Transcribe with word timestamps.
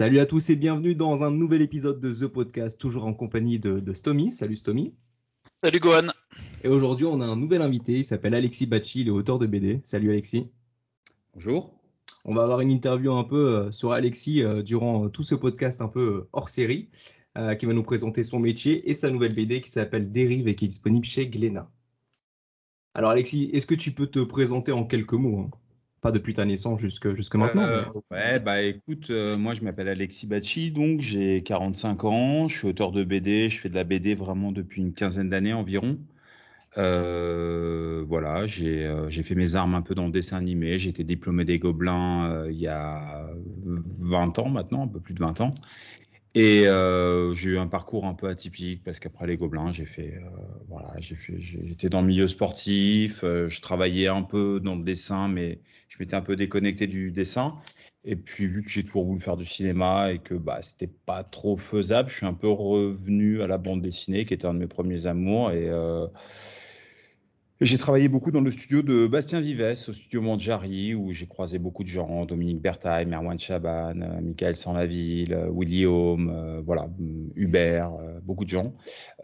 Salut 0.00 0.18
à 0.20 0.24
tous 0.24 0.48
et 0.48 0.56
bienvenue 0.56 0.94
dans 0.94 1.24
un 1.24 1.30
nouvel 1.30 1.60
épisode 1.60 2.00
de 2.00 2.10
The 2.10 2.26
Podcast, 2.26 2.80
toujours 2.80 3.04
en 3.04 3.12
compagnie 3.12 3.58
de, 3.58 3.80
de 3.80 3.92
Stomy. 3.92 4.30
Salut 4.30 4.56
Stomy. 4.56 4.94
Salut 5.44 5.78
Gohan. 5.78 6.06
Et 6.64 6.68
aujourd'hui, 6.68 7.04
on 7.04 7.20
a 7.20 7.26
un 7.26 7.36
nouvel 7.36 7.60
invité, 7.60 7.98
il 7.98 8.04
s'appelle 8.06 8.34
Alexis 8.34 8.64
Bachi, 8.64 9.02
il 9.02 9.08
est 9.08 9.10
auteur 9.10 9.38
de 9.38 9.46
BD. 9.46 9.82
Salut 9.84 10.08
Alexis. 10.08 10.48
Bonjour. 11.34 11.74
On 12.24 12.32
va 12.32 12.44
avoir 12.44 12.62
une 12.62 12.70
interview 12.70 13.12
un 13.12 13.24
peu 13.24 13.58
euh, 13.58 13.70
sur 13.72 13.92
Alexis 13.92 14.42
euh, 14.42 14.62
durant 14.62 15.04
euh, 15.04 15.08
tout 15.10 15.22
ce 15.22 15.34
podcast 15.34 15.82
un 15.82 15.88
peu 15.88 16.28
hors 16.32 16.48
série, 16.48 16.88
qui 17.58 17.66
va 17.66 17.74
nous 17.74 17.82
présenter 17.82 18.22
son 18.22 18.38
métier 18.38 18.88
et 18.88 18.94
sa 18.94 19.10
nouvelle 19.10 19.34
BD 19.34 19.60
qui 19.60 19.68
s'appelle 19.68 20.10
Dérive 20.12 20.48
et 20.48 20.54
qui 20.54 20.64
est 20.64 20.68
disponible 20.68 21.04
chez 21.04 21.26
Glénat. 21.26 21.70
Alors 22.94 23.10
Alexis, 23.10 23.50
est-ce 23.52 23.66
que 23.66 23.74
tu 23.74 23.90
peux 23.90 24.06
te 24.06 24.20
présenter 24.20 24.72
en 24.72 24.86
quelques 24.86 25.12
mots 25.12 25.40
hein? 25.40 25.50
Pas 26.00 26.12
depuis 26.12 26.34
ta 26.34 26.44
naissance 26.44 26.80
jusque, 26.80 27.14
jusque 27.14 27.34
maintenant. 27.34 27.62
Euh, 27.62 27.82
ouais, 28.10 28.40
bah 28.40 28.62
écoute, 28.62 29.10
euh, 29.10 29.36
moi 29.36 29.54
je 29.54 29.62
m'appelle 29.62 29.88
Alexis 29.88 30.26
Bachi, 30.26 30.70
donc 30.70 31.00
j'ai 31.00 31.42
45 31.42 32.04
ans, 32.04 32.48
je 32.48 32.58
suis 32.58 32.68
auteur 32.68 32.92
de 32.92 33.04
BD, 33.04 33.50
je 33.50 33.60
fais 33.60 33.68
de 33.68 33.74
la 33.74 33.84
BD 33.84 34.14
vraiment 34.14 34.52
depuis 34.52 34.80
une 34.80 34.92
quinzaine 34.92 35.28
d'années 35.28 35.52
environ. 35.52 35.98
Euh, 36.78 38.04
voilà, 38.06 38.46
j'ai 38.46 39.22
fait 39.22 39.34
mes 39.34 39.56
armes 39.56 39.74
un 39.74 39.82
peu 39.82 39.94
dans 39.94 40.06
le 40.06 40.12
dessin 40.12 40.38
animé, 40.38 40.78
j'ai 40.78 40.90
été 40.90 41.04
diplômé 41.04 41.44
des 41.44 41.58
Gobelins 41.58 42.46
il 42.48 42.58
y 42.58 42.68
a 42.68 43.28
20 43.98 44.38
ans 44.38 44.48
maintenant, 44.48 44.84
un 44.84 44.88
peu 44.88 45.00
plus 45.00 45.14
de 45.14 45.20
20 45.20 45.40
ans. 45.40 45.50
Et 46.34 46.68
euh, 46.68 47.34
j'ai 47.34 47.50
eu 47.50 47.58
un 47.58 47.66
parcours 47.66 48.06
un 48.06 48.14
peu 48.14 48.28
atypique 48.28 48.84
parce 48.84 49.00
qu'après 49.00 49.26
les 49.26 49.36
Gobelins, 49.36 49.72
j'ai 49.72 49.84
fait, 49.84 50.14
euh, 50.14 50.28
voilà, 50.68 50.94
j'ai 51.00 51.16
fait, 51.16 51.40
j'étais 51.40 51.88
dans 51.88 52.02
le 52.02 52.06
milieu 52.06 52.28
sportif, 52.28 53.24
euh, 53.24 53.48
je 53.48 53.60
travaillais 53.60 54.06
un 54.06 54.22
peu 54.22 54.60
dans 54.60 54.76
le 54.76 54.84
dessin, 54.84 55.26
mais 55.26 55.60
je 55.88 55.96
m'étais 55.98 56.14
un 56.14 56.20
peu 56.20 56.36
déconnecté 56.36 56.86
du 56.86 57.10
dessin. 57.10 57.58
Et 58.04 58.16
puis 58.16 58.46
vu 58.46 58.62
que 58.62 58.70
j'ai 58.70 58.84
toujours 58.84 59.04
voulu 59.04 59.20
faire 59.20 59.36
du 59.36 59.44
cinéma 59.44 60.12
et 60.12 60.20
que 60.20 60.34
bah 60.34 60.62
c'était 60.62 60.86
pas 60.86 61.24
trop 61.24 61.56
faisable, 61.56 62.08
je 62.10 62.16
suis 62.16 62.26
un 62.26 62.32
peu 62.32 62.48
revenu 62.48 63.42
à 63.42 63.46
la 63.48 63.58
bande 63.58 63.82
dessinée, 63.82 64.24
qui 64.24 64.32
était 64.32 64.46
un 64.46 64.54
de 64.54 64.60
mes 64.60 64.68
premiers 64.68 65.06
amours 65.06 65.50
et 65.50 65.68
euh, 67.62 67.66
j'ai 67.66 67.78
travaillé 67.78 68.08
beaucoup 68.08 68.30
dans 68.30 68.40
le 68.40 68.50
studio 68.50 68.82
de 68.82 69.06
Bastien 69.06 69.40
Vives, 69.40 69.60
au 69.88 69.92
studio 69.92 70.22
Mondjari, 70.22 70.94
où 70.94 71.12
j'ai 71.12 71.26
croisé 71.26 71.58
beaucoup 71.58 71.82
de 71.82 71.88
gens, 71.88 72.24
Dominique 72.24 72.60
Bertaille, 72.60 73.06
Merwan 73.06 73.38
Chaban, 73.38 74.00
euh, 74.00 74.20
Michael 74.22 74.56
Sanlaville, 74.56 75.34
euh, 75.34 75.50
Willy 75.52 75.84
Home, 75.84 76.32
euh, 76.34 76.62
voilà, 76.64 76.88
Hubert, 77.36 77.92
beaucoup 78.22 78.44
de 78.44 78.50
gens, 78.50 78.74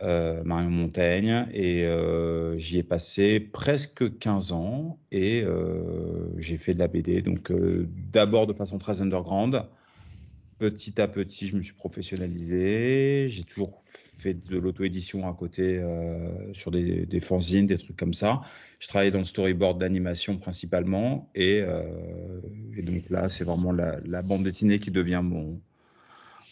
Marion 0.02 0.70
Montaigne, 0.70 1.46
et 1.52 1.86
j'y 2.56 2.78
ai 2.78 2.82
passé 2.82 3.40
presque 3.40 4.18
15 4.18 4.52
ans, 4.52 4.98
et 5.12 5.44
j'ai 6.38 6.56
fait 6.56 6.74
de 6.74 6.78
la 6.78 6.88
BD, 6.88 7.22
donc 7.22 7.52
d'abord 8.12 8.46
de 8.46 8.52
façon 8.52 8.78
très 8.78 9.00
underground, 9.00 9.62
petit 10.58 11.00
à 11.00 11.08
petit, 11.08 11.46
je 11.46 11.56
me 11.56 11.62
suis 11.62 11.74
professionnalisé, 11.74 13.26
j'ai 13.28 13.44
toujours 13.44 13.82
de 14.34 14.58
l'auto-édition 14.58 15.28
à 15.28 15.34
côté 15.34 15.78
euh, 15.78 16.52
sur 16.52 16.70
des, 16.70 17.20
fanzines, 17.20 17.66
des 17.66 17.78
trucs 17.78 17.96
comme 17.96 18.14
ça. 18.14 18.42
Je 18.80 18.88
travaillais 18.88 19.10
dans 19.10 19.20
le 19.20 19.24
storyboard 19.24 19.78
d'animation 19.78 20.38
principalement. 20.38 21.30
Et, 21.34 21.62
euh, 21.62 21.82
donc 22.82 23.08
là, 23.10 23.28
c'est 23.28 23.44
vraiment 23.44 23.72
la, 23.72 24.22
bande 24.22 24.42
dessinée 24.42 24.78
qui 24.78 24.90
devient 24.90 25.20
mon, 25.22 25.60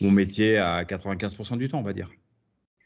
mon 0.01 0.11
métier 0.11 0.59
à 0.59 0.85
95% 0.85 1.59
du 1.59 1.69
temps, 1.69 1.79
on 1.79 1.83
va 1.83 1.93
dire. 1.93 2.11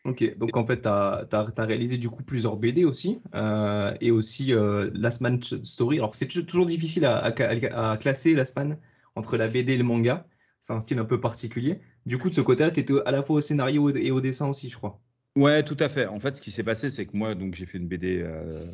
Ok, 0.05 0.39
donc 0.39 0.57
en 0.57 0.65
fait, 0.65 0.83
tu 0.83 0.89
as, 0.89 1.55
réalisé 1.59 1.99
du 1.99 2.09
coup 2.09 2.23
plusieurs 2.23 2.57
BD 2.57 2.85
aussi, 2.85 3.21
euh, 3.35 3.95
et 4.01 4.11
aussi 4.11 4.53
Last 4.95 5.21
Man 5.21 5.43
Story. 5.43 5.99
Alors, 5.99 6.15
c'est 6.15 6.27
toujours 6.27 6.67
difficile 6.67 7.05
à, 7.05 7.25
à 7.25 7.97
classer 7.99 8.35
Last 8.35 8.57
Man 8.57 8.79
entre 9.15 9.37
la 9.37 9.49
BD 9.49 9.75
et 9.75 9.77
le 9.77 9.85
manga. 9.85 10.27
C'est 10.61 10.73
un 10.73 10.81
style 10.81 10.99
un 10.99 11.05
peu 11.05 11.21
particulier. 11.21 11.81
Du 12.09 12.17
coup, 12.17 12.31
de 12.31 12.35
ce 12.35 12.41
côté-là, 12.41 12.71
tu 12.71 12.81
étais 12.81 12.95
à 13.05 13.11
la 13.11 13.23
fois 13.23 13.37
au 13.37 13.41
scénario 13.43 13.95
et 13.95 14.11
au 14.11 14.23
dessin 14.23 14.49
aussi, 14.49 14.71
je 14.71 14.79
crois. 14.79 14.99
Ouais, 15.37 15.63
tout 15.63 15.77
à 15.79 15.91
fait. 15.91 16.07
En 16.07 16.19
fait, 16.19 16.39
ce 16.39 16.41
qui 16.41 16.51
s'est 16.51 16.63
passé, 16.63 16.89
c'est 16.89 17.05
que 17.05 17.15
moi, 17.15 17.35
donc, 17.35 17.55
j'ai 17.55 17.67
fait 17.67 17.77
une 17.77 17.87
BD 17.87 18.23
euh, 18.23 18.65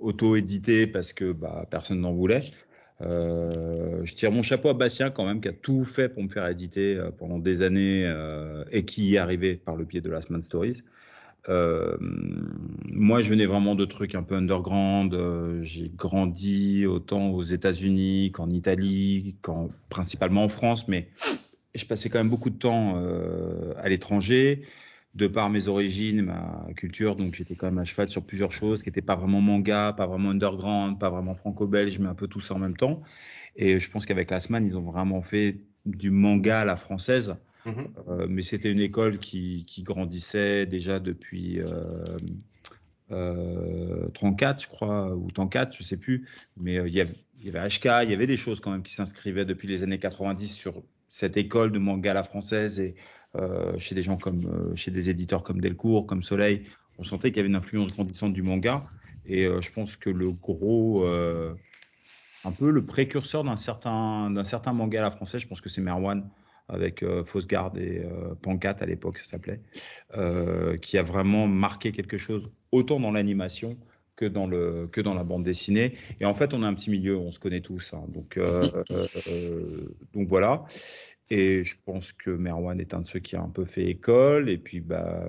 auto-éditée 0.00 0.88
parce 0.88 1.12
que 1.12 1.30
bah, 1.30 1.68
personne 1.70 2.00
n'en 2.00 2.12
voulait. 2.12 2.42
Euh, 3.00 4.00
je 4.02 4.12
tire 4.16 4.32
mon 4.32 4.42
chapeau 4.42 4.70
à 4.70 4.74
Bastien 4.74 5.10
quand 5.10 5.24
même, 5.24 5.40
qui 5.40 5.46
a 5.46 5.52
tout 5.52 5.84
fait 5.84 6.08
pour 6.08 6.24
me 6.24 6.28
faire 6.28 6.48
éditer 6.48 6.96
euh, 6.96 7.12
pendant 7.12 7.38
des 7.38 7.62
années 7.62 8.12
et 8.72 8.84
qui 8.84 9.10
y 9.10 9.14
est 9.14 9.18
arrivé 9.18 9.54
par 9.54 9.76
le 9.76 9.84
pied 9.84 10.00
de 10.00 10.10
Last 10.10 10.28
Man 10.30 10.42
Stories. 10.42 10.82
Moi, 11.46 13.22
je 13.22 13.30
venais 13.30 13.46
vraiment 13.46 13.76
de 13.76 13.84
trucs 13.84 14.16
un 14.16 14.24
peu 14.24 14.34
underground. 14.34 15.16
J'ai 15.62 15.92
grandi 15.94 16.86
autant 16.86 17.30
aux 17.30 17.44
États-Unis 17.44 18.32
qu'en 18.32 18.50
Italie, 18.50 19.36
qu'en, 19.42 19.70
principalement 19.90 20.42
en 20.42 20.48
France, 20.48 20.88
mais 20.88 21.06
je 21.74 21.84
passais 21.84 22.08
quand 22.08 22.18
même 22.18 22.30
beaucoup 22.30 22.50
de 22.50 22.58
temps 22.58 22.94
euh, 22.96 23.72
à 23.76 23.88
l'étranger, 23.88 24.62
de 25.14 25.26
par 25.26 25.50
mes 25.50 25.68
origines, 25.68 26.22
ma 26.22 26.66
culture. 26.76 27.16
Donc, 27.16 27.34
j'étais 27.34 27.54
quand 27.54 27.66
même 27.66 27.78
à 27.78 27.84
cheval 27.84 28.08
sur 28.08 28.24
plusieurs 28.24 28.52
choses 28.52 28.82
qui 28.82 28.88
n'étaient 28.88 29.02
pas 29.02 29.16
vraiment 29.16 29.40
manga, 29.40 29.92
pas 29.96 30.06
vraiment 30.06 30.30
underground, 30.30 30.98
pas 30.98 31.10
vraiment 31.10 31.34
franco-belge, 31.34 31.98
mais 31.98 32.08
un 32.08 32.14
peu 32.14 32.28
tout 32.28 32.40
ça 32.40 32.54
en 32.54 32.58
même 32.58 32.76
temps. 32.76 33.02
Et 33.56 33.80
je 33.80 33.90
pense 33.90 34.06
qu'avec 34.06 34.30
la 34.30 34.40
semaine, 34.40 34.66
ils 34.66 34.76
ont 34.76 34.82
vraiment 34.82 35.22
fait 35.22 35.58
du 35.86 36.10
manga 36.10 36.60
à 36.60 36.64
la 36.64 36.76
française. 36.76 37.36
Mmh. 37.66 37.72
Euh, 38.08 38.26
mais 38.28 38.42
c'était 38.42 38.70
une 38.70 38.80
école 38.80 39.18
qui, 39.18 39.64
qui, 39.66 39.82
grandissait 39.82 40.64
déjà 40.64 40.98
depuis 40.98 41.60
euh, 41.60 42.04
euh, 43.10 44.08
34, 44.14 44.62
je 44.62 44.68
crois, 44.68 45.14
ou 45.14 45.30
34, 45.30 45.76
je 45.76 45.82
sais 45.82 45.96
plus. 45.96 46.26
Mais 46.56 46.76
il 46.76 46.92
y, 46.92 47.00
avait, 47.00 47.14
il 47.38 47.46
y 47.46 47.54
avait 47.54 47.68
HK, 47.68 48.04
il 48.04 48.10
y 48.10 48.14
avait 48.14 48.26
des 48.26 48.36
choses 48.36 48.60
quand 48.60 48.70
même 48.70 48.82
qui 48.82 48.94
s'inscrivaient 48.94 49.44
depuis 49.44 49.68
les 49.68 49.82
années 49.82 49.98
90 49.98 50.48
sur 50.48 50.82
cette 51.10 51.36
école 51.36 51.72
de 51.72 51.78
manga 51.78 52.12
à 52.12 52.14
la 52.14 52.22
française 52.22 52.80
et 52.80 52.94
euh, 53.36 53.78
chez 53.78 53.94
des 53.94 54.02
gens 54.02 54.16
comme, 54.16 54.74
chez 54.74 54.90
des 54.90 55.10
éditeurs 55.10 55.42
comme 55.42 55.60
Delcourt, 55.60 56.06
comme 56.06 56.22
Soleil, 56.22 56.62
on 56.98 57.04
sentait 57.04 57.30
qu'il 57.30 57.36
y 57.36 57.40
avait 57.40 57.48
une 57.48 57.56
influence 57.56 57.92
grandissante 57.92 58.32
du 58.32 58.42
manga. 58.42 58.84
Et 59.26 59.44
je 59.44 59.70
pense 59.70 59.96
que 59.96 60.10
le 60.10 60.32
gros 60.32 61.04
un 62.44 62.52
peu 62.52 62.70
le 62.70 62.84
précurseur 62.84 63.44
d'un 63.44 63.56
certain, 63.56 64.30
d'un 64.30 64.44
certain 64.44 64.72
manga 64.72 65.00
à 65.00 65.02
la 65.02 65.10
française. 65.10 65.42
Je 65.42 65.46
pense 65.46 65.60
que 65.60 65.68
c'est 65.68 65.82
Merwan 65.82 66.28
avec 66.68 67.02
euh, 67.02 67.24
et 67.76 67.98
euh, 68.04 68.34
Pancat 68.40 68.76
à 68.80 68.86
l'époque, 68.86 69.18
ça 69.18 69.24
s'appelait, 69.24 69.60
euh, 70.16 70.76
qui 70.76 70.98
a 70.98 71.02
vraiment 71.02 71.46
marqué 71.46 71.92
quelque 71.92 72.16
chose 72.16 72.52
autant 72.70 73.00
dans 73.00 73.10
l'animation 73.10 73.76
que 74.20 74.26
dans 74.26 74.46
le 74.46 74.86
que 74.92 75.00
dans 75.00 75.14
la 75.14 75.24
bande 75.24 75.44
dessinée. 75.44 75.94
Et 76.20 76.26
en 76.26 76.34
fait, 76.34 76.52
on 76.52 76.62
a 76.62 76.66
un 76.66 76.74
petit 76.74 76.90
milieu, 76.90 77.16
on 77.16 77.30
se 77.30 77.40
connaît 77.40 77.62
tous, 77.62 77.94
hein, 77.94 78.04
donc 78.08 78.36
euh, 78.36 78.62
euh, 78.90 79.94
donc 80.12 80.28
voilà. 80.28 80.64
Et 81.30 81.64
je 81.64 81.76
pense 81.86 82.12
que 82.12 82.30
Merwan 82.30 82.78
est 82.80 82.92
un 82.92 83.00
de 83.00 83.06
ceux 83.06 83.20
qui 83.20 83.36
a 83.36 83.40
un 83.40 83.48
peu 83.48 83.64
fait 83.64 83.84
école. 83.84 84.50
Et 84.50 84.58
puis, 84.58 84.80
bah, 84.80 85.24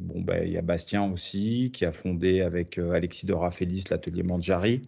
bon, 0.00 0.22
bah, 0.22 0.44
il 0.46 0.50
y 0.50 0.56
a 0.56 0.62
Bastien 0.62 1.04
aussi, 1.12 1.70
qui 1.74 1.84
a 1.84 1.92
fondé 1.92 2.40
avec 2.40 2.78
Alexis 2.78 3.26
Dora 3.26 3.50
Félix 3.50 3.90
l'atelier 3.90 4.22
Mandjari, 4.22 4.80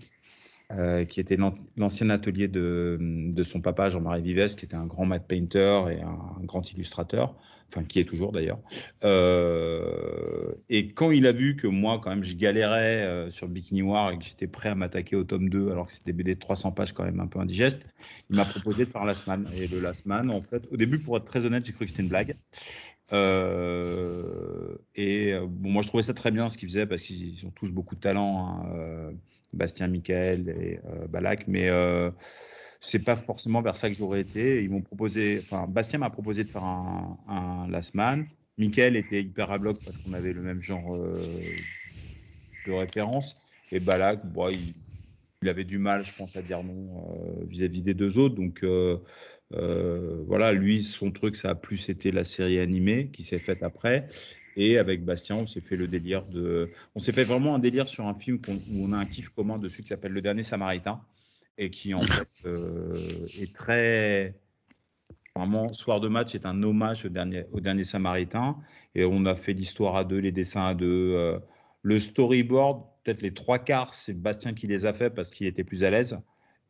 euh, 0.76 1.04
qui 1.04 1.20
était 1.20 1.36
l'ancien 1.76 2.10
atelier 2.10 2.48
de, 2.48 3.30
son 3.44 3.60
papa 3.60 3.90
Jean-Marie 3.90 4.22
Vives, 4.22 4.56
qui 4.56 4.64
était 4.64 4.74
un 4.74 4.86
grand 4.86 5.04
matte 5.04 5.28
painter 5.28 5.84
et 5.90 6.02
un, 6.02 6.42
grand 6.42 6.68
illustrateur, 6.72 7.36
enfin 7.68 7.84
qui 7.84 8.00
est 8.00 8.04
toujours 8.04 8.32
d'ailleurs. 8.32 8.58
Euh, 9.04 10.52
et 10.68 10.88
quand 10.88 11.12
il 11.12 11.28
a 11.28 11.32
vu 11.32 11.54
que 11.54 11.68
moi, 11.68 12.00
quand 12.02 12.10
même, 12.10 12.24
je 12.24 12.34
galérais 12.34 13.04
euh, 13.04 13.30
sur 13.30 13.46
le 13.46 13.52
Bikini 13.52 13.82
War 13.82 14.10
et 14.10 14.18
que 14.18 14.24
j'étais 14.24 14.48
prêt 14.48 14.70
à 14.70 14.74
m'attaquer 14.74 15.14
au 15.14 15.22
tome 15.22 15.48
2, 15.48 15.70
alors 15.70 15.86
que 15.86 15.92
c'était 15.92 16.12
BD 16.12 16.34
de 16.34 16.40
300 16.40 16.72
pages 16.72 16.92
quand 16.92 17.04
même 17.04 17.20
un 17.20 17.28
peu 17.28 17.38
indigeste, 17.38 17.86
il 18.30 18.36
m'a 18.36 18.44
proposé 18.44 18.84
de 18.84 18.90
faire 18.90 19.04
Last 19.04 19.28
Man. 19.28 19.48
Et 19.56 19.68
le 19.68 19.80
Last 19.80 20.06
Man, 20.06 20.28
en 20.28 20.42
fait, 20.42 20.64
au 20.72 20.76
début, 20.76 20.98
pour 20.98 21.16
être 21.16 21.26
très 21.26 21.44
honnête, 21.46 21.64
j'ai 21.64 21.72
cru 21.72 21.84
que 21.84 21.92
c'était 21.92 22.02
une 22.02 22.08
blague. 22.08 22.34
Et 24.96 25.34
bon, 25.38 25.70
moi, 25.70 25.82
je 25.82 25.88
trouvais 25.88 26.02
ça 26.02 26.14
très 26.14 26.32
bien 26.32 26.48
ce 26.48 26.58
qu'ils 26.58 26.68
faisaient 26.68 26.86
parce 26.86 27.02
qu'ils 27.02 27.46
ont 27.46 27.50
tous 27.50 27.70
beaucoup 27.70 27.94
de 27.94 28.00
talent. 28.00 28.64
Hein, 28.66 29.12
Bastien 29.54 29.88
Michael 29.88 30.48
et 30.48 30.80
euh, 30.86 31.06
Balak, 31.08 31.46
mais 31.48 31.68
euh, 31.68 32.10
c'est 32.80 32.98
pas 32.98 33.16
forcément 33.16 33.62
vers 33.62 33.76
ça 33.76 33.88
que 33.88 33.94
j'aurais 33.94 34.20
été. 34.20 34.62
Ils 34.62 34.70
m'ont 34.70 34.82
proposé, 34.82 35.40
enfin, 35.44 35.66
Bastien 35.66 35.98
m'a 35.98 36.10
proposé 36.10 36.44
de 36.44 36.50
faire 36.50 36.64
un, 36.64 37.18
un 37.28 37.68
Last 37.68 37.94
Man. 37.94 38.26
Michael 38.58 38.96
était 38.96 39.22
hyper 39.22 39.50
à 39.50 39.58
bloc 39.58 39.78
parce 39.84 39.98
qu'on 39.98 40.12
avait 40.12 40.32
le 40.32 40.42
même 40.42 40.60
genre 40.60 40.94
euh, 40.94 41.16
de 42.66 42.72
référence. 42.72 43.36
Et 43.72 43.80
Balak, 43.80 44.24
bon, 44.26 44.50
il, 44.50 45.48
avait 45.48 45.64
du 45.64 45.78
mal, 45.78 46.04
je 46.04 46.14
pense, 46.14 46.36
à 46.36 46.42
dire 46.42 46.62
non 46.62 47.04
vis-à-vis 47.46 47.80
-vis 47.80 47.82
des 47.82 47.94
deux 47.94 48.16
autres. 48.16 48.34
Donc 48.34 48.64
voilà, 49.50 50.52
lui, 50.52 50.82
son 50.82 51.10
truc, 51.10 51.36
ça 51.36 51.50
a 51.50 51.54
plus 51.54 51.90
été 51.90 52.12
la 52.12 52.24
série 52.24 52.58
animée 52.58 53.10
qui 53.12 53.24
s'est 53.24 53.38
faite 53.38 53.62
après. 53.62 54.08
Et 54.56 54.78
avec 54.78 55.04
Bastien, 55.04 55.36
on 55.36 55.46
s'est 55.46 55.60
fait 55.60 55.76
le 55.76 55.88
délire 55.88 56.26
de. 56.28 56.70
On 56.94 57.00
s'est 57.00 57.12
fait 57.12 57.24
vraiment 57.24 57.54
un 57.54 57.58
délire 57.58 57.88
sur 57.88 58.06
un 58.06 58.14
film 58.14 58.40
où 58.48 58.84
on 58.84 58.92
a 58.92 58.96
un 58.96 59.06
kiff 59.06 59.28
commun 59.30 59.58
dessus 59.58 59.82
qui 59.82 59.88
s'appelle 59.88 60.12
Le 60.12 60.20
Dernier 60.20 60.44
Samaritain 60.44 61.00
et 61.58 61.70
qui 61.70 61.94
en 61.94 62.02
fait 62.02 62.28
euh, 62.46 63.24
est 63.40 63.54
très. 63.54 64.34
Vraiment, 65.36 65.72
Soir 65.72 66.00
de 66.00 66.06
match 66.06 66.36
est 66.36 66.46
un 66.46 66.62
hommage 66.62 67.04
au 67.04 67.08
dernier, 67.08 67.44
au 67.50 67.60
dernier 67.60 67.82
Samaritain. 67.82 68.56
Et 68.94 69.04
on 69.04 69.26
a 69.26 69.34
fait 69.34 69.52
l'histoire 69.52 69.96
à 69.96 70.04
deux, 70.04 70.18
les 70.18 70.30
dessins 70.30 70.66
à 70.66 70.74
deux. 70.74 71.14
Euh, 71.14 71.38
le 71.82 71.98
storyboard, 71.98 72.84
peut-être 73.02 73.20
les 73.20 73.34
trois 73.34 73.58
quarts, 73.58 73.94
c'est 73.94 74.14
Bastien 74.14 74.54
qui 74.54 74.68
les 74.68 74.86
a 74.86 74.92
fait 74.92 75.10
parce 75.10 75.30
qu'il 75.30 75.48
était 75.48 75.64
plus 75.64 75.82
à 75.82 75.90
l'aise. 75.90 76.20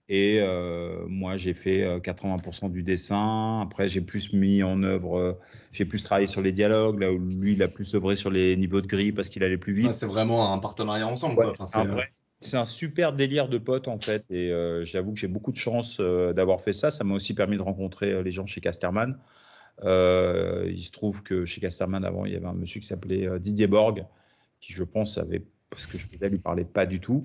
Et 0.09 0.39
euh, 0.41 1.07
moi, 1.09 1.37
j'ai 1.37 1.55
fait 1.55 1.99
80% 2.01 2.71
du 2.71 2.83
dessin. 2.83 3.61
Après, 3.63 3.89
j'ai 3.89 4.03
plus 4.03 4.33
mis 4.33 4.63
en 4.63 4.83
œuvre, 4.83 5.39
j'ai 5.73 5.85
plus 5.87 6.03
travaillé 6.03 6.27
sur 6.27 6.43
les 6.43 6.53
dialogues, 6.53 7.01
là 7.01 7.11
où 7.11 7.19
lui, 7.19 7.53
il 7.53 7.63
a 7.63 7.69
plus 7.69 7.95
œuvré 7.95 8.15
sur 8.15 8.31
les 8.31 8.57
niveaux 8.57 8.83
de 8.83 8.87
gris 8.87 9.13
parce 9.13 9.31
qu'il 9.31 9.43
allait 9.43 9.57
plus 9.57 9.73
vite. 9.73 9.95
c'est 9.95 10.07
vraiment 10.07 10.53
un 10.53 10.59
partenariat 10.59 11.07
ensemble. 11.07 11.39
Ouais, 11.39 11.53
c'est 12.41 12.57
un, 12.57 12.61
un, 12.61 12.65
super 12.67 13.15
délire 13.15 13.49
de 13.49 13.57
potes, 13.57 13.89
en 13.89 13.99
fait. 13.99 14.25
Et 14.31 14.53
j'avoue 14.83 15.13
que 15.15 15.19
j'ai 15.19 15.29
beaucoup 15.29 15.53
de 15.53 15.57
chance 15.57 16.01
d'avoir 16.01 16.61
fait 16.61 16.75
ça. 16.75 16.91
Ça 16.91 17.03
m'a 17.03 17.15
aussi 17.15 17.33
permis 17.33 17.57
de 17.57 17.63
rencontrer 17.63 18.23
les 18.23 18.31
gens 18.31 18.45
chez 18.45 18.61
Casterman. 18.61 19.19
Euh, 19.83 20.71
il 20.71 20.83
se 20.83 20.91
trouve 20.91 21.23
que 21.23 21.45
chez 21.45 21.61
Casterman, 21.61 22.05
avant, 22.05 22.25
il 22.25 22.33
y 22.33 22.37
avait 22.37 22.47
un 22.47 22.55
monsieur 22.55 22.81
qui 22.81 22.87
s'appelait 22.87 23.27
euh, 23.27 23.39
Didier 23.39 23.67
Borg, 23.67 24.07
qui, 24.61 24.73
je 24.73 24.85
pense, 24.85 25.19
avait, 25.19 25.43
parce 25.71 25.87
que 25.87 25.99
je 25.99 26.07
ne 26.21 26.29
lui 26.29 26.39
parlais 26.39 26.65
pas 26.65 26.87
du 26.87 27.01
tout, 27.01 27.25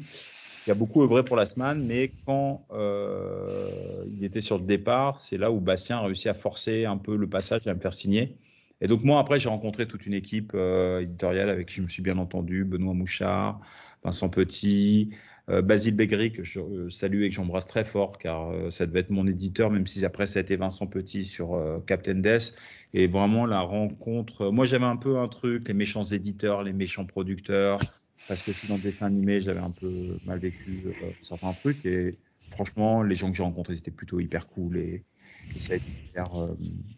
qui 0.69 0.71
a 0.71 0.75
beaucoup 0.75 1.01
œuvré 1.01 1.25
pour 1.25 1.35
la 1.35 1.47
semaine, 1.47 1.85
mais 1.85 2.11
quand 2.25 2.65
euh, 2.71 3.69
il 4.15 4.23
était 4.23 4.39
sur 4.39 4.59
le 4.59 4.65
départ, 4.65 5.17
c'est 5.17 5.37
là 5.37 5.51
où 5.51 5.59
Bastien 5.59 5.97
a 5.97 6.01
réussi 6.01 6.29
à 6.29 6.35
forcer 6.35 6.85
un 6.85 6.97
peu 6.97 7.17
le 7.17 7.27
passage 7.27 7.65
à 7.67 7.73
me 7.73 7.79
faire 7.79 7.93
signer. 7.93 8.37
Et 8.79 8.87
donc 8.87 9.03
moi, 9.03 9.19
après, 9.19 9.39
j'ai 9.39 9.49
rencontré 9.49 9.87
toute 9.87 10.05
une 10.05 10.13
équipe 10.13 10.53
éditoriale 10.53 11.49
avec 11.49 11.67
qui 11.67 11.75
je 11.75 11.81
me 11.81 11.87
suis 11.87 12.01
bien 12.01 12.17
entendu, 12.17 12.63
Benoît 12.65 12.93
Mouchard, 12.93 13.59
Vincent 14.03 14.29
Petit, 14.29 15.11
euh, 15.49 15.61
Basile 15.61 15.95
Begri, 15.95 16.31
que 16.31 16.43
je 16.43 16.59
euh, 16.59 16.89
salue 16.89 17.23
et 17.23 17.29
que 17.29 17.35
j'embrasse 17.35 17.65
très 17.65 17.83
fort, 17.83 18.19
car 18.19 18.51
euh, 18.51 18.69
ça 18.69 18.85
devait 18.85 18.99
être 18.99 19.09
mon 19.09 19.25
éditeur, 19.25 19.71
même 19.71 19.87
si 19.87 20.05
après 20.05 20.27
ça 20.27 20.39
a 20.39 20.41
été 20.41 20.55
Vincent 20.55 20.85
Petit 20.85 21.25
sur 21.25 21.59
Captain 21.87 22.15
Death. 22.15 22.55
Et 22.93 23.07
vraiment 23.07 23.45
la 23.45 23.61
rencontre. 23.61 24.51
Moi, 24.51 24.65
j'avais 24.65 24.85
un 24.85 24.97
peu 24.97 25.19
un 25.19 25.27
truc, 25.27 25.67
les 25.67 25.73
méchants 25.73 26.03
éditeurs, 26.03 26.63
les 26.63 26.73
méchants 26.73 27.05
producteurs, 27.05 27.79
parce 28.27 28.43
que 28.43 28.53
si 28.53 28.67
dans 28.67 28.75
le 28.75 28.81
dessin 28.81 29.07
animé, 29.07 29.41
j'avais 29.41 29.59
un 29.59 29.71
peu 29.71 30.19
mal 30.25 30.39
vécu 30.39 30.83
certains 31.21 31.53
trucs. 31.53 31.85
Et 31.85 32.17
franchement, 32.51 33.03
les 33.03 33.15
gens 33.15 33.31
que 33.31 33.37
j'ai 33.37 33.43
rencontrés, 33.43 33.75
c'était 33.75 33.91
plutôt 33.91 34.19
hyper 34.19 34.47
cool 34.47 34.77
et, 34.77 35.03
ça, 35.57 35.73
a 35.73 35.75
été 35.77 35.85
hyper, 36.05 36.27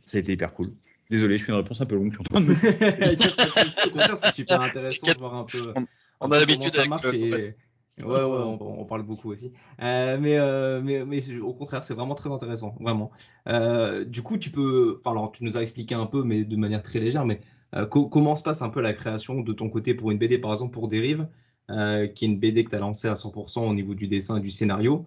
ça 0.05 0.17
a 0.17 0.19
été 0.19 0.33
hyper 0.33 0.53
cool. 0.53 0.73
Désolé, 1.09 1.37
je 1.37 1.45
fais 1.45 1.51
une 1.51 1.57
réponse 1.57 1.81
un 1.81 1.85
peu 1.85 1.95
longue. 1.95 2.11
Je 2.11 2.17
suis 2.17 2.21
en 2.21 2.23
train 2.23 2.41
de 2.41 2.53
c'est 4.23 4.33
super 4.33 4.61
intéressant 4.61 5.07
de 5.07 5.19
voir 5.19 5.35
un 5.35 5.43
peu. 5.43 5.73
On, 6.21 6.31
a 6.31 6.39
l'habitude 6.39 6.75
avec 6.75 7.55
Ouais, 7.99 8.05
ouais, 8.05 8.57
on, 8.59 8.85
parle 8.85 9.03
beaucoup 9.03 9.31
aussi. 9.31 9.51
Euh, 9.81 10.17
mais, 10.19 10.37
euh, 10.37 10.81
mais, 10.81 11.03
mais, 11.03 11.39
au 11.39 11.53
contraire, 11.53 11.83
c'est 11.83 11.93
vraiment 11.93 12.15
très 12.15 12.31
intéressant, 12.31 12.75
vraiment. 12.79 13.11
Euh, 13.47 14.05
du 14.05 14.21
coup, 14.21 14.37
tu 14.37 14.49
peux, 14.49 15.01
enfin, 15.03 15.11
alors 15.11 15.31
tu 15.31 15.43
nous 15.43 15.57
as 15.57 15.61
expliqué 15.61 15.93
un 15.93 16.05
peu, 16.05 16.23
mais 16.23 16.45
de 16.45 16.55
manière 16.55 16.83
très 16.83 16.99
légère, 16.99 17.25
mais 17.25 17.41
comment 17.89 18.35
se 18.35 18.43
passe 18.43 18.61
un 18.61 18.69
peu 18.69 18.81
la 18.81 18.93
création 18.93 19.41
de 19.41 19.53
ton 19.53 19.69
côté 19.69 19.93
pour 19.93 20.11
une 20.11 20.17
BD, 20.17 20.37
par 20.37 20.51
exemple 20.51 20.73
pour 20.73 20.87
Dérive, 20.87 21.27
qui 21.69 21.73
est 21.73 22.21
une 22.21 22.39
BD 22.39 22.63
que 22.63 22.69
tu 22.69 22.75
as 22.75 22.79
lancée 22.79 23.07
à 23.07 23.13
100% 23.13 23.69
au 23.69 23.73
niveau 23.73 23.93
du 23.93 24.07
dessin 24.07 24.37
et 24.37 24.41
du 24.41 24.51
scénario. 24.51 25.05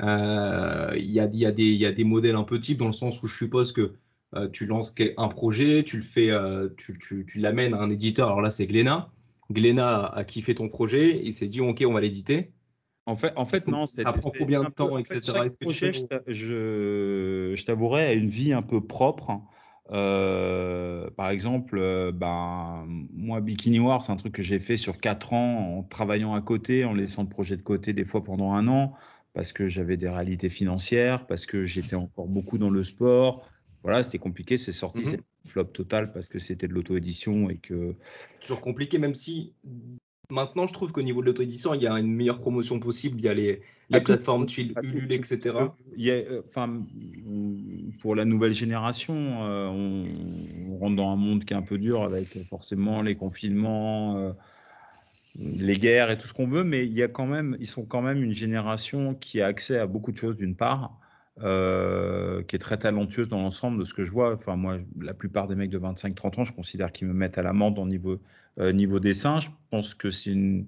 Il 0.00 0.06
y, 0.06 1.20
a, 1.20 1.26
y, 1.32 1.46
a 1.46 1.52
des, 1.52 1.72
y 1.72 1.86
a 1.86 1.92
des 1.92 2.04
modèles 2.04 2.36
un 2.36 2.44
peu 2.44 2.60
types 2.60 2.78
dans 2.78 2.86
le 2.86 2.92
sens 2.92 3.22
où 3.22 3.26
je 3.26 3.36
suppose 3.36 3.72
que 3.72 3.94
tu 4.52 4.66
lances 4.66 4.94
un 5.16 5.28
projet, 5.28 5.82
tu 5.84 5.98
le 5.98 6.02
fais, 6.02 6.30
tu, 6.76 6.98
tu, 6.98 7.26
tu 7.26 7.38
l'amènes 7.38 7.74
à 7.74 7.78
un 7.78 7.90
éditeur. 7.90 8.28
Alors 8.28 8.40
là, 8.40 8.50
c'est 8.50 8.66
Glénat. 8.66 9.10
Glénat 9.50 10.06
a 10.06 10.24
kiffé 10.24 10.54
ton 10.54 10.68
projet, 10.68 11.20
il 11.24 11.32
s'est 11.32 11.46
dit 11.46 11.60
ok 11.60 11.84
on 11.86 11.92
va 11.92 12.00
l'éditer. 12.00 12.52
En 13.06 13.14
fait, 13.14 13.32
en 13.36 13.44
fait 13.44 13.68
non. 13.68 13.86
Ça 13.86 14.12
prend 14.12 14.32
combien 14.36 14.64
de 14.64 14.70
temps, 14.70 14.98
etc. 14.98 15.20
Chaque 15.22 15.58
projet, 15.60 15.92
je, 16.26 17.52
je 17.54 17.64
t'avouerai, 17.64 18.04
a 18.04 18.12
une 18.14 18.28
vie 18.28 18.52
un 18.52 18.62
peu 18.62 18.84
propre. 18.84 19.40
Euh, 19.92 21.08
par 21.16 21.30
exemple, 21.30 21.78
euh, 21.78 22.12
ben, 22.12 22.84
moi, 23.12 23.40
Bikini 23.40 23.78
War, 23.78 24.02
c'est 24.02 24.12
un 24.12 24.16
truc 24.16 24.34
que 24.34 24.42
j'ai 24.42 24.58
fait 24.58 24.76
sur 24.76 24.98
quatre 24.98 25.32
ans 25.32 25.78
en 25.78 25.82
travaillant 25.82 26.34
à 26.34 26.40
côté, 26.40 26.84
en 26.84 26.92
laissant 26.92 27.22
le 27.22 27.28
projet 27.28 27.56
de 27.56 27.62
côté 27.62 27.92
des 27.92 28.04
fois 28.04 28.24
pendant 28.24 28.52
un 28.52 28.66
an, 28.68 28.94
parce 29.32 29.52
que 29.52 29.68
j'avais 29.68 29.96
des 29.96 30.08
réalités 30.08 30.50
financières, 30.50 31.26
parce 31.26 31.46
que 31.46 31.64
j'étais 31.64 31.96
encore 31.96 32.26
beaucoup 32.26 32.58
dans 32.58 32.70
le 32.70 32.82
sport. 32.82 33.48
Voilà, 33.82 34.02
c'était 34.02 34.18
compliqué, 34.18 34.58
c'est 34.58 34.72
sorti, 34.72 35.02
mhm 35.02 35.16
flop 35.46 35.64
total 35.64 36.12
parce 36.12 36.28
que 36.28 36.38
c'était 36.38 36.68
de 36.68 36.74
l'auto-édition 36.74 37.48
et 37.48 37.56
que. 37.56 37.94
Toujours 38.40 38.60
compliqué, 38.60 38.98
même 38.98 39.14
si 39.14 39.52
maintenant 40.30 40.66
je 40.66 40.72
trouve 40.72 40.92
qu'au 40.92 41.02
niveau 41.02 41.20
de 41.20 41.26
l'auto-édition, 41.26 41.74
il 41.74 41.82
y 41.82 41.86
a 41.86 41.98
une 41.98 42.12
meilleure 42.12 42.38
promotion 42.38 42.78
possible. 42.80 43.18
Il 43.18 43.24
y 43.24 43.28
a 43.28 43.34
les, 43.34 43.62
les 43.90 44.00
plateformes 44.00 44.46
Ulule, 44.82 45.12
etc. 45.12 45.54
Euh, 45.98 46.42
pour 48.00 48.14
la 48.14 48.24
nouvelle 48.24 48.52
génération, 48.52 49.14
euh, 49.44 49.68
on, 49.68 50.78
rentre 50.78 50.96
dans 50.96 51.10
un 51.10 51.16
monde 51.16 51.44
qui 51.44 51.54
est 51.54 51.56
un 51.56 51.62
peu 51.62 51.78
dur 51.78 52.02
avec 52.02 52.36
forcément 52.48 53.02
les 53.02 53.14
confinements. 53.14 54.16
Euh, 54.16 54.32
les 55.38 55.78
guerres 55.78 56.10
et 56.10 56.18
tout 56.18 56.26
ce 56.26 56.34
qu'on 56.34 56.46
veut, 56.46 56.64
mais 56.64 56.86
il 56.86 56.92
y 56.92 57.02
a 57.02 57.08
quand 57.08 57.26
même, 57.26 57.56
ils 57.60 57.66
sont 57.66 57.84
quand 57.84 58.02
même 58.02 58.22
une 58.22 58.32
génération 58.32 59.14
qui 59.14 59.40
a 59.40 59.46
accès 59.46 59.78
à 59.78 59.86
beaucoup 59.86 60.12
de 60.12 60.16
choses 60.16 60.36
d'une 60.36 60.54
part, 60.54 60.98
euh, 61.42 62.42
qui 62.44 62.56
est 62.56 62.58
très 62.58 62.78
talentueuse 62.78 63.28
dans 63.28 63.42
l'ensemble 63.42 63.78
de 63.78 63.84
ce 63.84 63.92
que 63.92 64.04
je 64.04 64.10
vois. 64.10 64.34
Enfin, 64.34 64.56
moi, 64.56 64.78
la 64.98 65.14
plupart 65.14 65.46
des 65.48 65.54
mecs 65.54 65.70
de 65.70 65.78
25-30 65.78 66.40
ans, 66.40 66.44
je 66.44 66.52
considère 66.52 66.92
qu'ils 66.92 67.08
me 67.08 67.12
mettent 67.12 67.38
à 67.38 67.42
l'amende 67.42 67.78
au 67.78 67.86
niveau, 67.86 68.18
euh, 68.58 68.72
niveau 68.72 69.00
dessin. 69.00 69.40
Je 69.40 69.48
pense 69.70 69.94
que 69.94 70.10
c'est 70.10 70.32
une, 70.32 70.66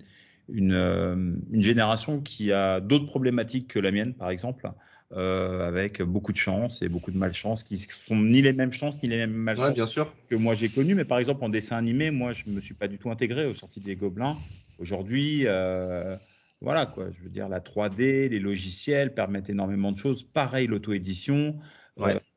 une, 0.52 0.72
euh, 0.72 1.14
une, 1.50 1.62
génération 1.62 2.20
qui 2.20 2.52
a 2.52 2.80
d'autres 2.80 3.06
problématiques 3.06 3.68
que 3.68 3.78
la 3.78 3.90
mienne, 3.90 4.14
par 4.14 4.30
exemple, 4.30 4.70
euh, 5.12 5.66
avec 5.66 6.02
beaucoup 6.02 6.32
de 6.32 6.36
chance 6.36 6.82
et 6.82 6.88
beaucoup 6.88 7.10
de 7.10 7.16
malchance, 7.16 7.64
qui 7.64 7.78
sont 7.78 8.16
ni 8.16 8.42
les 8.42 8.52
mêmes 8.52 8.72
chances 8.72 9.02
ni 9.02 9.08
les 9.08 9.16
mêmes 9.16 9.32
malchances 9.32 9.72
bien 9.72 9.86
sûr. 9.86 10.12
que 10.28 10.34
moi 10.34 10.54
j'ai 10.54 10.68
connues. 10.68 10.94
Mais 10.94 11.04
par 11.04 11.18
exemple, 11.18 11.44
en 11.44 11.48
dessin 11.48 11.76
animé, 11.76 12.10
moi, 12.10 12.32
je 12.32 12.50
me 12.50 12.60
suis 12.60 12.74
pas 12.74 12.88
du 12.88 12.98
tout 12.98 13.10
intégré 13.10 13.46
aux 13.46 13.54
sorties 13.54 13.80
des 13.80 13.96
Gobelins. 13.96 14.36
Aujourd'hui, 14.78 15.42
euh, 15.46 16.16
voilà, 16.60 16.86
quoi. 16.86 17.06
Je 17.10 17.22
veux 17.22 17.30
dire, 17.30 17.48
la 17.48 17.60
3D, 17.60 18.28
les 18.28 18.38
logiciels 18.38 19.14
permettent 19.14 19.50
énormément 19.50 19.92
de 19.92 19.98
choses. 19.98 20.22
Pareil, 20.22 20.66
l'auto-édition. 20.66 21.56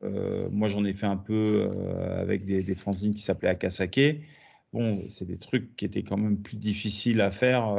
Euh, 0.02 0.48
moi, 0.50 0.68
j'en 0.68 0.84
ai 0.84 0.92
fait 0.92 1.06
un 1.06 1.16
peu 1.16 1.70
avec 2.16 2.44
des, 2.44 2.62
des 2.62 2.74
fanzines 2.74 3.14
qui 3.14 3.22
s'appelaient 3.22 3.50
Akasake. 3.50 4.22
Bon, 4.72 5.04
c'est 5.08 5.26
des 5.26 5.36
trucs 5.36 5.76
qui 5.76 5.84
étaient 5.84 6.02
quand 6.02 6.16
même 6.16 6.38
plus 6.38 6.56
difficiles 6.56 7.20
à 7.20 7.30
faire 7.30 7.76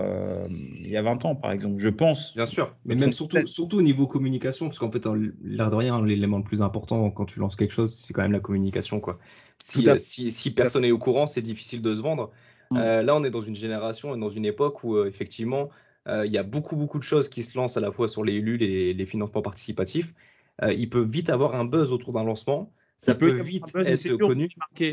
il 0.49 0.87
y 0.87 0.95
a 0.95 1.01
20 1.01 1.25
ans, 1.25 1.35
par 1.35 1.51
exemple, 1.51 1.79
je 1.79 1.89
pense. 1.89 2.35
Bien 2.35 2.45
sûr, 2.45 2.75
mais 2.85 2.93
même 2.93 3.13
surtout, 3.13 3.47
surtout 3.47 3.77
au 3.77 3.81
niveau 3.81 4.05
communication, 4.05 4.67
parce 4.67 4.77
qu'en 4.77 4.91
fait, 4.91 5.07
l'air 5.43 5.71
de 5.71 5.75
rien, 5.75 6.05
l'élément 6.05 6.37
le 6.37 6.43
plus 6.43 6.61
important 6.61 7.09
quand 7.09 7.25
tu 7.25 7.39
lances 7.39 7.55
quelque 7.55 7.73
chose, 7.73 7.91
c'est 7.91 8.13
quand 8.13 8.21
même 8.21 8.31
la 8.31 8.39
communication. 8.39 8.99
Quoi. 8.99 9.17
Si, 9.57 9.87
si, 9.97 10.29
si 10.29 10.53
personne 10.53 10.83
n'est 10.83 10.91
au 10.91 10.99
courant, 10.99 11.25
c'est 11.25 11.41
difficile 11.41 11.81
de 11.81 11.95
se 11.95 12.01
vendre. 12.01 12.29
Mm. 12.69 12.77
là, 12.77 13.15
on 13.15 13.23
est 13.23 13.31
dans 13.31 13.41
une 13.41 13.55
génération 13.55 14.15
et 14.15 14.19
dans 14.19 14.29
une 14.29 14.45
époque 14.45 14.83
où, 14.83 15.03
effectivement, 15.03 15.69
euh, 16.07 16.25
il 16.25 16.31
y 16.31 16.37
a 16.37 16.43
beaucoup, 16.43 16.75
beaucoup 16.75 16.99
de 16.99 17.03
choses 17.03 17.29
qui 17.29 17.43
se 17.43 17.57
lancent 17.57 17.77
à 17.77 17.79
la 17.79 17.91
fois 17.91 18.07
sur 18.07 18.23
les 18.23 18.33
ULU, 18.33 18.57
les, 18.57 18.93
les 18.93 19.05
financements 19.05 19.41
participatifs. 19.41 20.13
Euh, 20.61 20.73
il 20.73 20.89
peut 20.89 21.01
vite 21.01 21.29
avoir 21.29 21.55
un 21.55 21.65
buzz 21.65 21.91
autour 21.91 22.13
d'un 22.13 22.23
lancement. 22.23 22.71
Ça 23.03 23.15
peut, 23.15 23.41
vite 23.41 23.65
être 23.75 24.17
connu. 24.17 24.47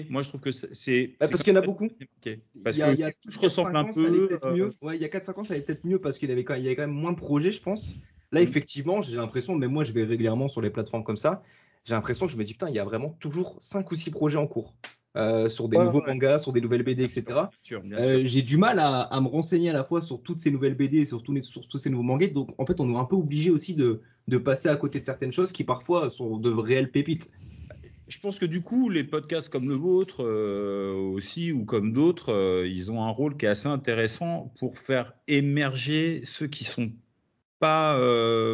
Moi, 0.09 0.23
je 0.23 0.29
trouve 0.29 0.41
que 0.41 0.51
c'est. 0.51 1.15
Bah, 1.21 1.29
parce 1.31 1.43
qu'il 1.43 1.55
y 1.55 1.57
en 1.57 1.61
a 1.61 1.65
beaucoup. 1.65 1.89
Parce 2.65 2.77
que 2.77 2.97
y 2.97 3.05
a, 3.05 3.13
tout 3.13 3.41
ressemble 3.41 3.77
un 3.77 3.85
peu. 3.85 4.39
Euh, 4.45 4.73
ouais, 4.83 4.97
il 4.97 5.03
y 5.03 5.05
a 5.05 5.09
4-5 5.09 5.41
ans, 5.41 5.45
ça 5.45 5.55
allait 5.55 5.63
peut-être 5.63 5.85
mieux 5.85 6.01
parce 6.01 6.19
qu'il 6.19 6.29
y 6.29 6.33
avait 6.33 6.45
quand 6.45 6.57
même 6.57 6.91
moins 6.91 7.13
de 7.13 7.17
projets, 7.17 7.53
je 7.53 7.63
pense. 7.63 7.95
Là, 8.33 8.41
mm. 8.41 8.45
effectivement, 8.45 9.03
j'ai 9.03 9.17
l'impression, 9.17 9.55
mais 9.55 9.69
moi, 9.69 9.85
je 9.85 9.93
vais 9.93 10.03
régulièrement 10.03 10.49
sur 10.49 10.61
les 10.61 10.71
plateformes 10.71 11.05
comme 11.05 11.17
ça. 11.17 11.45
J'ai 11.85 11.95
l'impression 11.95 12.27
que 12.27 12.33
je 12.33 12.37
me 12.37 12.43
dis, 12.43 12.55
putain, 12.55 12.69
il 12.69 12.75
y 12.75 12.81
a 12.81 12.85
vraiment 12.85 13.17
toujours 13.21 13.57
5 13.61 13.91
ou 13.93 13.95
6 13.95 14.11
projets 14.11 14.39
en 14.39 14.49
cours. 14.49 14.75
Euh, 15.17 15.49
sur 15.49 15.69
des 15.69 15.77
nouveaux 15.77 16.03
mangas, 16.03 16.39
sur 16.39 16.53
des 16.53 16.61
nouvelles 16.61 16.85
BD, 16.85 17.03
etc. 17.03 17.25
Euh, 17.73 18.23
j'ai 18.25 18.43
du 18.43 18.59
mal 18.59 18.79
à, 18.79 19.21
me 19.21 19.27
renseigner 19.27 19.71
à 19.71 19.73
la 19.73 19.83
fois 19.83 20.03
sur 20.03 20.23
toutes 20.23 20.39
ces 20.39 20.53
nouvelles 20.53 20.77
BD 20.77 20.99
et 20.99 21.05
sur, 21.05 21.25
tous 21.25 21.79
ces 21.79 21.91
nouveaux 21.91 22.05
mangas. 22.05 22.29
Donc, 22.29 22.55
en 22.59 22.67
fait, 22.67 22.79
on 22.79 22.89
est 22.93 22.97
un 22.97 23.05
peu 23.05 23.17
obligé 23.17 23.51
aussi 23.51 23.75
de, 23.75 24.03
passer 24.39 24.69
à 24.69 24.77
côté 24.77 25.01
de 25.01 25.05
certaines 25.05 25.33
choses 25.33 25.51
qui 25.51 25.65
parfois 25.65 26.11
sont 26.11 26.39
de 26.39 26.51
réelles 26.51 26.93
pépites. 26.93 27.33
Je 28.11 28.19
pense 28.19 28.39
que 28.39 28.45
du 28.45 28.61
coup, 28.61 28.91
les 28.91 29.05
podcasts 29.05 29.49
comme 29.49 29.69
le 29.69 29.75
vôtre 29.75 30.23
euh, 30.25 30.93
aussi, 30.93 31.53
ou 31.53 31.65
comme 31.65 31.93
d'autres, 31.93 32.67
ils 32.67 32.91
ont 32.91 33.03
un 33.03 33.11
rôle 33.11 33.37
qui 33.37 33.47
est 33.47 33.49
assez 33.49 33.69
intéressant 33.69 34.53
pour 34.59 34.79
faire 34.79 35.15
émerger 35.29 36.21
ceux 36.25 36.47
qui 36.47 36.65
sont 36.65 36.93
pas. 37.59 37.95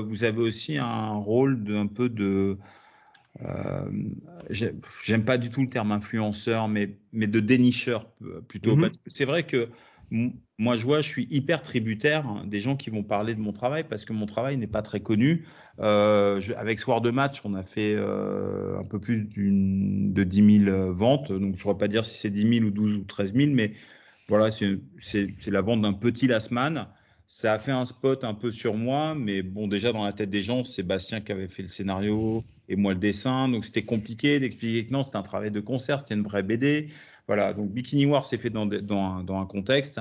vous 0.03 0.25
avez 0.25 0.41
aussi 0.41 0.79
un 0.79 1.15
rôle 1.15 1.65
d'un 1.65 1.87
peu 1.87 2.09
de 2.09 2.59
euh, 3.45 3.91
j'aime 4.51 5.25
pas 5.25 5.39
du 5.39 5.51
tout 5.51 5.63
le 5.63 5.69
terme 5.69 5.93
influenceur, 5.93 6.69
mais, 6.69 6.97
mais 7.13 7.27
de 7.27 7.41
dénicheur 7.41 8.09
plutôt. 8.49 8.77
Mhm. 8.77 8.83
Parce 8.83 8.97
que 8.97 9.09
c'est 9.09 9.25
vrai 9.25 9.47
que 9.47 9.69
moi, 10.11 10.77
je 10.77 10.85
vois, 10.85 11.01
je 11.03 11.09
suis 11.09 11.27
hyper 11.31 11.63
tributaire 11.63 12.45
des 12.47 12.61
gens 12.61 12.77
qui 12.77 12.91
vont 12.91 13.03
parler 13.03 13.35
de 13.35 13.41
mon 13.41 13.53
travail 13.53 13.85
parce 13.85 14.05
que 14.05 14.13
mon 14.13 14.27
travail 14.27 14.57
n'est 14.57 14.67
pas 14.67 14.83
très 14.83 15.01
connu. 15.01 15.47
Euh, 15.81 16.41
avec 16.57 16.79
Soir 16.79 17.01
de 17.01 17.11
Match, 17.11 17.41
on 17.45 17.55
a 17.55 17.63
fait 17.63 17.95
euh, 17.97 18.79
un 18.79 18.85
peu 18.85 18.99
plus 18.99 19.25
de 19.25 20.25
10 20.25 20.65
000 20.65 20.93
ventes. 20.93 21.31
Donc, 21.31 21.41
je 21.41 21.47
ne 21.47 21.63
pourrais 21.63 21.79
pas 21.79 21.89
dire 21.89 22.05
si 22.05 22.19
c'est 22.19 22.31
10 22.31 22.59
000 22.59 22.67
ou 22.67 22.71
12 22.71 22.97
ou 22.97 23.05
13 23.05 23.35
000, 23.35 23.51
mais 23.53 23.75
voilà, 24.29 24.51
c'est 24.51 24.81
la 25.47 25.61
vente 25.61 25.83
d'un 25.83 25.93
petit 25.93 26.27
Lasman. 26.27 26.89
Ça 27.29 27.53
a 27.53 27.59
fait 27.59 27.73
un 27.73 27.85
spot 27.85 28.23
un 28.23 28.35
peu 28.35 28.53
sur 28.53 28.75
moi, 28.75 29.17
mais 29.17 29.43
bon, 29.43 29.67
déjà 29.67 29.93
dans 29.93 30.05
la 30.05 30.13
tête 30.13 30.31
des 30.31 30.43
gens, 30.43 30.63
c'est 30.63 30.85
Bastien 30.85 31.21
qui 31.21 31.33
avait 31.33 31.49
fait 31.49 31.63
le 31.63 31.69
scénario 31.69 32.45
et 32.69 32.77
moi 32.77 32.95
le 32.95 33.01
dessin, 33.01 33.49
donc 33.49 33.65
c'était 33.65 33.85
compliqué 33.85 34.39
d'expliquer 34.39 34.87
que 34.87 34.93
non, 34.93 35.03
c'était 35.03 35.17
un 35.17 35.23
travail 35.23 35.51
de 35.51 35.61
concert, 35.61 36.01
c'était 36.01 36.15
une 36.15 36.23
vraie 36.23 36.45
BD. 36.45 36.89
Voilà, 37.27 37.53
donc 37.53 37.71
Bikini 37.71 38.07
War 38.07 38.25
s'est 38.25 38.39
fait 38.39 38.51
dans, 38.51 38.67
dans, 38.67 39.41
un, 39.41 39.47
contexte, 39.47 40.01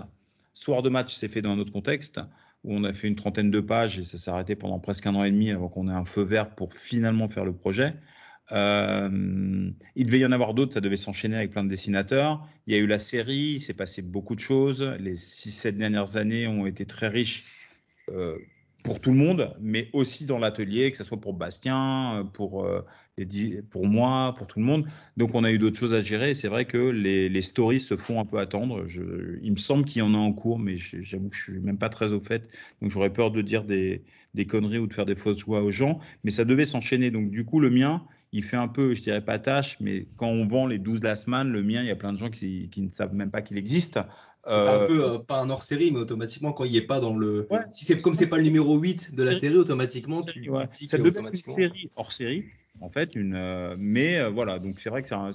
Soir 0.53 0.81
de 0.83 0.89
match 0.89 1.13
s'est 1.15 1.27
fait 1.27 1.41
dans 1.41 1.51
un 1.51 1.59
autre 1.59 1.73
contexte. 1.73 2.19
où 2.63 2.75
on 2.75 2.83
a 2.83 2.93
fait 2.93 3.07
une 3.07 3.15
trentaine 3.15 3.51
de 3.51 3.59
pages 3.59 3.99
et 3.99 4.03
ça 4.03 4.17
s'est 4.17 4.31
arrêté 4.31 4.55
pendant 4.55 4.79
presque 4.79 5.05
un 5.05 5.15
an 5.15 5.23
et 5.23 5.31
demi 5.31 5.51
avant 5.51 5.67
qu'on 5.69 5.89
ait 5.89 5.93
un 5.93 6.05
feu 6.05 6.23
vert 6.23 6.55
pour 6.55 6.73
finalement 6.73 7.27
faire 7.29 7.45
le 7.45 7.53
projet. 7.53 7.93
Euh, 8.51 9.71
il 9.95 10.05
devait 10.05 10.19
y 10.19 10.25
en 10.25 10.31
avoir 10.31 10.53
d'autres, 10.53 10.73
ça 10.73 10.81
devait 10.81 10.97
s'enchaîner 10.97 11.35
avec 11.35 11.51
plein 11.51 11.63
de 11.63 11.69
dessinateurs. 11.69 12.47
Il 12.67 12.73
y 12.73 12.77
a 12.77 12.79
eu 12.79 12.87
la 12.87 12.99
série, 12.99 13.55
il 13.55 13.59
s'est 13.59 13.73
passé 13.73 14.01
beaucoup 14.01 14.35
de 14.35 14.39
choses. 14.39 14.83
Les 14.99 15.15
6-7 15.15 15.77
dernières 15.77 16.17
années 16.17 16.47
ont 16.47 16.65
été 16.65 16.85
très 16.85 17.07
riches 17.07 17.45
euh, 18.09 18.37
pour 18.85 19.01
tout 19.01 19.09
le 19.09 19.17
monde, 19.17 19.55
mais 19.59 19.89
aussi 19.93 20.27
dans 20.27 20.37
l'atelier, 20.37 20.91
que 20.91 20.97
ce 20.97 21.03
soit 21.03 21.19
pour 21.19 21.33
Bastien, 21.33 22.29
pour, 22.33 22.63
euh, 22.63 22.85
les, 23.17 23.63
pour 23.63 23.87
moi, 23.87 24.35
pour 24.37 24.45
tout 24.45 24.59
le 24.59 24.65
monde. 24.65 24.85
Donc 25.17 25.33
on 25.33 25.43
a 25.43 25.51
eu 25.51 25.57
d'autres 25.57 25.77
choses 25.77 25.95
à 25.95 26.01
gérer. 26.01 26.35
C'est 26.35 26.47
vrai 26.47 26.65
que 26.65 26.77
les, 26.77 27.27
les, 27.27 27.41
stories 27.41 27.79
se 27.79 27.97
font 27.97 28.19
un 28.19 28.25
peu 28.25 28.37
attendre. 28.37 28.85
Je, 28.85 29.39
il 29.41 29.53
me 29.53 29.57
semble 29.57 29.85
qu'il 29.85 29.99
y 29.99 30.01
en 30.03 30.13
a 30.13 30.17
en 30.17 30.31
cours, 30.31 30.59
mais 30.59 30.77
j'avoue 30.77 31.29
que 31.29 31.35
je 31.35 31.41
suis 31.41 31.59
même 31.59 31.79
pas 31.79 31.89
très 31.89 32.11
au 32.11 32.19
fait. 32.19 32.47
Donc 32.79 32.91
j'aurais 32.91 33.11
peur 33.11 33.31
de 33.31 33.41
dire 33.41 33.63
des, 33.63 34.03
des 34.35 34.45
conneries 34.45 34.77
ou 34.77 34.85
de 34.85 34.93
faire 34.93 35.07
des 35.07 35.15
fausses 35.15 35.39
joies 35.39 35.63
aux 35.63 35.71
gens. 35.71 35.99
Mais 36.23 36.29
ça 36.29 36.45
devait 36.45 36.65
s'enchaîner. 36.65 37.09
Donc 37.09 37.31
du 37.31 37.43
coup, 37.43 37.59
le 37.59 37.71
mien, 37.71 38.05
il 38.33 38.43
fait 38.43 38.57
un 38.57 38.67
peu, 38.67 38.93
je 38.93 39.01
dirais 39.01 39.25
pas 39.25 39.39
tâche, 39.39 39.77
mais 39.79 40.05
quand 40.15 40.29
on 40.29 40.45
vend 40.45 40.67
les 40.67 40.77
12 40.77 41.01
la 41.01 41.15
semaine, 41.15 41.51
le 41.51 41.63
mien, 41.63 41.81
il 41.81 41.87
y 41.87 41.91
a 41.91 41.95
plein 41.95 42.13
de 42.13 42.19
gens 42.19 42.29
qui 42.29 42.69
ne 42.77 42.91
savent 42.91 43.15
même 43.15 43.31
pas 43.31 43.41
qu'il 43.41 43.57
existe. 43.57 43.97
C'est 44.45 44.51
un 44.51 44.81
euh, 44.81 44.87
peu 44.87 45.03
euh, 45.03 45.17
pas 45.19 45.39
un 45.39 45.49
hors 45.49 45.63
série, 45.63 45.91
mais 45.91 45.99
automatiquement 45.99 46.53
quand 46.53 46.65
il 46.65 46.75
est 46.75 46.85
pas 46.85 46.99
dans 46.99 47.17
le. 47.17 47.47
Si 47.71 47.85
c'est 47.85 47.99
comme 48.01 48.13
c'est 48.13 48.27
pas 48.27 48.37
le 48.37 48.43
numéro 48.43 48.77
8 48.77 49.15
de 49.15 49.23
la 49.23 49.35
série, 49.35 49.55
automatiquement 49.55 50.21
tu. 50.21 50.49
Ouais. 50.49 50.65
Ça 50.87 50.97
devient 50.97 51.13
une 51.17 51.51
série 51.51 51.89
hors 51.95 52.11
série, 52.11 52.45
en 52.81 52.89
fait, 52.89 53.15
une. 53.15 53.33
Euh, 53.35 53.75
mais 53.77 54.27
voilà, 54.29 54.59
donc 54.59 54.79
c'est 54.79 54.89
vrai 54.89 55.01
que 55.01 55.09
c'est 55.09 55.15
un, 55.15 55.31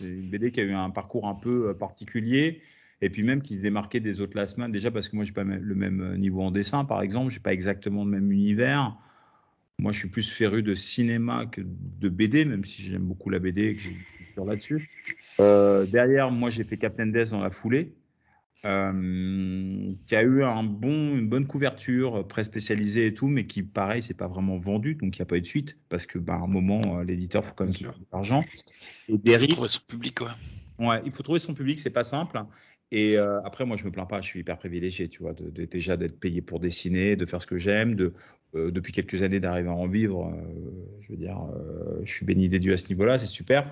une 0.00 0.30
BD 0.30 0.52
qui 0.52 0.60
a 0.60 0.64
eu 0.64 0.72
un 0.72 0.90
parcours 0.90 1.26
un 1.26 1.34
peu 1.34 1.74
particulier. 1.74 2.62
Et 3.02 3.08
puis 3.08 3.22
même 3.22 3.40
qui 3.40 3.54
se 3.54 3.62
démarquait 3.62 4.00
des 4.00 4.20
autres 4.20 4.36
la 4.36 4.44
semaine, 4.44 4.70
déjà 4.70 4.90
parce 4.90 5.08
que 5.08 5.16
moi 5.16 5.24
j'ai 5.24 5.32
pas 5.32 5.42
le 5.42 5.74
même 5.74 6.16
niveau 6.18 6.42
en 6.42 6.50
dessin, 6.50 6.84
par 6.84 7.00
exemple, 7.00 7.32
j'ai 7.32 7.40
pas 7.40 7.54
exactement 7.54 8.04
le 8.04 8.10
même 8.10 8.30
univers. 8.30 8.94
Moi, 9.80 9.92
je 9.92 9.98
suis 9.98 10.08
plus 10.08 10.30
féru 10.30 10.62
de 10.62 10.74
cinéma 10.74 11.46
que 11.46 11.62
de 11.64 12.10
BD, 12.10 12.44
même 12.44 12.66
si 12.66 12.82
j'aime 12.82 13.04
beaucoup 13.04 13.30
la 13.30 13.38
BD 13.38 13.68
et 13.68 13.74
que 13.74 13.80
j'ai 13.80 13.96
une 14.36 14.46
là-dessus. 14.46 14.90
Euh, 15.40 15.86
derrière, 15.86 16.30
moi, 16.30 16.50
j'ai 16.50 16.64
fait 16.64 16.76
Captain 16.76 17.06
Death 17.06 17.30
dans 17.30 17.40
la 17.40 17.50
foulée, 17.50 17.92
euh, 18.64 19.92
qui 20.06 20.16
a 20.16 20.22
eu 20.22 20.42
un 20.42 20.62
bon, 20.62 21.16
une 21.16 21.28
bonne 21.28 21.46
couverture, 21.46 22.26
très 22.28 22.44
spécialisée 22.44 23.06
et 23.06 23.14
tout, 23.14 23.28
mais 23.28 23.46
qui, 23.46 23.62
pareil, 23.62 24.02
c'est 24.02 24.16
pas 24.16 24.28
vraiment 24.28 24.58
vendu, 24.58 24.94
donc 24.94 25.16
il 25.16 25.20
n'y 25.20 25.22
a 25.22 25.26
pas 25.26 25.36
eu 25.36 25.40
de 25.40 25.46
suite, 25.46 25.78
parce 25.88 26.06
que, 26.06 26.18
bah, 26.18 26.34
à 26.34 26.40
un 26.40 26.46
moment, 26.46 26.80
euh, 26.98 27.04
l'éditeur 27.04 27.44
faut 27.44 27.54
quand 27.54 27.64
même 27.64 27.74
de 27.74 27.86
l'argent. 28.12 28.44
Et 29.08 29.14
il 29.24 29.38
faut 29.38 29.46
trouver 29.46 29.68
son 29.68 29.80
public, 29.86 30.20
ouais. 30.20 30.86
Ouais, 30.86 31.02
il 31.04 31.12
faut 31.12 31.22
trouver 31.22 31.40
son 31.40 31.54
public, 31.54 31.78
c'est 31.78 31.90
pas 31.90 32.04
simple. 32.04 32.42
Et 32.92 33.16
euh, 33.16 33.40
après, 33.42 33.64
moi, 33.64 33.76
je 33.76 33.84
me 33.84 33.90
plains 33.90 34.06
pas, 34.06 34.20
je 34.20 34.26
suis 34.26 34.40
hyper 34.40 34.58
privilégié, 34.58 35.08
tu 35.08 35.22
vois, 35.22 35.32
de, 35.32 35.50
déjà 35.64 35.96
d'être 35.96 36.18
payé 36.18 36.42
pour 36.42 36.58
dessiner, 36.58 37.16
de 37.16 37.24
faire 37.24 37.40
ce 37.40 37.46
que 37.46 37.56
j'aime, 37.56 37.94
de 37.94 38.12
euh, 38.56 38.72
depuis 38.72 38.92
quelques 38.92 39.22
années 39.22 39.38
d'arriver 39.38 39.68
à 39.68 39.74
en 39.74 39.86
vivre. 39.86 40.26
Euh, 40.26 40.98
je 41.00 41.12
veux 41.12 41.16
dire, 41.16 41.38
je 42.02 42.12
suis 42.12 42.26
béni 42.26 42.48
des 42.48 42.58
dieux 42.58 42.72
à 42.72 42.76
ce 42.76 42.88
niveau-là, 42.88 43.18
c'est 43.18 43.26
super. 43.26 43.70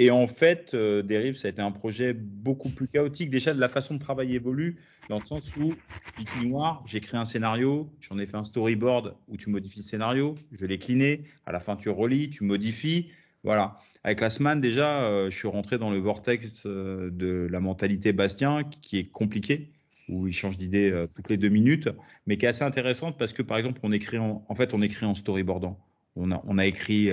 Et 0.00 0.10
en 0.10 0.26
fait, 0.26 0.74
Dérive, 0.74 1.36
ça 1.36 1.48
a 1.48 1.50
été 1.50 1.60
un 1.60 1.72
projet 1.72 2.14
beaucoup 2.14 2.70
plus 2.70 2.88
chaotique. 2.88 3.28
Déjà, 3.28 3.52
de 3.52 3.60
la 3.60 3.68
façon 3.68 3.92
de 3.94 3.98
travailler 4.00 4.36
évolue, 4.36 4.78
dans 5.10 5.18
le 5.18 5.24
sens 5.26 5.54
où, 5.56 5.74
Bikini 6.16 6.48
Noir, 6.48 6.82
j'ai 6.86 7.02
un 7.12 7.26
scénario, 7.26 7.90
j'en 8.00 8.18
ai 8.18 8.26
fait 8.26 8.38
un 8.38 8.44
storyboard 8.44 9.14
où 9.28 9.36
tu 9.36 9.50
modifies 9.50 9.80
le 9.80 9.84
scénario, 9.84 10.36
je 10.52 10.64
l'ai 10.64 10.78
cliné, 10.78 11.24
à 11.44 11.52
la 11.52 11.60
fin 11.60 11.76
tu 11.76 11.90
relis, 11.90 12.30
tu 12.30 12.44
modifies. 12.44 13.10
Voilà. 13.44 13.76
Avec 14.02 14.20
la 14.20 14.30
semaine, 14.30 14.62
déjà, 14.62 15.02
euh, 15.02 15.28
je 15.28 15.36
suis 15.36 15.48
rentré 15.48 15.76
dans 15.76 15.90
le 15.90 15.98
vortex 15.98 16.48
euh, 16.64 17.10
de 17.10 17.46
la 17.50 17.60
mentalité 17.60 18.14
Bastien, 18.14 18.64
qui 18.64 19.00
est 19.00 19.10
compliqué, 19.10 19.70
où 20.08 20.28
il 20.28 20.32
change 20.32 20.56
d'idée 20.56 20.90
euh, 20.90 21.06
toutes 21.14 21.28
les 21.28 21.36
deux 21.36 21.50
minutes, 21.50 21.90
mais 22.26 22.38
qui 22.38 22.46
est 22.46 22.48
assez 22.48 22.64
intéressante 22.64 23.18
parce 23.18 23.34
que, 23.34 23.42
par 23.42 23.58
exemple, 23.58 23.80
on 23.82 23.92
écrit 23.92 24.16
en, 24.16 24.46
en 24.48 24.54
fait, 24.54 24.72
on 24.72 24.80
écrit 24.80 25.04
en 25.04 25.14
storyboardant. 25.14 25.78
On 26.16 26.32
a, 26.32 26.42
on 26.44 26.58
a 26.58 26.66
écrit, 26.66 27.10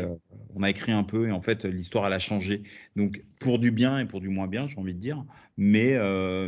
on 0.55 0.63
a 0.63 0.69
écrit 0.69 0.91
un 0.91 1.03
peu 1.03 1.27
et 1.27 1.31
en 1.31 1.41
fait 1.41 1.65
l'histoire 1.65 2.07
elle 2.07 2.13
a 2.13 2.19
changé. 2.19 2.63
Donc 2.95 3.23
pour 3.39 3.59
du 3.59 3.71
bien 3.71 3.99
et 3.99 4.05
pour 4.05 4.21
du 4.21 4.29
moins 4.29 4.47
bien, 4.47 4.67
j'ai 4.67 4.77
envie 4.77 4.95
de 4.95 4.99
dire, 4.99 5.23
mais 5.55 5.95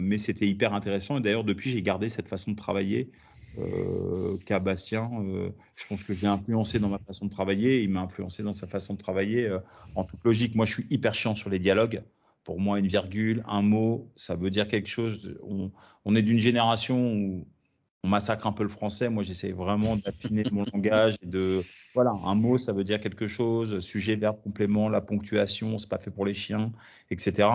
mais 0.02 0.18
c'était 0.18 0.48
hyper 0.48 0.74
intéressant 0.74 1.20
et 1.20 1.22
d'ailleurs 1.22 1.44
depuis 1.44 1.70
j'ai 1.70 1.82
gardé 1.84 2.10
cette 2.10 2.28
façon 2.28 2.52
de 2.52 2.56
travailler 2.56 3.12
euh, 3.58 4.38
qu'à 4.46 4.60
Bastien. 4.60 5.10
Euh, 5.24 5.50
je 5.76 5.86
pense 5.88 6.04
que 6.04 6.14
je 6.14 6.22
l'ai 6.22 6.28
influencé 6.28 6.80
dans 6.80 6.90
ma 6.90 7.00
façon 7.00 7.26
de 7.26 7.32
travailler. 7.32 7.82
Il 7.84 7.90
m'a 7.90 8.02
influencé 8.02 8.44
dans 8.44 8.54
sa 8.54 8.68
façon 8.68 8.94
de 8.94 9.00
travailler. 9.00 9.48
Euh, 9.48 9.60
en 9.96 10.04
toute 10.04 10.24
logique, 10.24 10.56
moi, 10.56 10.66
je 10.66 10.74
suis 10.74 10.88
hyper 10.90 11.14
chiant 11.16 11.36
sur 11.36 11.50
les 11.50 11.60
dialogues. 11.60 12.04
Pour 12.44 12.60
moi, 12.60 12.80
une 12.80 12.88
virgule, 12.88 13.44
un 13.48 13.62
mot, 13.62 14.12
ça 14.16 14.36
veut 14.36 14.52
dire 14.52 14.68
quelque 14.68 14.88
chose. 14.90 15.36
On, 15.44 15.72
on 16.06 16.16
est 16.16 16.22
d'une 16.22 16.38
génération 16.38 17.14
où 17.14 17.48
on 18.04 18.08
massacre 18.08 18.48
un 18.48 18.52
peu 18.52 18.64
le 18.64 18.70
français. 18.70 19.10
Moi, 19.10 19.24
j'essaie 19.24 19.52
vraiment 19.52 19.98
d'affiner 19.98 20.44
mon 20.52 20.64
langage 20.74 21.16
et 21.22 21.26
de, 21.26 21.64
voilà, 21.94 22.12
un 22.12 22.36
mot, 22.36 22.58
ça 22.58 22.72
veut 22.72 22.84
dire 22.84 23.00
quelque 23.00 23.28
chose. 23.28 23.80
Sujet, 23.80 24.16
verbe, 24.16 24.42
complément, 24.42 24.90
la 24.90 25.02
ponctuation, 25.02 25.78
c'est 25.78 25.90
pas 25.90 25.98
fait 25.98 26.12
pour 26.12 26.26
les 26.26 26.34
chiens, 26.34 26.72
etc. 27.12 27.50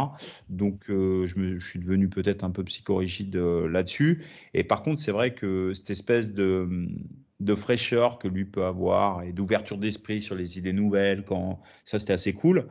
Donc, 0.48 0.90
euh, 0.90 1.26
je, 1.26 1.58
suis 1.58 1.78
devenu 1.78 2.08
peut-être 2.08 2.44
un 2.44 2.50
peu 2.50 2.62
psychorigide 2.64 3.36
euh, 3.36 3.68
là-dessus. 3.68 4.22
Et 4.52 4.64
par 4.64 4.82
contre, 4.82 5.00
c'est 5.00 5.12
vrai 5.12 5.34
que 5.34 5.72
cette 5.72 5.90
espèce 5.90 6.32
de, 6.32 6.88
fraîcheur 7.56 8.18
que 8.18 8.28
lui 8.28 8.44
peut 8.44 8.64
avoir 8.64 9.22
et 9.22 9.32
d'ouverture 9.32 9.78
d'esprit 9.78 10.20
sur 10.20 10.34
les 10.34 10.58
idées 10.58 10.72
nouvelles, 10.72 11.24
quand 11.24 11.60
ça, 11.84 11.98
c'était 11.98 12.12
assez 12.12 12.34
cool. 12.34 12.68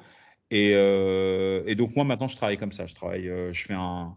Et, 0.51 0.73
euh, 0.75 1.63
et, 1.65 1.73
donc, 1.73 1.95
moi, 1.95 2.05
maintenant, 2.05 2.27
je 2.27 2.35
travaille 2.35 2.57
comme 2.57 2.71
ça. 2.71 2.85
Je 2.85 2.93
travaille, 2.93 3.31
je 3.51 3.63
fais 3.63 3.73
un, 3.73 4.15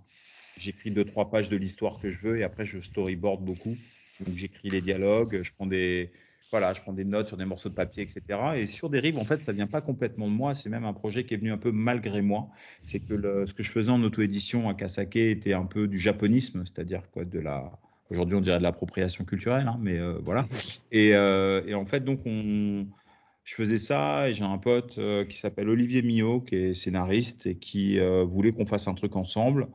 j'écris 0.56 0.90
deux 0.90 1.04
trois 1.04 1.30
pages 1.30 1.48
de 1.48 1.56
l'histoire 1.56 1.98
que 2.00 2.10
je 2.10 2.18
veux 2.18 2.38
et 2.38 2.42
après 2.42 2.64
je 2.64 2.80
storyboard 2.80 3.44
beaucoup. 3.44 3.76
Donc 4.20 4.34
j'écris 4.36 4.70
les 4.70 4.80
dialogues, 4.80 5.42
je 5.42 5.52
prends 5.52 5.66
des 5.66 6.10
voilà, 6.52 6.72
je 6.72 6.80
prends 6.80 6.92
des 6.92 7.04
notes 7.04 7.26
sur 7.26 7.36
des 7.36 7.44
morceaux 7.44 7.68
de 7.68 7.74
papier, 7.74 8.04
etc. 8.04 8.40
Et 8.56 8.66
sur 8.66 8.88
Dérive, 8.88 9.18
en 9.18 9.24
fait, 9.24 9.42
ça 9.42 9.52
vient 9.52 9.66
pas 9.66 9.80
complètement 9.80 10.28
de 10.28 10.32
moi. 10.32 10.54
C'est 10.54 10.68
même 10.68 10.84
un 10.84 10.92
projet 10.92 11.24
qui 11.24 11.34
est 11.34 11.36
venu 11.36 11.50
un 11.50 11.58
peu 11.58 11.72
malgré 11.72 12.22
moi. 12.22 12.48
C'est 12.82 13.00
que 13.00 13.14
le, 13.14 13.46
ce 13.46 13.54
que 13.54 13.62
je 13.62 13.70
faisais 13.70 13.90
en 13.90 14.02
auto-édition 14.02 14.68
à 14.68 14.74
Kasake 14.74 15.16
était 15.16 15.54
un 15.54 15.64
peu 15.64 15.88
du 15.88 15.98
japonisme, 15.98 16.64
c'est-à-dire 16.64 17.10
quoi, 17.10 17.24
de 17.24 17.40
la, 17.40 17.72
aujourd'hui 18.10 18.36
on 18.36 18.40
dirait 18.40 18.58
de 18.58 18.62
l'appropriation 18.62 19.24
culturelle, 19.24 19.66
hein, 19.66 19.78
mais 19.80 19.98
euh, 19.98 20.18
voilà. 20.24 20.46
Et, 20.92 21.14
euh, 21.14 21.62
et, 21.66 21.74
en 21.74 21.84
fait, 21.84 22.04
donc 22.04 22.20
on, 22.26 22.86
je 23.44 23.54
faisais 23.54 23.78
ça 23.78 24.28
et 24.28 24.34
j'ai 24.34 24.44
un 24.44 24.58
pote 24.58 24.98
euh, 24.98 25.24
qui 25.24 25.36
s'appelle 25.36 25.68
Olivier 25.68 26.02
Millot, 26.02 26.40
qui 26.40 26.54
est 26.54 26.74
scénariste 26.74 27.46
et 27.46 27.56
qui 27.56 27.98
voulait 28.24 28.52
qu'on 28.52 28.66
fasse 28.66 28.86
un 28.86 28.94
truc 28.94 29.16
ensemble 29.16 29.66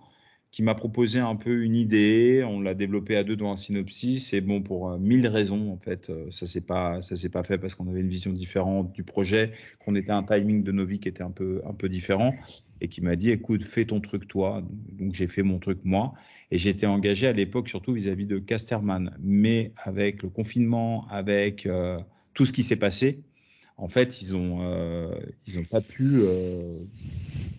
qui 0.52 0.64
m'a 0.64 0.76
proposé 0.76 1.20
un 1.20 1.36
peu 1.36 1.64
une 1.64 1.76
idée. 1.76 2.44
On 2.48 2.60
l'a 2.60 2.74
développé 2.74 3.16
à 3.16 3.24
deux 3.24 3.38
dans 3.38 3.52
un 3.52 3.56
synopsis. 3.56 4.34
Et 4.34 4.42
bon, 4.42 4.62
pour 4.62 4.90
euh, 4.90 4.98
mille 4.98 5.28
raisons, 5.28 5.72
en 5.72 5.78
fait, 5.78 6.10
euh, 6.10 6.28
ça 6.30 6.46
s'est 6.46 6.62
pas, 6.62 7.02
ça 7.02 7.16
s'est 7.16 7.30
pas 7.30 7.44
fait 7.44 7.58
parce 7.58 7.74
qu'on 7.74 7.88
avait 7.88 8.02
une 8.02 8.10
vision 8.10 8.34
différente 8.34 8.92
du 8.92 9.04
projet, 9.04 9.52
qu'on 9.80 9.96
était 9.96 10.12
un 10.12 10.24
timing 10.24 10.64
de 10.64 10.72
nos 10.74 10.86
vies 10.86 11.00
qui 11.00 11.08
était 11.08 11.24
un 11.24 11.32
peu, 11.32 11.62
un 11.66 11.74
peu 11.74 11.88
différent. 11.88 12.34
Et 12.82 12.88
qui 12.88 13.02
m'a 13.02 13.16
dit, 13.16 13.30
écoute, 13.30 13.64
fais 13.64 13.86
ton 13.86 14.02
truc 14.02 14.28
toi. 14.28 14.64
Donc 14.92 15.14
j'ai 15.14 15.28
fait 15.28 15.44
mon 15.44 15.60
truc 15.60 15.80
moi. 15.84 16.14
Et 16.50 16.58
j'étais 16.58 16.88
engagé 16.88 17.28
à 17.28 17.32
l'époque 17.32 17.70
surtout 17.70 17.94
vis-à-vis 17.94 18.26
de 18.26 18.40
Casterman. 18.40 19.16
Mais 19.22 19.72
avec 19.78 20.22
le 20.22 20.30
confinement, 20.30 21.08
avec 21.10 21.66
euh, 21.66 21.98
tout 22.34 22.46
ce 22.46 22.52
qui 22.52 22.64
s'est 22.64 22.76
passé, 22.76 23.22
en 23.82 23.88
fait, 23.88 24.22
ils 24.22 24.36
ont, 24.36 24.60
euh, 24.62 25.10
ils 25.48 25.58
ont 25.58 25.64
pas 25.64 25.82
pu, 25.82 26.22
euh, 26.22 26.78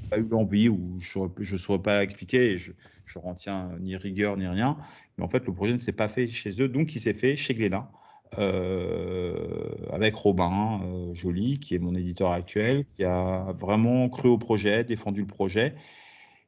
pas 0.09 0.19
eu 0.19 0.29
l'envie 0.31 0.69
ou 0.69 0.99
je 1.01 1.53
ne 1.55 1.59
saurais 1.59 1.83
pas 1.83 2.05
expliquer. 2.05 2.57
Je, 2.59 2.71
je 3.07 3.19
retiens 3.19 3.73
ni 3.81 3.97
rigueur 3.97 4.37
ni 4.37 4.47
rien. 4.47 4.79
Mais 5.19 5.25
en 5.25 5.29
fait, 5.29 5.45
le 5.45 5.53
projet 5.53 5.75
ne 5.75 5.79
s'est 5.79 5.93
pas 5.93 6.09
fait 6.09 6.29
chez 6.29 6.63
eux, 6.63 6.69
donc 6.69 6.95
il 6.95 7.01
s'est 7.01 7.13
fait 7.13 7.37
chez 7.37 7.55
Glénat. 7.55 7.91
Euh, 8.39 9.69
avec 9.91 10.15
Robin 10.15 10.81
euh, 10.85 11.13
Joly, 11.13 11.59
qui 11.59 11.75
est 11.75 11.79
mon 11.79 11.95
éditeur 11.95 12.31
actuel, 12.31 12.87
qui 12.97 13.05
a 13.05 13.53
vraiment 13.61 14.09
cru 14.09 14.29
au 14.29 14.39
projet, 14.39 14.85
défendu 14.85 15.21
le 15.21 15.27
projet, 15.27 15.75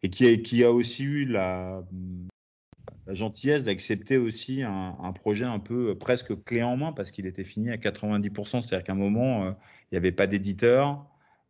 et 0.02 0.08
qui 0.08 0.40
qui 0.40 0.64
a 0.64 0.72
aussi 0.72 1.02
eu 1.02 1.26
la, 1.26 1.82
la 3.06 3.14
gentillesse 3.14 3.64
d'accepter 3.64 4.16
aussi 4.16 4.62
un, 4.62 5.12
projet 5.12 5.44
un 5.44 5.58
peu 5.58 5.90
euh, 5.90 5.94
presque 5.94 6.42
clé 6.44 6.62
en 6.62 6.76
main 6.76 6.92
parce 6.92 7.10
qu'il 7.10 7.26
était 7.26 7.44
fini 7.44 7.70
à 7.70 7.76
90%. 7.76 8.60
C'est-à-dire 8.60 8.84
qu'à 8.84 8.92
un 8.92 8.96
moment, 8.96 9.44
euh, 9.44 9.50
il 9.50 9.94
n'y 9.94 9.98
avait 9.98 10.12
pas 10.12 10.26
d'éditeur. 10.26 11.06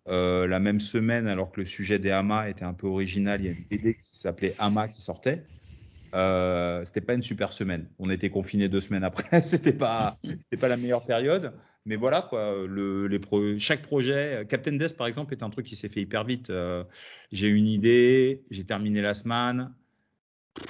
Euh, 0.06 0.46
la 0.46 0.58
même 0.58 0.80
semaine, 0.80 1.26
alors 1.26 1.50
que 1.50 1.60
le 1.60 1.66
sujet 1.66 1.98
des 1.98 2.10
Hamas 2.10 2.50
était 2.50 2.64
un 2.64 2.74
peu 2.74 2.86
original, 2.86 3.40
il 3.40 3.46
y 3.46 3.48
a 3.48 3.52
une 3.52 3.64
BD 3.70 3.94
qui 3.94 4.18
s'appelait 4.18 4.54
Hama 4.58 4.88
qui 4.88 5.00
sortait. 5.00 5.44
Euh, 6.14 6.84
c'était 6.84 7.00
pas 7.00 7.14
une 7.14 7.22
super 7.22 7.52
semaine. 7.52 7.88
On 7.98 8.10
était 8.10 8.30
confinés 8.30 8.68
deux 8.68 8.82
semaines 8.82 9.04
après. 9.04 9.40
c'était 9.42 9.72
pas, 9.72 10.16
c'était 10.22 10.58
pas 10.58 10.68
la 10.68 10.76
meilleure 10.76 11.06
période. 11.06 11.54
Mais 11.86 11.96
voilà 11.96 12.22
quoi. 12.22 12.66
Le, 12.66 13.06
les 13.06 13.58
chaque 13.58 13.82
projet, 13.82 14.44
Captain 14.48 14.72
Death 14.72 14.96
par 14.96 15.06
exemple, 15.06 15.32
est 15.34 15.42
un 15.42 15.50
truc 15.50 15.66
qui 15.66 15.76
s'est 15.76 15.88
fait 15.88 16.00
hyper 16.00 16.24
vite. 16.24 16.52
J'ai 17.32 17.48
une 17.48 17.66
idée, 17.66 18.44
j'ai 18.50 18.64
terminé 18.64 19.00
la 19.02 19.14
semaine 19.14 19.70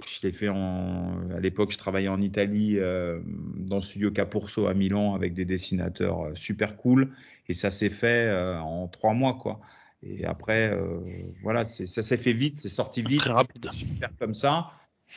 je 0.07 0.27
l'ai 0.27 0.33
fait 0.33 0.49
en, 0.49 1.31
à 1.31 1.41
l'époque, 1.41 1.73
je 1.73 1.79
travaillais 1.79 2.09
en 2.09 2.21
Italie 2.21 2.79
euh, 2.79 3.21
dans 3.57 3.77
le 3.77 3.83
studio 3.83 4.11
Capurso 4.11 4.67
à 4.67 4.75
Milan 4.75 5.15
avec 5.15 5.35
des 5.35 5.45
dessinateurs 5.45 6.23
euh, 6.23 6.35
super 6.35 6.77
cool 6.77 7.13
et 7.49 7.53
ça 7.53 7.71
s'est 7.71 7.91
fait 7.91 8.29
euh, 8.29 8.59
en 8.61 8.89
trois 8.89 9.15
mois 9.15 9.35
quoi. 9.35 9.61
Et 10.03 10.27
après, 10.27 10.71
euh, 10.71 11.01
voilà, 11.43 11.65
ça 11.65 12.03
s'est 12.03 12.17
fait 12.19 12.35
vite, 12.35 12.61
c'est 12.61 12.69
sorti 12.69 13.03
vite, 13.03 13.21
très 13.21 13.33
rapide, 13.33 13.71
super 13.73 14.11
comme 14.19 14.35
ça. 14.35 14.71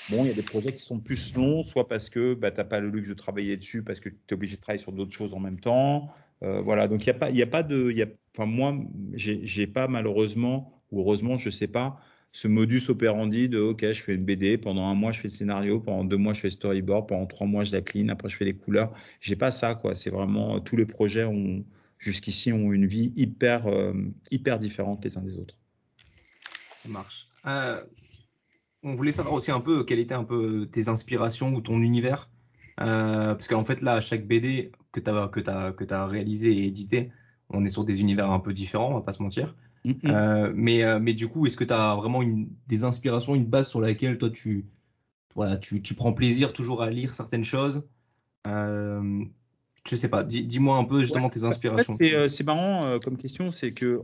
Bon, 0.10 0.24
il 0.24 0.28
y 0.28 0.32
a 0.32 0.34
des 0.34 0.44
projets 0.44 0.72
qui 0.72 0.80
sont 0.80 1.00
plus 1.00 1.34
longs, 1.36 1.64
soit 1.64 1.88
parce 1.90 2.10
que 2.10 2.34
bah, 2.34 2.52
tu 2.52 2.58
n'as 2.58 2.64
pas 2.64 2.80
le 2.80 2.90
luxe 2.90 3.10
de 3.10 3.14
travailler 3.14 3.58
dessus, 3.58 3.84
parce 3.84 4.00
que 4.00 4.08
tu 4.08 4.16
es 4.30 4.34
obligé 4.34 4.56
de 4.56 4.62
travailler 4.62 4.82
sur 4.82 4.94
d'autres 4.94 5.12
choses 5.12 5.34
en 5.34 5.40
même 5.40 5.60
temps. 5.60 6.10
Voilà, 6.40 6.88
donc 6.88 7.06
il 7.06 7.10
n'y 7.10 7.16
a, 7.16 7.20
pas, 7.20 7.32
y 7.32 7.42
a 7.42 7.48
pas 7.48 7.64
de. 7.64 7.92
Y 7.92 8.04
a, 8.04 8.06
enfin, 8.34 8.46
moi, 8.46 8.78
j'ai 9.14 9.68
pas 9.68 9.90
malheureusement, 9.90 10.82
ou 10.92 11.02
heureusement, 11.02 11.38
je 11.38 11.50
sais 11.50 11.68
pas, 11.68 12.00
ce 12.32 12.48
modus 12.48 12.90
operandi 12.90 13.50
de 13.50 13.60
OK, 13.60 13.82
je 13.82 14.02
fais 14.04 14.16
une 14.16 14.24
BD, 14.24 14.58
pendant 14.58 14.86
un 14.86 14.94
mois, 14.94 15.12
je 15.12 15.22
fais 15.22 15.28
le 15.28 15.34
scénario, 15.34 15.80
pendant 15.80 16.04
deux 16.04 16.18
mois, 16.18 16.34
je 16.34 16.42
fais 16.42 16.48
le 16.48 16.52
storyboard, 16.52 17.08
pendant 17.08 17.26
trois 17.26 17.48
mois, 17.48 17.64
je 17.64 17.72
la 17.72 17.82
clean, 17.82 18.10
après, 18.10 18.30
je 18.30 18.38
fais 18.38 18.46
les 18.46 18.54
couleurs. 18.54 18.94
J'ai 19.20 19.36
pas 19.36 19.52
ça, 19.52 19.76
quoi. 19.76 19.96
C'est 19.96 20.10
vraiment. 20.10 20.60
Tous 20.60 20.76
les 20.76 20.86
projets 20.86 21.24
ont 21.24 21.66
jusqu'ici 21.98 22.54
ont 22.54 22.72
une 22.72 22.86
vie 22.86 23.12
hyper, 23.16 23.68
euh, 23.68 23.94
hyper 24.32 24.60
différente 24.60 25.04
les 25.04 25.18
uns 25.18 25.22
des 25.22 25.38
autres. 25.38 25.56
Ça 26.84 26.90
marche. 26.90 27.28
Euh, 27.46 27.82
on 28.84 28.94
voulait 28.94 29.12
savoir 29.12 29.34
aussi 29.34 29.52
un 29.52 29.62
peu 29.62 29.84
quelles 29.84 30.00
étaient 30.00 30.14
un 30.14 30.24
peu 30.24 30.68
tes 30.72 30.90
inspirations 30.90 31.54
ou 31.54 31.62
ton 31.62 31.82
univers. 31.82 32.30
Euh, 32.80 33.34
parce 33.34 33.48
qu'en 33.48 33.66
fait, 33.66 33.82
là, 33.82 34.00
chaque 34.02 34.28
BD 34.28 34.72
que 34.92 35.00
tu 35.00 35.10
as, 35.10 35.28
que 35.30 35.40
as, 35.50 35.72
que 35.72 35.92
as 35.92 36.06
réalisé 36.06 36.52
et 36.52 36.66
édité, 36.66 37.12
on 37.50 37.66
est 37.66 37.70
sur 37.70 37.86
des 37.86 38.02
univers 38.02 38.30
un 38.30 38.40
peu 38.40 38.54
différents, 38.54 38.92
on 38.92 38.96
va 38.96 39.02
pas 39.02 39.14
se 39.14 39.24
mentir. 39.24 39.56
Euh, 40.06 40.51
mais, 40.56 41.00
mais 41.00 41.13
du 41.13 41.27
coup, 41.27 41.46
est-ce 41.46 41.58
que 41.58 41.63
tu 41.63 41.74
as 41.74 41.96
vraiment 41.96 42.22
une, 42.22 42.50
des 42.67 42.84
inspirations, 42.84 43.36
une 43.36 43.46
base 43.46 43.70
sur 43.70 43.82
laquelle 43.82 44.17
toi 44.17 44.29
tu, 44.29 44.70
voilà, 45.36 45.58
tu, 45.58 45.82
tu 45.84 45.96
prends 45.96 46.13
plaisir 46.13 46.53
toujours 46.53 46.82
à 46.84 46.89
lire 46.91 47.13
certaines 47.15 47.46
choses? 47.46 47.89
Je 49.86 49.96
sais 49.96 50.10
pas, 50.10 50.24
dis-moi 50.24 50.78
un 50.78 50.84
peu 50.84 51.02
justement 51.02 51.30
tes 51.30 51.44
inspirations. 51.44 51.94
Euh, 52.02 52.28
c'est 52.28 52.44
marrant 52.44 52.86
euh, 52.86 53.00
comme 53.00 53.18
question, 53.18 53.52
c'est 53.52 53.72
que 53.72 54.02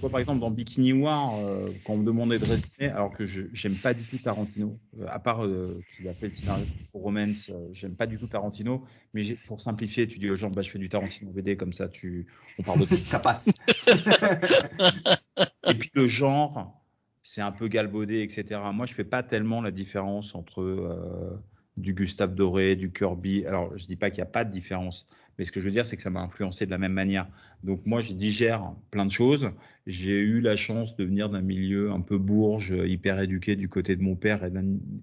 par 0.00 0.18
exemple 0.18 0.40
dans 0.40 0.50
Bikini 0.50 0.92
War, 0.92 1.38
euh, 1.38 1.70
quand 1.84 1.94
on 1.94 1.98
me 1.98 2.04
demandait 2.04 2.38
de 2.38 2.44
résumer, 2.44 2.88
alors 2.94 3.12
que 3.12 3.26
j'aime 3.26 3.76
pas 3.76 3.92
du 3.92 4.06
tout 4.06 4.18
Tarantino, 4.18 4.78
à 5.08 5.18
part 5.18 5.46
qu'il 5.94 6.08
a 6.08 6.14
fait 6.14 6.26
le 6.26 6.32
scénario 6.32 6.66
pour 6.92 7.02
Romance, 7.02 7.50
j'aime 7.72 7.96
pas 7.96 8.06
du 8.06 8.18
tout 8.18 8.26
Tarantino, 8.26 8.84
mais 9.12 9.36
pour 9.46 9.60
simplifier, 9.60 10.06
tu 10.08 10.18
dis 10.18 10.30
aux 10.30 10.36
gens, 10.36 10.50
bah, 10.50 10.62
je 10.62 10.70
fais 10.70 10.78
du 10.78 10.88
Tarantino 10.88 11.30
BD 11.30 11.56
comme 11.56 11.72
ça, 11.72 11.88
tu, 11.88 12.26
on 12.58 12.62
parle 12.62 12.80
de 12.80 12.86
ça 12.86 13.18
passe. 13.18 13.50
Et 15.66 15.74
puis 15.74 15.90
le 15.94 16.08
genre, 16.08 16.82
c'est 17.22 17.42
un 17.42 17.52
peu 17.52 17.68
galbaudé, 17.68 18.22
etc. 18.22 18.60
Moi, 18.72 18.86
je 18.86 18.94
fais 18.94 19.04
pas 19.04 19.22
tellement 19.22 19.60
la 19.60 19.70
différence 19.70 20.34
entre 20.34 21.38
du 21.80 21.94
Gustave 21.94 22.34
Doré, 22.34 22.76
du 22.76 22.92
Kirby. 22.92 23.44
Alors, 23.46 23.76
je 23.76 23.86
dis 23.86 23.96
pas 23.96 24.10
qu'il 24.10 24.18
n'y 24.18 24.28
a 24.28 24.32
pas 24.32 24.44
de 24.44 24.50
différence, 24.50 25.06
mais 25.38 25.44
ce 25.44 25.52
que 25.52 25.60
je 25.60 25.64
veux 25.64 25.70
dire, 25.70 25.86
c'est 25.86 25.96
que 25.96 26.02
ça 26.02 26.10
m'a 26.10 26.20
influencé 26.20 26.66
de 26.66 26.70
la 26.70 26.78
même 26.78 26.92
manière. 26.92 27.28
Donc, 27.64 27.86
moi, 27.86 28.00
je 28.00 28.12
digère 28.12 28.72
plein 28.90 29.06
de 29.06 29.10
choses. 29.10 29.50
J'ai 29.86 30.18
eu 30.18 30.40
la 30.40 30.56
chance 30.56 30.96
de 30.96 31.04
venir 31.04 31.30
d'un 31.30 31.42
milieu 31.42 31.90
un 31.90 32.00
peu 32.00 32.18
bourge, 32.18 32.74
hyper 32.86 33.20
éduqué 33.20 33.56
du 33.56 33.68
côté 33.68 33.96
de 33.96 34.02
mon 34.02 34.16
père 34.16 34.48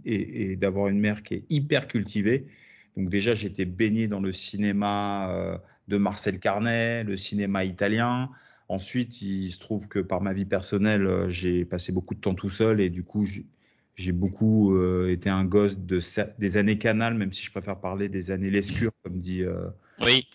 et 0.05 0.55
d'avoir 0.55 0.87
une 0.87 0.99
mère 0.99 1.23
qui 1.23 1.35
est 1.35 1.43
hyper 1.49 1.87
cultivée. 1.87 2.47
Donc, 2.97 3.09
déjà, 3.09 3.35
j'étais 3.35 3.65
baigné 3.65 4.07
dans 4.07 4.19
le 4.19 4.31
cinéma 4.31 5.29
euh, 5.29 5.57
de 5.87 5.97
Marcel 5.97 6.39
Carnet, 6.39 7.03
le 7.03 7.15
cinéma 7.15 7.63
italien. 7.63 8.31
Ensuite, 8.69 9.21
il 9.21 9.51
se 9.51 9.59
trouve 9.59 9.87
que 9.87 9.99
par 9.99 10.21
ma 10.21 10.33
vie 10.33 10.45
personnelle, 10.45 11.05
euh, 11.05 11.29
j'ai 11.29 11.63
passé 11.63 11.91
beaucoup 11.91 12.15
de 12.15 12.19
temps 12.19 12.33
tout 12.33 12.49
seul 12.49 12.81
et 12.81 12.89
du 12.89 13.03
coup, 13.03 13.25
j'ai 13.97 14.11
beaucoup 14.11 14.75
euh, 14.75 15.09
été 15.09 15.29
un 15.29 15.43
gosse 15.43 15.79
de 15.79 15.99
des 16.37 16.57
années 16.57 16.77
Canal, 16.77 17.15
même 17.15 17.33
si 17.33 17.43
je 17.43 17.51
préfère 17.51 17.79
parler 17.79 18.09
des 18.09 18.29
années 18.29 18.51
Lescure, 18.51 18.91
comme 19.03 19.19
dit 19.19 19.41
euh, 19.41 19.69
oui. 20.01 20.27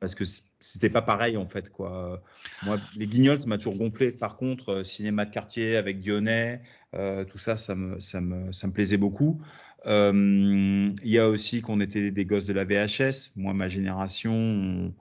parce 0.00 0.14
que 0.14 0.24
c'était 0.60 0.90
pas 0.90 1.02
pareil 1.02 1.36
en 1.36 1.48
fait 1.48 1.70
quoi. 1.70 2.22
Moi, 2.62 2.78
les 2.94 3.08
Guignols, 3.08 3.40
ça 3.40 3.48
m'a 3.48 3.58
toujours 3.58 3.76
gonflé. 3.76 4.12
Par 4.12 4.36
contre, 4.36 4.68
euh, 4.70 4.84
cinéma 4.84 5.24
de 5.24 5.30
quartier 5.30 5.76
avec 5.76 5.98
Dionnet, 5.98 6.62
euh, 6.94 7.24
tout 7.24 7.38
ça, 7.38 7.56
ça 7.56 7.74
me, 7.74 7.98
ça 7.98 8.20
me, 8.20 8.52
ça 8.52 8.68
me 8.68 8.72
plaisait 8.72 8.96
beaucoup. 8.96 9.40
Il 9.86 10.94
y 11.02 11.18
a 11.18 11.28
aussi 11.28 11.62
qu'on 11.62 11.80
était 11.80 12.12
des 12.12 12.24
gosses 12.24 12.44
de 12.44 12.52
la 12.52 12.64
VHS. 12.64 13.32
Moi, 13.34 13.54
ma 13.54 13.68
génération, 13.68 14.94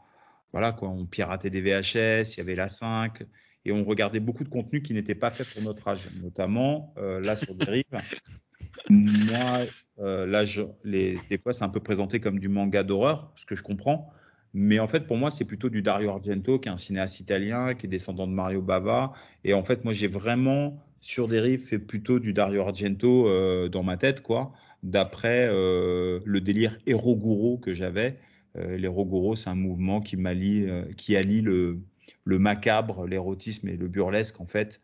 voilà 0.51 0.71
quoi, 0.71 0.89
on 0.89 1.05
piratait 1.05 1.51
des 1.51 1.61
VHS. 1.61 2.33
Il 2.33 2.37
y 2.37 2.41
avait 2.41 2.55
la 2.55 2.69
5 2.69 3.23
et 3.65 3.71
on 3.71 3.83
regardait 3.83 4.19
beaucoup 4.19 4.43
de 4.43 4.49
contenu 4.49 4.81
qui 4.81 4.93
n'était 4.93 5.15
pas 5.15 5.31
fait 5.31 5.45
pour 5.53 5.61
notre 5.61 5.87
âge, 5.87 6.07
notamment 6.21 6.93
euh, 6.97 7.19
là 7.19 7.35
sur 7.35 7.53
Dérive. 7.55 7.83
Moi, 8.89 9.65
euh, 9.99 10.25
là, 10.25 10.43
les, 10.83 11.17
des 11.29 11.37
fois, 11.37 11.53
c'est 11.53 11.63
un 11.63 11.69
peu 11.69 11.81
présenté 11.81 12.19
comme 12.19 12.39
du 12.39 12.47
manga 12.47 12.83
d'horreur, 12.83 13.31
ce 13.35 13.45
que 13.45 13.55
je 13.55 13.63
comprends. 13.63 14.11
Mais 14.53 14.79
en 14.79 14.87
fait, 14.87 15.05
pour 15.05 15.17
moi, 15.17 15.29
c'est 15.29 15.45
plutôt 15.45 15.69
du 15.69 15.83
Dario 15.83 16.09
Argento, 16.09 16.57
qui 16.57 16.69
est 16.69 16.71
un 16.71 16.77
cinéaste 16.77 17.19
italien, 17.19 17.75
qui 17.75 17.85
est 17.85 17.89
descendant 17.89 18.25
de 18.25 18.31
Mario 18.31 18.63
Bava. 18.63 19.13
Et 19.43 19.53
en 19.53 19.63
fait, 19.63 19.83
moi, 19.83 19.93
j'ai 19.93 20.07
vraiment, 20.07 20.81
sur 21.01 21.27
Dérive, 21.27 21.67
fait 21.67 21.77
plutôt 21.77 22.17
du 22.19 22.33
Dario 22.33 22.61
Argento 22.61 23.27
euh, 23.27 23.69
dans 23.69 23.83
ma 23.83 23.97
tête, 23.97 24.21
quoi, 24.21 24.53
d'après 24.81 25.47
le 25.47 26.39
délire 26.39 26.77
Eroguro 26.87 27.57
que 27.57 27.75
j'avais. 27.75 28.17
L'Eroguro, 28.55 29.35
c'est 29.35 29.49
un 29.49 29.55
mouvement 29.55 30.01
qui, 30.01 30.17
allie, 30.25 30.67
qui 30.97 31.15
allie 31.15 31.41
le, 31.41 31.79
le 32.23 32.39
macabre, 32.39 33.07
l'érotisme 33.07 33.67
et 33.67 33.77
le 33.77 33.87
burlesque 33.87 34.39
en 34.41 34.45
fait, 34.45 34.81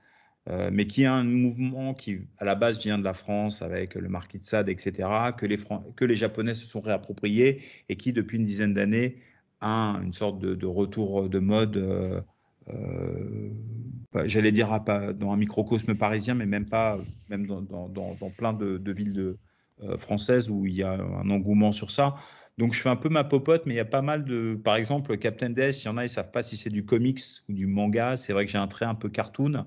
euh, 0.48 0.70
mais 0.72 0.86
qui 0.86 1.04
est 1.04 1.08
un 1.08 1.24
mouvement 1.24 1.96
qui 1.96 2.28
à 2.38 2.46
la 2.46 2.54
base 2.54 2.80
vient 2.80 3.00
de 3.00 3.04
la 3.04 3.14
France 3.14 3.64
avec 3.64 3.96
le 3.96 4.08
marquis 4.10 4.38
de 4.38 4.46
Sade, 4.46 4.70
etc., 4.70 5.10
que 5.36 5.46
les, 5.46 5.58
que 5.96 6.06
les 6.06 6.16
Japonais 6.16 6.54
se 6.54 6.68
sont 6.68 6.82
réappropriés 6.82 7.64
et 7.90 7.96
qui 7.96 8.14
depuis 8.14 8.38
une 8.38 8.44
dizaine 8.44 8.74
d'années 8.74 9.22
a 9.62 10.00
une 10.04 10.14
sorte 10.14 10.40
de, 10.40 10.66
retour 10.68 11.30
de 11.30 11.40
mode. 11.40 11.78
Euh, 11.78 12.22
euh, 12.70 13.50
j'allais 14.26 14.52
dire 14.52 14.80
dans 15.18 15.32
un 15.32 15.38
microcosme 15.38 15.96
parisien, 15.96 16.36
mais 16.36 16.46
même 16.46 16.66
pas, 16.66 17.00
même 17.30 17.48
dans, 17.48 18.30
plein 18.38 18.54
de, 18.54 18.92
villes 18.92 19.36
françaises 19.98 20.50
où 20.50 20.66
il 20.66 20.76
y 20.76 20.84
a 20.84 20.94
un 20.94 21.30
engouement 21.32 21.72
sur 21.72 21.90
ça. 21.90 22.16
Donc 22.58 22.74
je 22.74 22.82
fais 22.82 22.90
un 22.90 22.96
peu 22.96 23.10
ma 23.10 23.24
popote, 23.24 23.66
mais 23.66 23.74
il 23.74 23.78
y 23.78 23.82
a 23.82 23.86
pas 23.86 24.02
mal 24.02 24.24
de, 24.24 24.56
par 24.56 24.76
exemple, 24.78 25.18
Captain 25.18 25.50
Death, 25.50 25.84
il 25.84 25.88
y 25.88 25.90
en 25.90 25.98
a, 25.98 26.06
ils 26.06 26.10
savent 26.10 26.32
pas 26.32 26.44
si 26.44 26.56
c'est 26.56 26.70
du 26.70 26.86
comics 26.86 27.20
ou 27.50 27.54
du 27.54 27.68
manga. 27.68 28.16
C'est 28.18 28.34
vrai 28.34 28.46
que 28.46 28.52
j'ai 28.52 28.58
un 28.58 28.68
trait 28.68 28.86
un 28.86 28.96
peu 28.96 29.10
cartoon. 29.10 29.66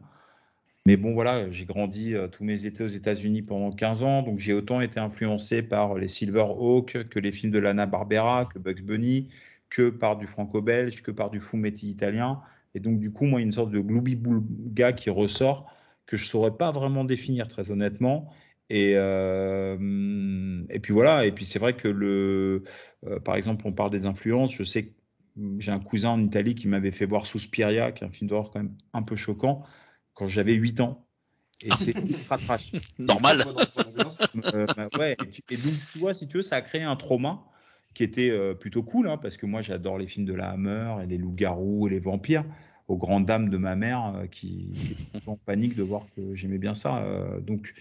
Mais 0.87 0.96
bon, 0.96 1.12
voilà, 1.12 1.51
j'ai 1.51 1.66
grandi 1.66 2.14
euh, 2.14 2.29
tous 2.29 2.44
mes 2.44 2.64
étés 2.64 2.83
aux 2.83 2.87
États-Unis 2.87 3.42
pendant 3.42 3.70
15 3.72 4.03
ans, 4.05 4.22
donc 4.22 4.38
j'ai 4.38 4.55
autant 4.55 4.81
été 4.81 4.98
influencé 4.98 5.62
par 5.62 5.96
les 5.96 6.07
Silver 6.09 6.46
Hawk 6.48 7.09
que 7.11 7.18
les 7.18 7.31
films 7.31 7.53
de 7.53 7.59
Lana 7.59 7.85
Barbera, 7.85 8.46
que 8.46 8.59
Bugs 8.59 8.83
Bunny, 8.83 9.29
que 9.68 9.90
par 9.90 10.16
du 10.16 10.27
franco-belge, 10.27 11.03
que 11.03 11.11
par 11.11 11.29
du 11.29 11.40
fumetti 11.40 11.90
italien. 11.90 12.40
Et 12.74 12.81
donc, 12.81 13.01
du 13.01 13.12
coup, 13.12 13.27
moi, 13.27 13.40
il 13.40 13.42
y 13.42 13.44
a 13.44 13.48
une 13.48 13.53
sorte 13.53 13.70
de 13.70 13.81
gloubi-boulga 13.81 14.94
qui 14.94 15.11
ressort 15.11 15.70
que 16.07 16.16
je 16.16 16.24
saurais 16.24 16.57
pas 16.57 16.70
vraiment 16.70 17.05
définir, 17.05 17.48
très 17.48 17.70
honnêtement. 17.70 18.33
Et, 18.70 18.92
euh, 18.96 20.62
et 20.68 20.78
puis 20.78 20.92
voilà, 20.92 21.24
et 21.24 21.33
puis 21.33 21.46
c'est 21.46 21.59
vrai 21.59 21.74
que 21.74 21.88
le, 21.88 22.64
euh, 23.07 23.18
par 23.20 23.37
exemple, 23.37 23.66
on 23.66 23.72
parle 23.72 23.90
des 23.90 24.04
influences. 24.04 24.54
Je 24.54 24.62
sais 24.62 24.87
que 24.87 24.92
j'ai 25.59 25.72
un 25.72 25.81
cousin 25.81 26.11
en 26.11 26.20
Italie 26.20 26.54
qui 26.54 26.68
m'avait 26.68 26.90
fait 26.90 27.07
voir 27.07 27.26
Suspiria, 27.26 27.92
qui 27.92 28.04
est 28.04 28.07
un 28.07 28.11
film 28.11 28.28
d'horreur 28.28 28.50
quand 28.50 28.61
même 28.61 28.74
un 28.92 29.02
peu 29.02 29.16
choquant, 29.16 29.64
quand 30.12 30.26
j'avais 30.26 30.54
8 30.54 30.81
ans. 30.81 31.07
Et 31.64 31.70
c'est 31.76 31.96
ultra 32.09 32.37
trash. 32.37 32.72
Normal. 32.98 33.44
Euh, 34.44 34.66
bah 34.76 34.88
ouais, 34.98 35.16
et, 35.50 35.57
donc, 35.57 35.74
tu 35.92 35.98
vois, 35.98 36.12
si 36.12 36.28
tu 36.28 36.37
veux, 36.37 36.42
ça 36.42 36.57
a 36.57 36.61
créé 36.61 36.83
un 36.83 36.96
trauma 36.96 37.44
qui 37.94 38.04
était 38.04 38.31
plutôt 38.54 38.83
cool, 38.83 39.09
hein, 39.09 39.16
parce 39.16 39.37
que 39.37 39.46
moi, 39.46 39.61
j'adore 39.61 39.98
les 39.98 40.07
films 40.07 40.26
de 40.26 40.35
la 40.35 40.50
Hammer 40.50 40.96
et 41.02 41.07
les 41.07 41.16
loups-garous 41.16 41.88
et 41.88 41.90
les 41.90 41.98
vampires, 41.98 42.44
aux 42.87 42.96
grandes 42.96 43.26
dames 43.26 43.48
de 43.48 43.57
ma 43.57 43.74
mère 43.74 44.14
euh, 44.14 44.26
qui 44.26 44.70
en 45.26 45.37
panique 45.37 45.74
de 45.74 45.83
voir 45.83 46.07
que 46.14 46.35
j'aimais 46.35 46.59
bien 46.59 46.74
ça. 46.74 47.04
donc, 47.40 47.74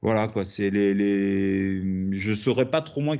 voilà 0.00 0.28
quoi, 0.28 0.44
c'est 0.44 0.70
les, 0.70 0.94
les, 0.94 2.16
je 2.16 2.32
saurais 2.32 2.70
pas 2.70 2.82
trop 2.82 3.00
moins, 3.00 3.16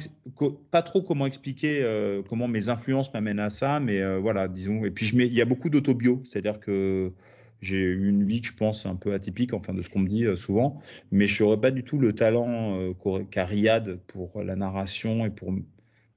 pas 0.70 0.82
trop 0.82 1.02
comment 1.02 1.26
expliquer 1.26 1.82
euh, 1.82 2.22
comment 2.22 2.46
mes 2.46 2.68
influences 2.68 3.12
m'amènent 3.12 3.40
à 3.40 3.50
ça, 3.50 3.80
mais 3.80 4.00
euh, 4.00 4.18
voilà, 4.18 4.46
disons. 4.46 4.84
Et 4.84 4.90
puis 4.92 5.06
je 5.06 5.16
mets, 5.16 5.26
il 5.26 5.34
y 5.34 5.40
a 5.40 5.44
beaucoup 5.44 5.70
d'autobio, 5.70 6.22
c'est-à-dire 6.30 6.60
que 6.60 7.12
j'ai 7.60 7.82
une 7.82 8.22
vie 8.22 8.42
que 8.42 8.48
je 8.48 8.54
pense 8.54 8.86
un 8.86 8.94
peu 8.94 9.12
atypique, 9.12 9.54
enfin 9.54 9.74
de 9.74 9.82
ce 9.82 9.88
qu'on 9.90 9.98
me 9.98 10.08
dit 10.08 10.24
euh, 10.24 10.36
souvent, 10.36 10.80
mais 11.10 11.26
je 11.26 11.42
n'aurais 11.42 11.60
pas 11.60 11.72
du 11.72 11.82
tout 11.82 11.98
le 11.98 12.12
talent 12.14 12.94
qu'a 13.30 13.44
Riyad 13.44 13.98
pour 14.06 14.42
la 14.42 14.54
narration 14.54 15.26
et 15.26 15.30
pour 15.30 15.52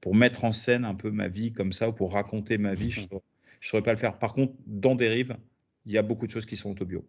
pour 0.00 0.14
mettre 0.16 0.44
en 0.44 0.52
scène 0.52 0.84
un 0.84 0.94
peu 0.94 1.10
ma 1.10 1.28
vie 1.28 1.52
comme 1.52 1.72
ça 1.72 1.88
ou 1.88 1.92
pour 1.92 2.12
raconter 2.12 2.58
ma 2.58 2.74
vie, 2.74 2.90
je 2.90 3.02
ne 3.02 3.18
saurais 3.60 3.82
pas 3.82 3.92
le 3.92 3.98
faire. 3.98 4.18
Par 4.18 4.34
contre, 4.34 4.54
dans 4.66 4.94
Dérive, 4.96 5.36
il 5.86 5.92
y 5.92 5.98
a 5.98 6.02
beaucoup 6.02 6.26
de 6.26 6.32
choses 6.32 6.46
qui 6.46 6.56
sont 6.56 6.70
autobio. 6.70 7.06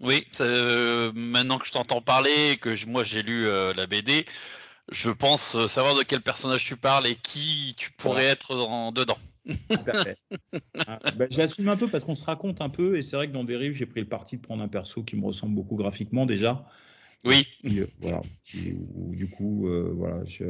Oui, 0.00 0.26
euh, 0.40 1.12
maintenant 1.14 1.58
que 1.58 1.66
je 1.66 1.72
t'entends 1.72 2.00
parler 2.00 2.52
et 2.52 2.56
que 2.56 2.86
moi 2.86 3.04
j'ai 3.04 3.22
lu 3.22 3.46
euh, 3.46 3.72
la 3.74 3.86
BD, 3.86 4.26
je 4.92 5.10
pense 5.10 5.54
euh, 5.54 5.68
savoir 5.68 5.94
de 5.96 6.02
quel 6.02 6.20
personnage 6.20 6.64
tu 6.64 6.76
parles 6.76 7.06
et 7.06 7.16
qui 7.16 7.74
tu 7.78 7.90
pourrais 7.92 8.24
être 8.24 8.92
dedans. 8.92 9.18
Ah, 10.88 10.98
bah, 11.16 11.26
j'assume 11.30 11.68
un 11.68 11.76
peu 11.76 11.88
parce 11.88 12.04
qu'on 12.04 12.16
se 12.16 12.24
raconte 12.24 12.60
un 12.60 12.68
peu 12.68 12.96
et 12.96 13.02
c'est 13.02 13.14
vrai 13.14 13.28
que 13.28 13.32
dans 13.32 13.44
Dérive, 13.44 13.74
j'ai 13.74 13.86
pris 13.86 14.00
le 14.00 14.08
parti 14.08 14.36
de 14.36 14.42
prendre 14.42 14.62
un 14.62 14.68
perso 14.68 15.04
qui 15.04 15.16
me 15.16 15.24
ressemble 15.24 15.54
beaucoup 15.54 15.76
graphiquement 15.76 16.26
déjà. 16.26 16.66
Oui. 17.24 17.46
voilà. 18.00 18.20
du 18.52 19.30
coup, 19.30 19.68
voilà. 19.94 20.24
Je... 20.24 20.44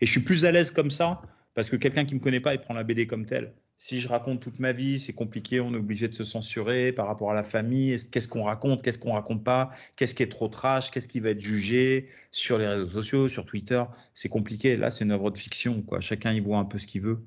Et 0.00 0.06
je 0.06 0.10
suis 0.10 0.20
plus 0.20 0.44
à 0.44 0.52
l'aise 0.52 0.72
comme 0.72 0.90
ça 0.90 1.22
parce 1.54 1.70
que 1.70 1.76
quelqu'un 1.76 2.04
qui 2.04 2.14
me 2.14 2.20
connaît 2.20 2.40
pas, 2.40 2.54
il 2.54 2.60
prend 2.60 2.74
la 2.74 2.82
BD 2.82 3.06
comme 3.06 3.24
telle. 3.24 3.54
Si 3.82 3.98
je 3.98 4.08
raconte 4.08 4.40
toute 4.40 4.58
ma 4.58 4.72
vie, 4.72 5.00
c'est 5.00 5.14
compliqué, 5.14 5.58
on 5.58 5.72
est 5.72 5.78
obligé 5.78 6.06
de 6.06 6.14
se 6.14 6.22
censurer 6.22 6.92
par 6.92 7.06
rapport 7.06 7.30
à 7.30 7.34
la 7.34 7.42
famille. 7.42 7.96
Qu'est-ce 8.10 8.28
qu'on 8.28 8.42
raconte, 8.42 8.82
qu'est-ce 8.82 8.98
qu'on 8.98 9.12
raconte 9.12 9.42
pas, 9.42 9.70
qu'est-ce 9.96 10.14
qui 10.14 10.22
est 10.22 10.28
trop 10.28 10.48
trash, 10.48 10.90
qu'est-ce 10.90 11.08
qui 11.08 11.18
va 11.18 11.30
être 11.30 11.40
jugé 11.40 12.10
sur 12.30 12.58
les 12.58 12.68
réseaux 12.68 12.88
sociaux, 12.88 13.26
sur 13.26 13.46
Twitter. 13.46 13.82
C'est 14.12 14.28
compliqué. 14.28 14.76
Là, 14.76 14.90
c'est 14.90 15.04
une 15.04 15.12
œuvre 15.12 15.30
de 15.30 15.38
fiction, 15.38 15.80
quoi. 15.80 16.02
Chacun 16.02 16.30
y 16.34 16.40
voit 16.40 16.58
un 16.58 16.66
peu 16.66 16.78
ce 16.78 16.86
qu'il 16.86 17.00
veut. 17.00 17.24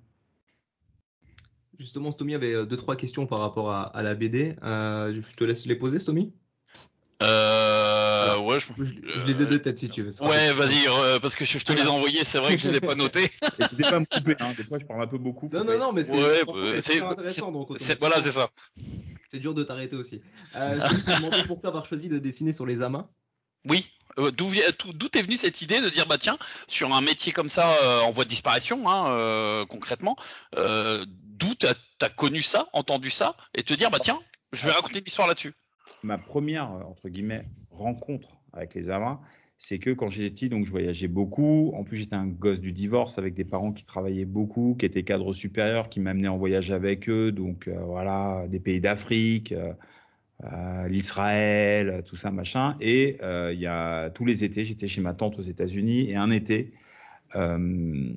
Justement, 1.79 2.11
Stomy 2.11 2.35
avait 2.35 2.53
euh, 2.53 2.65
deux 2.65 2.77
trois 2.77 2.95
questions 2.95 3.25
par 3.25 3.39
rapport 3.39 3.71
à, 3.71 4.03
la 4.03 4.13
BD. 4.13 4.55
Euh, 4.61 5.11
je 5.11 5.35
te 5.35 5.43
laisse 5.43 5.65
les 5.65 5.75
poser, 5.75 5.97
Stomy? 5.97 6.33
Euh, 7.23 8.02
ouais, 8.45 8.59
je, 8.59 8.67
je, 8.83 9.25
les 9.25 9.41
ai 9.41 9.45
deux 9.45 9.61
têtes 9.61 9.77
si 9.77 9.89
tu 9.89 10.03
veux. 10.03 10.11
Ouais, 10.21 10.53
vas-y, 10.53 10.87
euh, 10.87 11.19
parce 11.19 11.35
que 11.35 11.45
je, 11.45 11.57
te 11.59 11.73
les 11.73 11.81
ai 11.81 11.87
envoyés, 11.87 12.23
c'est 12.25 12.39
vrai 12.39 12.55
que 12.55 12.61
je 12.61 12.69
les 12.69 12.77
ai 12.77 12.81
pas 12.81 12.95
notés. 12.95 13.29
N'hésitez 13.59 13.83
pas 13.83 13.95
à 13.95 13.99
me 13.99 14.05
couper, 14.05 14.35
hein. 14.39 14.53
des 14.57 14.63
fois 14.63 14.77
je 14.79 14.85
parle 14.85 15.01
un 15.01 15.07
peu 15.07 15.17
beaucoup. 15.17 15.49
Non, 15.51 15.63
non, 15.63 15.77
non, 15.77 15.91
mais 15.91 16.03
c'est 16.03 16.11
ouais, 16.13 17.01
intéressant. 17.01 17.51
Donc, 17.51 17.69
voilà, 17.99 18.21
c'est 18.21 18.31
ça. 18.31 18.49
C'est 19.31 19.39
dur 19.39 19.53
de 19.53 19.63
t'arrêter 19.63 19.95
aussi. 19.95 20.21
Euh, 20.55 20.79
je 21.07 21.11
me 21.11 21.15
demandais 21.17 21.43
pourquoi 21.47 21.69
avoir 21.69 21.85
choisi 21.85 22.07
de 22.07 22.19
dessiner 22.19 22.53
sur 22.53 22.65
les 22.65 22.81
amas. 22.81 23.07
Oui, 23.67 23.89
euh, 24.19 24.31
d'où 24.31 24.51
est 24.53 25.21
venue 25.21 25.37
cette 25.37 25.61
idée 25.61 25.81
de 25.81 25.89
dire 25.89 26.05
bah 26.05 26.17
tiens 26.17 26.37
sur 26.67 26.93
un 26.93 27.01
métier 27.01 27.31
comme 27.31 27.49
ça 27.49 27.73
euh, 27.83 28.01
en 28.01 28.11
voie 28.11 28.25
de 28.25 28.29
disparition 28.29 28.87
hein, 28.87 29.11
euh, 29.11 29.65
concrètement 29.65 30.15
d'où 30.55 31.55
t'as 31.55 31.73
as 32.01 32.09
connu 32.09 32.41
ça 32.41 32.67
entendu 32.73 33.09
ça 33.09 33.35
et 33.55 33.63
te 33.63 33.73
dire 33.73 33.89
bah 33.89 33.99
tiens 34.01 34.19
je 34.51 34.65
vais 34.67 34.71
raconter 34.71 34.99
une 34.99 35.07
histoire 35.07 35.27
là-dessus 35.27 35.53
ma 36.03 36.17
première 36.17 36.69
entre 36.71 37.09
guillemets 37.09 37.43
rencontre 37.71 38.37
avec 38.53 38.75
les 38.75 38.89
amas 38.89 39.19
c'est 39.57 39.79
que 39.79 39.91
quand 39.91 40.09
j'étais 40.09 40.29
petit 40.29 40.49
donc 40.49 40.65
je 40.65 40.71
voyageais 40.71 41.07
beaucoup. 41.07 41.71
En 41.75 41.83
plus 41.83 41.97
j'étais 41.97 42.15
un 42.15 42.27
gosse 42.27 42.59
du 42.59 42.73
divorce 42.73 43.17
avec 43.17 43.33
des 43.33 43.45
parents 43.45 43.71
qui 43.71 43.85
travaillaient 43.85 44.25
beaucoup 44.25 44.75
qui 44.77 44.85
étaient 44.85 45.03
cadres 45.03 45.33
supérieurs 45.33 45.89
qui 45.89 46.01
m'amenaient 46.01 46.27
en 46.27 46.37
voyage 46.37 46.71
avec 46.71 47.07
eux. 47.09 47.31
Donc 47.31 47.69
voilà 47.69 48.45
des 48.49 48.59
pays 48.59 48.81
d'Afrique 48.81 49.53
euh, 50.45 50.87
l'Israël, 50.87 52.03
tout 52.05 52.15
ça, 52.15 52.31
machin. 52.31 52.75
Et 52.81 53.17
euh, 53.21 53.53
il 53.53 53.59
y 53.59 53.67
a 53.67 54.09
tous 54.09 54.25
les 54.25 54.43
étés, 54.43 54.65
j'étais 54.65 54.87
chez 54.87 55.01
ma 55.01 55.13
tante 55.13 55.39
aux 55.39 55.43
États-Unis. 55.43 56.09
Et 56.09 56.15
un 56.15 56.31
été, 56.31 56.73
euh, 57.35 58.13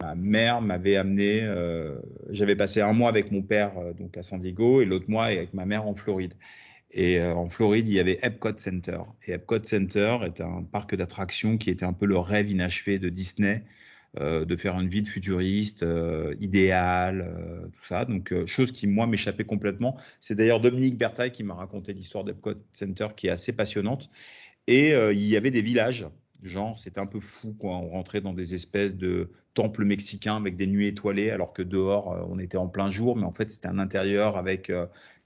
ma 0.00 0.14
mère 0.14 0.60
m'avait 0.60 0.96
amené. 0.96 1.46
J'avais 2.30 2.56
passé 2.56 2.80
un 2.80 2.92
mois 2.92 3.08
avec 3.08 3.30
mon 3.30 3.42
père 3.42 3.72
donc 3.98 4.16
à 4.16 4.22
San 4.22 4.40
Diego 4.40 4.80
et 4.80 4.84
l'autre 4.84 5.06
mois 5.08 5.26
avec 5.26 5.54
ma 5.54 5.64
mère 5.66 5.86
en 5.86 5.94
Floride. 5.94 6.34
Et 6.92 7.20
en 7.22 7.48
Floride, 7.48 7.86
il 7.88 7.94
y 7.94 8.00
avait 8.00 8.18
Epcot 8.22 8.56
Center. 8.56 9.00
Et 9.26 9.32
Epcot 9.32 9.62
Center 9.62 10.18
est 10.24 10.40
un 10.40 10.62
parc 10.62 10.94
d'attractions 10.94 11.58
qui 11.58 11.70
était 11.70 11.84
un 11.84 11.92
peu 11.92 12.06
le 12.06 12.18
rêve 12.18 12.50
inachevé 12.50 12.98
de 12.98 13.08
Disney. 13.08 13.62
Euh, 14.18 14.44
de 14.44 14.56
faire 14.56 14.78
une 14.80 14.88
ville 14.88 15.06
futuriste, 15.06 15.84
euh, 15.84 16.34
idéale, 16.40 17.20
euh, 17.20 17.68
tout 17.68 17.84
ça. 17.84 18.04
Donc, 18.04 18.34
chose 18.44 18.72
qui, 18.72 18.88
moi, 18.88 19.06
m'échappait 19.06 19.44
complètement. 19.44 19.96
C'est 20.18 20.34
d'ailleurs 20.34 20.58
Dominique 20.60 20.98
Bertaille 20.98 21.30
qui 21.30 21.44
m'a 21.44 21.54
raconté 21.54 21.92
l'histoire 21.92 22.24
d'Epcot 22.24 22.54
Center 22.72 23.06
qui 23.14 23.28
est 23.28 23.30
assez 23.30 23.52
passionnante. 23.52 24.10
Et 24.66 24.90
il 24.90 25.26
y 25.26 25.36
avait 25.36 25.50
des 25.50 25.62
villages 25.62 26.06
genre 26.42 26.78
c'était 26.78 27.00
un 27.00 27.06
peu 27.06 27.20
fou 27.20 27.54
quoi 27.58 27.76
on 27.76 27.88
rentrait 27.88 28.20
dans 28.20 28.32
des 28.32 28.54
espèces 28.54 28.96
de 28.96 29.30
temples 29.54 29.84
mexicains 29.84 30.36
avec 30.36 30.56
des 30.56 30.66
nuits 30.66 30.86
étoilées 30.86 31.30
alors 31.30 31.52
que 31.52 31.62
dehors 31.62 32.26
on 32.30 32.38
était 32.38 32.56
en 32.56 32.68
plein 32.68 32.90
jour 32.90 33.16
mais 33.16 33.24
en 33.24 33.32
fait 33.32 33.50
c'était 33.50 33.68
un 33.68 33.78
intérieur 33.78 34.36
avec 34.36 34.72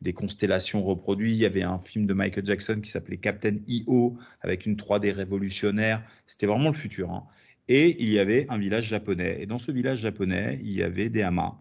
des 0.00 0.12
constellations 0.12 0.82
reproduites 0.82 1.36
il 1.36 1.42
y 1.42 1.46
avait 1.46 1.62
un 1.62 1.78
film 1.78 2.06
de 2.06 2.14
Michael 2.14 2.46
Jackson 2.46 2.80
qui 2.82 2.90
s'appelait 2.90 3.18
Captain 3.18 3.56
EO 3.68 4.16
avec 4.40 4.66
une 4.66 4.76
3D 4.76 5.12
révolutionnaire 5.12 6.02
c'était 6.26 6.46
vraiment 6.46 6.70
le 6.70 6.74
futur 6.76 7.10
hein. 7.10 7.24
Et 7.68 8.02
il 8.02 8.10
y 8.10 8.18
avait 8.18 8.46
un 8.50 8.58
village 8.58 8.88
japonais. 8.88 9.38
Et 9.40 9.46
dans 9.46 9.58
ce 9.58 9.72
village 9.72 10.00
japonais, 10.00 10.60
il 10.62 10.72
y 10.72 10.82
avait 10.82 11.08
des 11.08 11.22
hamas. 11.22 11.52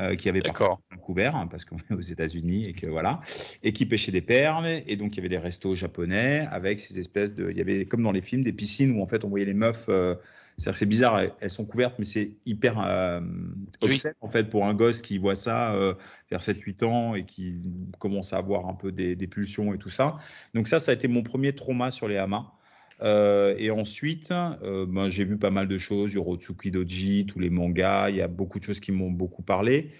Euh, 0.00 0.16
qui 0.16 0.30
avaient 0.30 0.40
pas 0.40 0.78
couvert 1.02 1.36
hein, 1.36 1.46
parce 1.46 1.66
qu'on 1.66 1.76
est 1.76 1.92
aux 1.92 2.00
États-Unis 2.00 2.64
et 2.66 2.72
que 2.72 2.86
voilà 2.86 3.20
et 3.62 3.74
qui 3.74 3.84
pêchaient 3.84 4.10
des 4.10 4.22
perles 4.22 4.82
et 4.86 4.96
donc 4.96 5.12
il 5.12 5.16
y 5.16 5.20
avait 5.20 5.28
des 5.28 5.36
restos 5.36 5.74
japonais 5.74 6.48
avec 6.50 6.78
ces 6.78 6.98
espèces 6.98 7.34
de 7.34 7.50
il 7.50 7.58
y 7.58 7.60
avait 7.60 7.84
comme 7.84 8.02
dans 8.02 8.10
les 8.10 8.22
films 8.22 8.40
des 8.40 8.54
piscines 8.54 8.96
où 8.96 9.02
en 9.02 9.06
fait 9.06 9.22
on 9.22 9.28
voyait 9.28 9.44
les 9.44 9.52
meufs 9.52 9.84
euh, 9.90 10.14
c'est-à-dire 10.56 10.72
que 10.72 10.78
c'est 10.78 10.86
bizarre 10.86 11.20
elles, 11.38 11.50
sont 11.50 11.66
couvertes 11.66 11.96
mais 11.98 12.06
c'est 12.06 12.30
hyper 12.46 12.80
euh, 12.80 13.20
en 14.22 14.30
fait 14.30 14.48
pour 14.48 14.64
un 14.64 14.72
gosse 14.72 15.02
qui 15.02 15.18
voit 15.18 15.34
ça 15.34 15.74
euh, 15.74 15.92
vers 16.30 16.40
7-8 16.40 16.84
ans 16.86 17.14
et 17.14 17.26
qui 17.26 17.66
commence 17.98 18.32
à 18.32 18.38
avoir 18.38 18.70
un 18.70 18.74
peu 18.74 18.92
des, 18.92 19.14
des, 19.14 19.26
pulsions 19.26 19.74
et 19.74 19.78
tout 19.78 19.90
ça. 19.90 20.16
Donc 20.54 20.68
ça 20.68 20.80
ça 20.80 20.92
a 20.92 20.94
été 20.94 21.06
mon 21.06 21.22
premier 21.22 21.54
trauma 21.54 21.90
sur 21.90 22.08
les 22.08 22.16
hamas 22.16 22.44
euh, 23.02 23.54
et 23.58 23.70
ensuite, 23.70 24.30
euh, 24.30 24.86
ben, 24.86 25.08
j'ai 25.08 25.24
vu 25.24 25.36
pas 25.36 25.50
mal 25.50 25.66
de 25.66 25.78
choses, 25.78 26.12
Yorotsuki 26.12 26.70
Doji, 26.70 27.26
tous 27.26 27.40
les 27.40 27.50
mangas, 27.50 28.10
il 28.10 28.16
y 28.16 28.20
a 28.20 28.28
beaucoup 28.28 28.58
de 28.58 28.64
choses 28.64 28.80
qui 28.80 28.92
m'ont 28.92 29.10
beaucoup 29.10 29.42
parlé. 29.42 29.90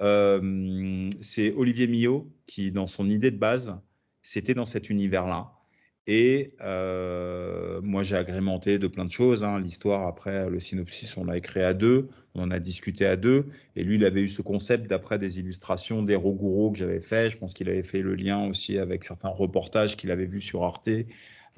Euh, 0.00 1.10
c'est 1.20 1.52
Olivier 1.54 1.86
Millot 1.86 2.30
qui, 2.46 2.70
dans 2.70 2.86
son 2.86 3.08
idée 3.08 3.30
de 3.30 3.38
base, 3.38 3.76
c'était 4.22 4.54
dans 4.54 4.64
cet 4.66 4.90
univers-là. 4.90 5.52
Et 6.08 6.54
moi, 7.82 8.02
j'ai 8.02 8.16
agrémenté 8.16 8.78
de 8.78 8.86
plein 8.86 9.04
de 9.04 9.10
choses. 9.10 9.44
Hein. 9.44 9.60
L'histoire, 9.60 10.06
après, 10.06 10.48
le 10.50 10.60
synopsis, 10.60 11.16
on 11.16 11.24
l'a 11.24 11.36
écrit 11.36 11.62
à 11.62 11.74
deux, 11.74 12.08
on 12.34 12.42
en 12.42 12.50
a 12.50 12.58
discuté 12.58 13.06
à 13.06 13.16
deux. 13.16 13.46
Et 13.76 13.84
lui, 13.84 13.96
il 13.96 14.04
avait 14.04 14.22
eu 14.22 14.28
ce 14.28 14.42
concept 14.42 14.88
d'après 14.88 15.18
des 15.18 15.38
illustrations 15.38 16.02
des 16.02 16.16
Roguro 16.16 16.72
que 16.72 16.78
j'avais 16.78 17.00
fait. 17.00 17.30
Je 17.30 17.38
pense 17.38 17.54
qu'il 17.54 17.68
avait 17.68 17.84
fait 17.84 18.02
le 18.02 18.14
lien 18.14 18.48
aussi 18.48 18.78
avec 18.78 19.04
certains 19.04 19.28
reportages 19.28 19.96
qu'il 19.96 20.10
avait 20.10 20.26
vus 20.26 20.40
sur 20.40 20.64
Arte 20.64 20.88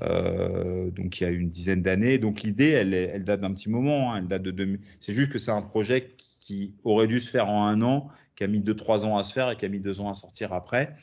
euh, 0.03 0.91
donc 0.91 1.21
il 1.21 1.25
y 1.25 1.27
a 1.27 1.31
une 1.31 1.51
dizaine 1.51 1.83
d'années. 1.83 2.19
Donc 2.19 2.43
l'idée, 2.43 2.71
elle, 2.71 3.25
date 3.25 3.41
d'un 3.41 3.53
petit 3.53 3.71
moment. 3.71 4.13
Hein. 4.13 4.19
elle 4.19 4.29
date 4.29 4.43
de 4.43 4.79
C'est 5.01 5.15
juste 5.15 5.33
que 5.33 5.39
c'est 5.39 5.51
un 5.51 5.63
projet 5.63 6.15
qui 6.41 6.75
aurait 6.85 7.07
dû 7.07 7.21
se 7.21 7.31
faire 7.31 7.49
en 7.49 7.67
un 7.67 7.81
an, 7.83 8.09
qui 8.37 8.45
a 8.45 8.47
mis 8.47 8.61
deux 8.61 8.75
trois 8.75 9.07
ans 9.07 9.17
à 9.17 9.23
se 9.23 9.33
faire 9.33 9.51
et 9.51 9.57
qui 9.57 9.65
a 9.65 9.69
mis 9.69 9.81
deux 9.81 10.01
ans 10.01 10.11
à 10.11 10.15
sortir 10.15 10.53
après. 10.53 10.95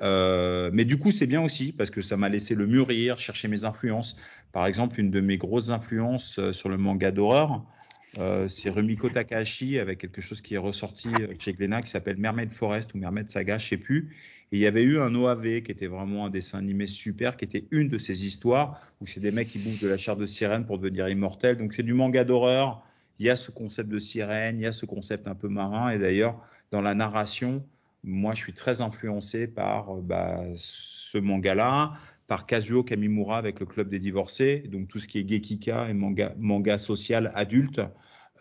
Euh, 0.00 0.70
mais 0.72 0.84
du 0.84 0.96
coup, 0.98 1.10
c'est 1.10 1.26
bien 1.26 1.42
aussi 1.42 1.72
parce 1.72 1.90
que 1.90 2.02
ça 2.02 2.16
m'a 2.16 2.28
laissé 2.28 2.54
le 2.54 2.66
mûrir, 2.66 3.18
chercher 3.18 3.48
mes 3.48 3.64
influences. 3.64 4.16
Par 4.52 4.66
exemple, 4.66 5.00
une 5.00 5.10
de 5.10 5.20
mes 5.20 5.36
grosses 5.36 5.70
influences 5.70 6.38
euh, 6.38 6.52
sur 6.52 6.68
le 6.68 6.78
manga 6.78 7.10
d'horreur, 7.10 7.64
c'est 8.48 8.70
Rumiko 8.70 9.10
Takahashi 9.10 9.78
avec 9.78 9.98
quelque 9.98 10.20
chose 10.20 10.40
qui 10.40 10.54
est 10.54 10.58
ressorti 10.58 11.08
chez 11.38 11.52
Glénat 11.52 11.82
qui 11.82 11.90
s'appelle 11.90 12.16
Mermaid 12.16 12.52
Forest 12.52 12.92
ou 12.94 12.98
Mermaid 12.98 13.30
Saga, 13.30 13.58
je 13.58 13.68
sais 13.68 13.76
plus. 13.76 14.16
Et 14.50 14.56
il 14.56 14.60
y 14.60 14.66
avait 14.66 14.82
eu 14.82 14.98
un 14.98 15.14
OAV 15.14 15.62
qui 15.62 15.72
était 15.72 15.86
vraiment 15.86 16.26
un 16.26 16.30
dessin 16.30 16.58
animé 16.58 16.86
super, 16.86 17.36
qui 17.36 17.44
était 17.44 17.66
une 17.70 17.88
de 17.88 17.98
ces 17.98 18.24
histoires 18.24 18.80
où 19.00 19.06
c'est 19.06 19.20
des 19.20 19.30
mecs 19.30 19.48
qui 19.48 19.58
bouffent 19.58 19.82
de 19.82 19.88
la 19.88 19.98
chair 19.98 20.16
de 20.16 20.26
sirène 20.26 20.64
pour 20.64 20.78
devenir 20.78 21.08
immortels. 21.08 21.58
Donc 21.58 21.74
c'est 21.74 21.82
du 21.82 21.94
manga 21.94 22.24
d'horreur. 22.24 22.82
Il 23.18 23.26
y 23.26 23.30
a 23.30 23.36
ce 23.36 23.50
concept 23.50 23.88
de 23.90 23.98
sirène, 23.98 24.58
il 24.58 24.62
y 24.62 24.66
a 24.66 24.72
ce 24.72 24.86
concept 24.86 25.28
un 25.28 25.34
peu 25.34 25.48
marin. 25.48 25.90
Et 25.90 25.98
d'ailleurs, 25.98 26.40
dans 26.70 26.80
la 26.80 26.94
narration, 26.94 27.64
moi, 28.04 28.32
je 28.34 28.42
suis 28.42 28.52
très 28.52 28.80
influencé 28.80 29.46
par 29.48 29.96
euh, 29.96 30.00
bah, 30.00 30.40
ce 30.56 31.18
manga-là, 31.18 31.94
par 32.26 32.46
Kazuo 32.46 32.84
Kamimura 32.84 33.38
avec 33.38 33.60
le 33.60 33.66
Club 33.66 33.88
des 33.88 33.98
Divorcés, 33.98 34.64
donc 34.70 34.88
tout 34.88 34.98
ce 34.98 35.08
qui 35.08 35.18
est 35.18 35.28
Gekika 35.28 35.88
et 35.88 35.94
manga, 35.94 36.34
manga 36.38 36.78
social 36.78 37.30
adulte. 37.34 37.80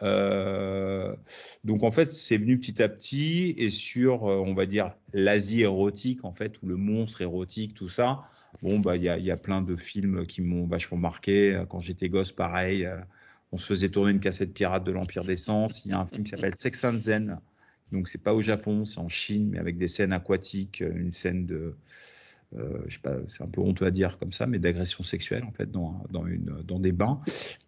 Euh, 0.03 1.15
donc 1.63 1.83
en 1.83 1.91
fait, 1.91 2.07
c'est 2.07 2.37
venu 2.37 2.59
petit 2.59 2.81
à 2.81 2.89
petit 2.89 3.55
et 3.57 3.69
sur, 3.69 4.27
euh, 4.27 4.37
on 4.37 4.53
va 4.53 4.65
dire, 4.65 4.93
l'Asie 5.13 5.61
érotique 5.61 6.23
en 6.23 6.33
fait, 6.33 6.61
ou 6.61 6.67
le 6.67 6.75
monstre 6.75 7.21
érotique, 7.21 7.73
tout 7.73 7.89
ça. 7.89 8.23
Bon, 8.61 8.79
bah 8.79 8.95
il 8.95 9.03
y 9.03 9.09
a, 9.09 9.17
y 9.17 9.31
a, 9.31 9.37
plein 9.37 9.61
de 9.61 9.75
films 9.75 10.25
qui 10.25 10.41
m'ont 10.41 10.65
vachement 10.67 10.97
marqué. 10.97 11.63
Quand 11.69 11.79
j'étais 11.79 12.09
gosse, 12.09 12.31
pareil, 12.31 12.85
euh, 12.85 12.97
on 13.51 13.57
se 13.57 13.65
faisait 13.65 13.89
tourner 13.89 14.11
une 14.11 14.19
cassette 14.19 14.53
pirate 14.53 14.83
de 14.83 14.91
l'Empire 14.91 15.23
des 15.23 15.35
Sens. 15.35 15.85
Il 15.85 15.91
y 15.91 15.93
a 15.93 15.99
un 15.99 16.05
film 16.05 16.23
qui 16.23 16.31
s'appelle 16.31 16.55
Sex 16.57 16.83
and 16.83 16.97
Zen. 16.97 17.39
Donc 17.91 18.09
c'est 18.09 18.21
pas 18.21 18.33
au 18.33 18.41
Japon, 18.41 18.85
c'est 18.85 18.99
en 18.99 19.09
Chine, 19.09 19.49
mais 19.51 19.59
avec 19.59 19.77
des 19.77 19.87
scènes 19.87 20.11
aquatiques, 20.11 20.81
une 20.81 21.13
scène 21.13 21.45
de 21.45 21.75
euh, 22.55 22.79
c'est 23.27 23.43
un 23.43 23.47
peu 23.47 23.59
honteux 23.59 23.85
à 23.85 23.91
dire 23.91 24.17
comme 24.17 24.31
ça, 24.31 24.47
mais 24.47 24.57
d'agression 24.57 25.03
sexuelle 25.03 25.43
en 25.43 25.51
fait 25.51 25.69
dans, 25.69 26.03
dans, 26.11 26.25
une, 26.25 26.61
dans 26.65 26.79
des 26.79 26.93
bains. 26.93 27.19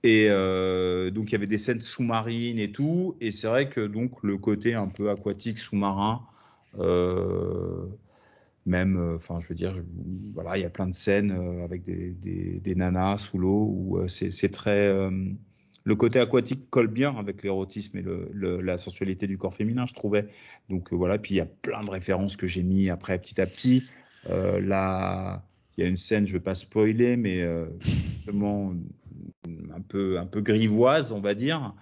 Et 0.03 0.27
euh, 0.29 1.11
donc 1.11 1.29
il 1.29 1.31
y 1.33 1.35
avait 1.35 1.47
des 1.47 1.57
scènes 1.57 1.81
sous-marines 1.81 2.59
et 2.59 2.71
tout. 2.71 3.17
Et 3.19 3.31
c'est 3.31 3.47
vrai 3.47 3.69
que 3.69 3.81
donc 3.81 4.23
le 4.23 4.37
côté 4.37 4.73
un 4.73 4.87
peu 4.87 5.09
aquatique 5.09 5.57
sous-marin, 5.57 6.21
euh, 6.79 7.85
même, 8.65 9.15
enfin 9.15 9.39
je 9.39 9.47
veux 9.47 9.55
dire, 9.55 9.75
voilà, 10.33 10.57
il 10.57 10.61
y 10.61 10.65
a 10.65 10.69
plein 10.69 10.87
de 10.87 10.95
scènes 10.95 11.31
avec 11.63 11.83
des, 11.83 12.13
des, 12.13 12.59
des 12.59 12.75
nanas 12.75 13.17
sous 13.17 13.37
l'eau 13.37 13.73
où 13.75 14.07
c'est 14.07 14.51
très 14.51 15.09
le 15.85 15.95
côté 15.95 16.19
aquatique 16.19 16.69
colle 16.69 16.87
bien 16.87 17.15
avec 17.17 17.41
l'érotisme 17.41 17.97
et 17.97 18.03
le, 18.03 18.61
la 18.61 18.77
sensualité 18.77 19.27
du 19.27 19.37
corps 19.37 19.55
féminin, 19.55 19.85
je 19.87 19.93
trouvais. 19.93 20.27
Donc 20.69 20.93
voilà, 20.93 21.17
puis 21.17 21.35
il 21.35 21.37
y 21.37 21.41
a 21.41 21.47
plein 21.47 21.83
de 21.83 21.89
références 21.89 22.35
que 22.35 22.47
j'ai 22.47 22.63
mis 22.63 22.89
après 22.89 23.17
petit 23.17 23.41
à 23.41 23.47
petit. 23.47 23.83
Euh, 24.29 24.59
là, 24.59 25.43
il 25.77 25.83
y 25.83 25.87
a 25.87 25.89
une 25.89 25.97
scène, 25.97 26.25
je 26.25 26.33
ne 26.33 26.37
vais 26.37 26.43
pas 26.43 26.55
spoiler, 26.55 27.15
mais 27.15 27.41
euh, 27.41 27.65
justement 27.79 28.73
un 29.73 29.81
peu, 29.81 30.19
un 30.19 30.25
peu 30.25 30.41
grivoise, 30.41 31.11
on 31.11 31.21
va 31.21 31.33
dire. 31.33 31.73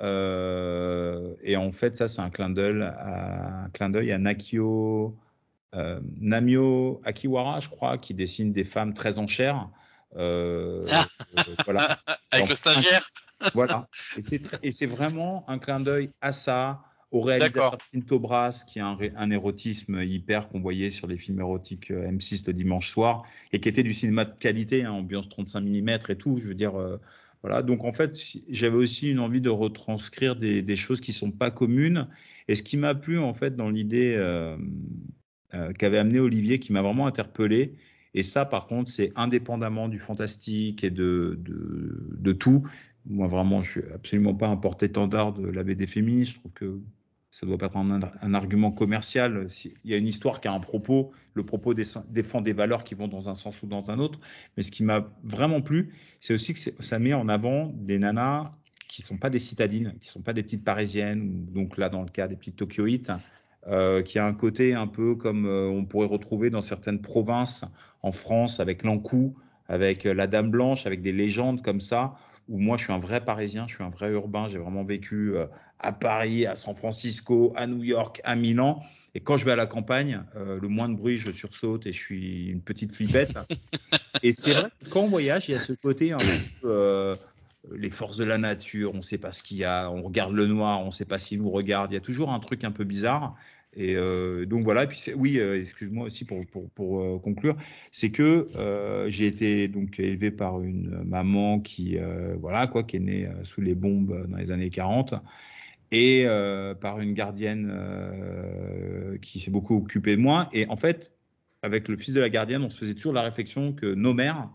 Euh, 0.00 1.34
et 1.42 1.56
en 1.56 1.72
fait, 1.72 1.96
ça, 1.96 2.08
c'est 2.08 2.20
un 2.20 2.30
clin 2.30 2.50
d'œil 2.50 2.82
à, 2.82 3.64
un 3.64 3.70
clin 3.70 3.90
d'œil 3.90 4.12
à 4.12 4.18
Nakio, 4.18 5.16
euh, 5.74 6.00
Namio 6.20 7.00
Akiwara, 7.04 7.60
je 7.60 7.68
crois, 7.68 7.98
qui 7.98 8.14
dessine 8.14 8.52
des 8.52 8.64
femmes 8.64 8.94
très 8.94 9.18
en 9.18 9.26
chair. 9.26 9.68
Euh, 10.16 10.84
ah. 10.90 11.06
voilà. 11.64 11.98
Avec 12.30 12.48
le 12.48 12.54
stagiaire. 12.54 13.08
voilà. 13.54 13.88
Et 14.62 14.72
c'est 14.72 14.86
vraiment 14.86 15.44
un 15.48 15.58
clin 15.58 15.80
d'œil 15.80 16.10
à 16.20 16.32
ça, 16.32 16.82
au 17.14 17.20
réalisateur 17.20 17.78
Tinto 17.92 18.18
Brass, 18.18 18.64
qui 18.64 18.80
a 18.80 18.96
un, 19.16 19.30
érotisme 19.30 20.02
hyper 20.02 20.48
qu'on 20.48 20.60
voyait 20.60 20.90
sur 20.90 21.06
les 21.06 21.16
films 21.16 21.38
érotiques 21.38 21.92
euh, 21.92 22.10
M6 22.10 22.44
le 22.48 22.52
dimanche 22.52 22.90
soir, 22.90 23.22
et 23.52 23.60
qui 23.60 23.68
était 23.68 23.84
du 23.84 23.94
cinéma 23.94 24.24
de 24.24 24.34
qualité, 24.36 24.82
hein, 24.82 24.92
ambiance 24.92 25.28
35 25.28 25.60
mm 25.60 25.88
et 26.08 26.16
tout. 26.16 26.38
Je 26.40 26.48
veux 26.48 26.54
dire, 26.54 26.74
euh, 26.74 26.98
voilà. 27.42 27.62
Donc 27.62 27.84
en 27.84 27.92
fait, 27.92 28.18
j'avais 28.48 28.76
aussi 28.76 29.10
une 29.10 29.20
envie 29.20 29.40
de 29.40 29.50
retranscrire 29.50 30.34
des, 30.34 30.76
choses 30.76 31.00
qui 31.00 31.12
sont 31.12 31.30
pas 31.30 31.52
communes. 31.52 32.08
Et 32.48 32.56
ce 32.56 32.62
qui 32.62 32.76
m'a 32.76 32.94
plu 32.96 33.18
en 33.18 33.32
fait 33.32 33.54
dans 33.54 33.70
l'idée 33.70 34.14
euh, 34.16 34.56
qu'avait 35.78 35.98
amené 35.98 36.18
Olivier, 36.18 36.58
qui 36.58 36.72
m'a 36.72 36.82
vraiment 36.82 37.06
interpellé. 37.06 37.74
Et 38.14 38.24
ça, 38.24 38.44
par 38.44 38.66
contre, 38.66 38.90
c'est 38.90 39.12
indépendamment 39.14 39.88
du 39.88 39.98
fantastique 40.00 40.82
et 40.82 40.90
de, 40.90 41.38
de, 41.40 42.16
de 42.18 42.32
tout. 42.32 42.66
Moi, 43.06 43.28
vraiment, 43.28 43.60
je 43.60 43.70
suis 43.70 43.92
absolument 43.92 44.34
pas 44.34 44.48
un 44.48 44.56
porte-étendard 44.56 45.32
de 45.32 45.46
la 45.46 45.62
BD 45.62 45.86
féministe. 45.86 46.34
Je 46.34 46.38
trouve 46.38 46.52
que 46.52 46.80
ça 47.34 47.46
doit 47.46 47.58
pas 47.58 47.66
être 47.66 47.76
un, 47.76 48.34
argument 48.34 48.70
commercial. 48.70 49.48
Il 49.84 49.90
y 49.90 49.94
a 49.94 49.96
une 49.96 50.06
histoire 50.06 50.40
qui 50.40 50.46
a 50.46 50.52
un 50.52 50.60
propos, 50.60 51.10
le 51.34 51.42
propos 51.42 51.74
défend 51.74 52.40
des 52.40 52.52
valeurs 52.52 52.84
qui 52.84 52.94
vont 52.94 53.08
dans 53.08 53.28
un 53.28 53.34
sens 53.34 53.60
ou 53.62 53.66
dans 53.66 53.90
un 53.90 53.98
autre. 53.98 54.20
Mais 54.56 54.62
ce 54.62 54.70
qui 54.70 54.84
m'a 54.84 55.10
vraiment 55.24 55.60
plu, 55.60 55.92
c'est 56.20 56.32
aussi 56.32 56.54
que 56.54 56.60
ça 56.78 56.98
met 57.00 57.12
en 57.12 57.28
avant 57.28 57.72
des 57.74 57.98
nanas 57.98 58.52
qui 58.86 59.02
sont 59.02 59.16
pas 59.16 59.30
des 59.30 59.40
citadines, 59.40 59.94
qui 60.00 60.08
sont 60.08 60.22
pas 60.22 60.32
des 60.32 60.44
petites 60.44 60.62
parisiennes, 60.62 61.44
donc 61.46 61.76
là 61.76 61.88
dans 61.88 62.02
le 62.02 62.08
cas 62.08 62.28
des 62.28 62.36
petites 62.36 62.54
tokyoïtes, 62.54 63.10
euh, 63.66 64.02
qui 64.02 64.20
a 64.20 64.26
un 64.26 64.34
côté 64.34 64.74
un 64.74 64.86
peu 64.86 65.16
comme 65.16 65.46
euh, 65.46 65.66
on 65.66 65.84
pourrait 65.84 66.06
retrouver 66.06 66.50
dans 66.50 66.62
certaines 66.62 67.00
provinces 67.00 67.64
en 68.02 68.12
France 68.12 68.60
avec 68.60 68.84
l'Ancou, 68.84 69.34
avec 69.66 70.06
euh, 70.06 70.14
la 70.14 70.28
Dame 70.28 70.52
Blanche, 70.52 70.86
avec 70.86 71.02
des 71.02 71.10
légendes 71.10 71.62
comme 71.62 71.80
ça, 71.80 72.14
où 72.48 72.58
moi 72.58 72.76
je 72.76 72.84
suis 72.84 72.92
un 72.92 72.98
vrai 72.98 73.24
Parisien, 73.24 73.66
je 73.66 73.74
suis 73.74 73.84
un 73.84 73.90
vrai 73.90 74.10
urbain, 74.10 74.48
j'ai 74.48 74.58
vraiment 74.58 74.84
vécu 74.84 75.34
euh, 75.34 75.46
à 75.78 75.92
Paris, 75.92 76.46
à 76.46 76.54
San 76.54 76.74
Francisco, 76.74 77.52
à 77.56 77.66
New 77.66 77.82
York, 77.82 78.20
à 78.24 78.36
Milan. 78.36 78.82
Et 79.14 79.20
quand 79.20 79.36
je 79.36 79.44
vais 79.44 79.52
à 79.52 79.56
la 79.56 79.66
campagne, 79.66 80.22
euh, 80.36 80.58
le 80.60 80.68
moins 80.68 80.88
de 80.88 80.96
bruit, 80.96 81.16
je 81.16 81.30
sursaute 81.30 81.86
et 81.86 81.92
je 81.92 81.98
suis 81.98 82.46
une 82.48 82.60
petite 82.60 82.94
flippette. 82.94 83.38
et 84.22 84.32
c'est 84.32 84.52
vrai 84.52 84.70
que 84.82 84.88
quand 84.90 85.02
on 85.02 85.08
voyage, 85.08 85.48
il 85.48 85.52
y 85.52 85.54
a 85.54 85.60
ce 85.60 85.72
côté 85.72 86.12
un 86.12 86.18
peu, 86.18 86.34
euh, 86.64 87.14
les 87.72 87.90
forces 87.90 88.16
de 88.16 88.24
la 88.24 88.38
nature, 88.38 88.92
on 88.92 88.98
ne 88.98 89.02
sait 89.02 89.18
pas 89.18 89.32
ce 89.32 89.42
qu'il 89.42 89.56
y 89.56 89.64
a, 89.64 89.90
on 89.90 90.02
regarde 90.02 90.34
le 90.34 90.46
noir, 90.46 90.80
on 90.80 90.86
ne 90.86 90.90
sait 90.90 91.04
pas 91.04 91.18
s'il 91.18 91.40
nous 91.40 91.50
regarde. 91.50 91.92
Il 91.92 91.94
y 91.94 91.98
a 91.98 92.00
toujours 92.00 92.32
un 92.32 92.40
truc 92.40 92.64
un 92.64 92.72
peu 92.72 92.84
bizarre. 92.84 93.36
Et 93.76 93.96
euh, 93.96 94.46
donc 94.46 94.64
voilà. 94.64 94.84
Et 94.84 94.86
puis 94.86 95.00
oui, 95.16 95.38
euh, 95.38 95.58
excuse-moi 95.58 96.06
aussi 96.06 96.24
pour 96.24 96.44
pour, 96.46 96.70
pour 96.70 97.00
euh, 97.00 97.18
conclure, 97.18 97.56
c'est 97.90 98.10
que 98.10 98.46
euh, 98.56 99.08
j'ai 99.10 99.26
été 99.26 99.68
donc 99.68 99.98
élevé 99.98 100.30
par 100.30 100.60
une 100.60 101.02
maman 101.04 101.60
qui 101.60 101.98
voilà 102.38 102.66
quoi, 102.66 102.84
qui 102.84 102.96
est 102.96 103.00
née 103.00 103.28
sous 103.42 103.60
les 103.60 103.74
bombes 103.74 104.26
dans 104.28 104.36
les 104.36 104.50
années 104.50 104.70
40 104.70 105.14
et 105.92 106.26
par 106.80 107.00
une 107.00 107.14
gardienne 107.14 107.72
qui 109.22 109.40
s'est 109.40 109.50
beaucoup 109.50 109.76
occupée 109.76 110.16
de 110.16 110.20
moi. 110.20 110.48
Et 110.52 110.66
en 110.68 110.76
fait, 110.76 111.12
avec 111.62 111.88
le 111.88 111.96
fils 111.96 112.14
de 112.14 112.20
la 112.20 112.28
gardienne, 112.28 112.62
on 112.62 112.70
se 112.70 112.78
faisait 112.78 112.94
toujours 112.94 113.12
la 113.12 113.22
réflexion 113.22 113.72
que 113.72 113.86
nos 113.86 114.14
mères 114.14 114.50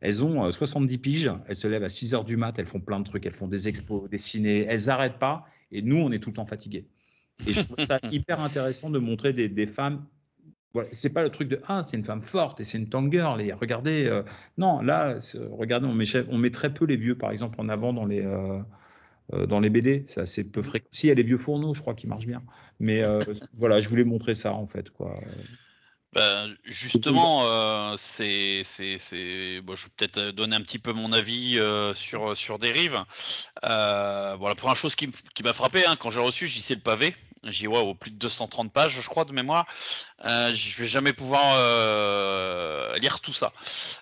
elles 0.00 0.24
ont 0.24 0.50
70 0.50 0.98
piges, 0.98 1.32
elles 1.48 1.56
se 1.56 1.66
lèvent 1.66 1.82
à 1.82 1.88
6 1.88 2.14
heures 2.14 2.24
du 2.24 2.36
mat, 2.36 2.56
elles 2.58 2.66
font 2.66 2.80
plein 2.80 3.00
de 3.00 3.04
trucs, 3.04 3.26
elles 3.26 3.32
font 3.32 3.48
des 3.48 3.66
expos, 3.66 4.08
des 4.08 4.18
ciné, 4.18 4.64
elles 4.68 4.86
n'arrêtent 4.86 5.18
pas, 5.18 5.44
et 5.72 5.82
nous, 5.82 5.96
on 5.96 6.12
est 6.12 6.20
tout 6.20 6.30
le 6.30 6.36
temps 6.36 6.46
fatigués. 6.46 6.86
Et 7.46 7.52
je 7.52 7.62
trouve 7.62 7.84
ça 7.84 8.00
hyper 8.10 8.40
intéressant 8.40 8.90
de 8.90 8.98
montrer 8.98 9.32
des, 9.32 9.48
des 9.48 9.66
femmes. 9.66 10.04
Voilà, 10.74 10.88
c'est 10.92 11.12
pas 11.12 11.22
le 11.22 11.30
truc 11.30 11.48
de 11.48 11.60
ah 11.66 11.82
c'est 11.82 11.96
une 11.96 12.04
femme 12.04 12.22
forte 12.22 12.60
et 12.60 12.64
c'est 12.64 12.78
une 12.78 12.88
tank 12.88 13.10
girl. 13.10 13.40
Et 13.40 13.52
regardez 13.52 14.06
euh, 14.06 14.22
non 14.58 14.82
là 14.82 15.16
regardez 15.50 15.86
on 15.86 15.94
met, 15.94 16.04
on 16.28 16.36
met 16.36 16.50
très 16.50 16.74
peu 16.74 16.84
les 16.84 16.96
vieux 16.96 17.16
par 17.16 17.30
exemple 17.30 17.58
en 17.60 17.70
avant 17.70 17.94
dans 17.94 18.04
les 18.04 18.22
euh, 18.22 18.60
euh, 19.32 19.46
dans 19.46 19.60
les 19.60 19.70
BD 19.70 20.04
c'est 20.08 20.20
assez 20.20 20.44
peu 20.44 20.62
fréquent. 20.62 20.88
Si 20.92 21.06
il 21.06 21.08
y 21.08 21.12
a 21.12 21.14
les 21.14 21.22
vieux 21.22 21.38
fourneaux 21.38 21.74
je 21.74 21.80
crois 21.80 21.94
qu'ils 21.94 22.10
marchent 22.10 22.26
bien. 22.26 22.42
Mais 22.80 23.02
voilà 23.56 23.80
je 23.80 23.88
voulais 23.88 24.04
montrer 24.04 24.34
ça 24.34 24.52
en 24.52 24.66
fait 24.66 24.90
quoi 24.90 25.18
ben, 26.18 26.54
justement, 26.64 27.44
euh, 27.44 27.96
je 27.96 28.62
vais 28.62 29.90
peut-être 29.96 30.30
donner 30.30 30.56
un 30.56 30.60
petit 30.62 30.80
peu 30.80 30.92
mon 30.92 31.12
avis 31.12 31.60
euh, 31.60 31.94
sur 31.94 32.36
sur 32.36 32.58
Dérive. 32.58 33.04
Euh, 33.64 34.36
la 34.36 34.54
première 34.56 34.76
chose 34.76 34.96
qui, 34.96 35.08
m'a 35.44 35.52
frappé 35.52 35.86
hein, 35.86 35.94
quand 35.96 36.10
j'ai 36.10 36.20
reçu, 36.20 36.48
j'ai 36.48 36.54
dit 36.54 36.60
c'est 36.60 36.74
le 36.74 36.80
pavé. 36.80 37.14
J'ai 37.44 37.60
dit 37.60 37.66
waouh, 37.68 37.94
plus 37.94 38.10
de 38.10 38.16
230 38.16 38.72
pages, 38.72 39.00
je 39.00 39.08
crois, 39.08 39.24
de 39.24 39.32
mémoire. 39.32 39.66
Euh, 40.24 40.52
je 40.52 40.76
vais 40.76 40.88
jamais 40.88 41.12
pouvoir 41.12 41.54
euh, 41.56 42.98
lire 42.98 43.20
tout 43.20 43.32
ça. 43.32 43.52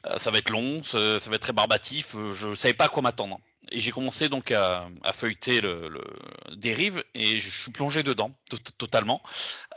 Euh, 0.07 0.19
ça 0.19 0.31
va 0.31 0.39
être 0.39 0.51
long, 0.51 0.83
ça, 0.83 0.99
va 0.99 1.35
être 1.35 1.41
très 1.41 1.53
barbatif. 1.53 2.17
Je 2.33 2.55
savais 2.55 2.75
pas 2.75 2.87
à 2.87 2.89
quoi 2.89 3.03
m'attendre 3.03 3.39
et 3.71 3.81
j'ai 3.81 3.91
commencé 3.91 4.29
donc 4.29 4.51
à, 4.53 4.89
à 5.03 5.13
feuilleter 5.13 5.61
le, 5.61 5.89
le, 5.89 6.03
Dérive 6.57 7.03
et 7.15 7.39
je 7.41 7.51
suis 7.51 7.73
plongé 7.73 8.03
dedans 8.03 8.31
totalement. 8.79 9.21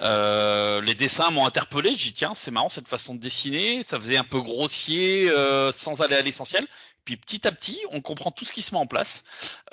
Euh, 0.02 0.82
les 0.82 0.96
dessins 0.96 1.32
m'ont 1.32 1.46
interpellé. 1.46 1.92
J'ai 1.92 2.10
dit 2.10 2.14
tiens 2.14 2.34
c'est 2.36 2.52
marrant 2.52 2.70
cette 2.70 2.88
façon 2.88 3.16
de 3.16 3.20
dessiner. 3.20 3.84
Ça 3.84 4.00
faisait 4.00 4.18
un 4.18 4.24
peu 4.24 4.42
grossier 4.42 5.30
euh, 5.30 5.72
sans 5.72 6.02
aller 6.02 6.16
à 6.16 6.22
l'essentiel. 6.22 6.66
Puis 7.06 7.18
petit 7.18 7.48
à 7.48 7.52
petit, 7.52 7.80
on 7.92 8.02
comprend 8.02 8.32
tout 8.32 8.46
ce 8.46 8.54
qui 8.54 8.62
se 8.62 8.74
met 8.74 8.80
en 8.80 8.86
place. 8.86 9.24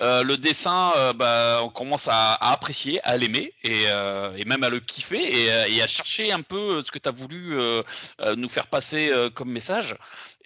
Euh, 0.01 0.23
le 0.23 0.37
dessin, 0.37 0.93
euh, 0.97 1.13
bah, 1.13 1.61
on 1.63 1.69
commence 1.69 2.09
à, 2.09 2.33
à, 2.35 2.53
apprécier, 2.53 3.01
à 3.03 3.17
l'aimer 3.17 3.53
et, 3.63 3.85
euh, 3.89 4.37
même 4.47 4.63
à 4.63 4.71
le 4.71 4.81
kiffer 4.81 5.23
et, 5.23 5.75
et, 5.77 5.83
à 5.83 5.87
chercher 5.87 6.33
un 6.33 6.43
peu 6.43 6.83
ce 6.83 6.91
que 6.91 6.99
tu 6.99 7.09
as 7.09 7.13
voulu 7.13 7.57
nous 8.37 8.49
faire 8.49 8.69
passer 8.69 9.13
comme 9.35 9.51
message. 9.51 9.97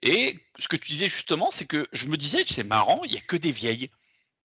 Et 0.03 0.39
ce 0.59 0.69
que 0.69 0.77
tu 0.77 0.93
disais 0.93 1.09
justement, 1.09 1.51
c'est 1.51 1.67
que 1.67 1.87
je 1.93 2.07
me 2.07 2.17
disais, 2.17 2.45
c'est 2.47 2.65
marrant, 2.65 3.03
il 3.05 3.13
n'y 3.13 3.19
a 3.19 3.23
que 3.23 3.37
des 3.37 3.53
vieilles. 3.53 3.91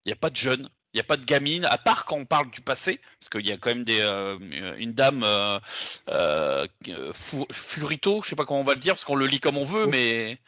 Il 0.06 0.10
n'y 0.10 0.14
a 0.14 0.18
pas 0.18 0.30
de 0.30 0.36
jeunes. 0.36 0.70
Il 0.98 1.02
n'y 1.02 1.06
a 1.06 1.14
pas 1.16 1.18
de 1.18 1.26
gamine, 1.26 1.64
à 1.66 1.78
part 1.78 2.06
quand 2.06 2.16
on 2.16 2.26
parle 2.26 2.50
du 2.50 2.62
passé, 2.62 3.00
parce 3.20 3.30
qu'il 3.30 3.48
y 3.48 3.52
a 3.52 3.58
quand 3.58 3.70
même 3.70 3.84
des, 3.84 4.00
euh, 4.02 4.36
une 4.80 4.94
dame 4.94 5.22
euh, 5.24 5.60
euh, 6.10 6.66
Furito, 7.52 8.24
je 8.24 8.30
sais 8.30 8.36
pas 8.36 8.46
comment 8.46 8.62
on 8.62 8.64
va 8.64 8.74
le 8.74 8.80
dire, 8.80 8.96
parce 8.96 9.06
qu'on 9.06 9.14
le 9.14 9.28
lit 9.28 9.40
comme 9.40 9.58
on 9.58 9.64
veut, 9.64 9.86
mais 9.86 10.40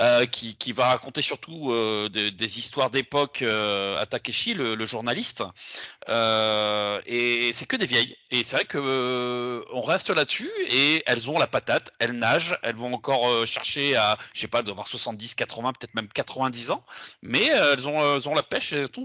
euh, 0.00 0.26
qui, 0.26 0.56
qui, 0.56 0.72
va 0.72 0.88
raconter 0.88 1.22
surtout 1.22 1.72
des, 2.08 2.58
histoires 2.58 2.90
d'époque 2.90 3.42
à 3.42 4.04
Takeshi, 4.06 4.54
le, 4.54 4.74
le 4.74 4.84
journaliste, 4.84 5.44
et 6.08 7.50
c'est 7.54 7.66
que 7.66 7.76
des 7.76 7.86
vieilles. 7.86 8.16
Et 8.32 8.42
c'est 8.42 8.56
vrai 8.56 8.64
que 8.64 9.64
on 9.70 9.82
reste 9.82 10.10
là-dessus, 10.10 10.50
et 10.70 11.04
elles 11.06 11.30
ont 11.30 11.38
la 11.38 11.46
patate, 11.46 11.92
elles 12.00 12.18
nagent, 12.18 12.58
elles 12.64 12.74
vont 12.74 12.92
encore 12.92 13.46
chercher 13.46 13.94
à, 13.94 14.18
je 14.34 14.40
sais 14.40 14.48
pas, 14.48 14.64
d'avoir 14.64 14.88
70, 14.88 15.36
80, 15.36 15.72
peut-être 15.74 15.94
même 15.94 16.08
90 16.08 16.72
ans, 16.72 16.84
mais 17.22 17.44
elles 17.44 17.86
ont, 17.86 18.16
elles 18.16 18.28
ont 18.28 18.34
la 18.34 18.42
pêche, 18.42 18.72
elles 18.72 18.88
ont 18.96 19.04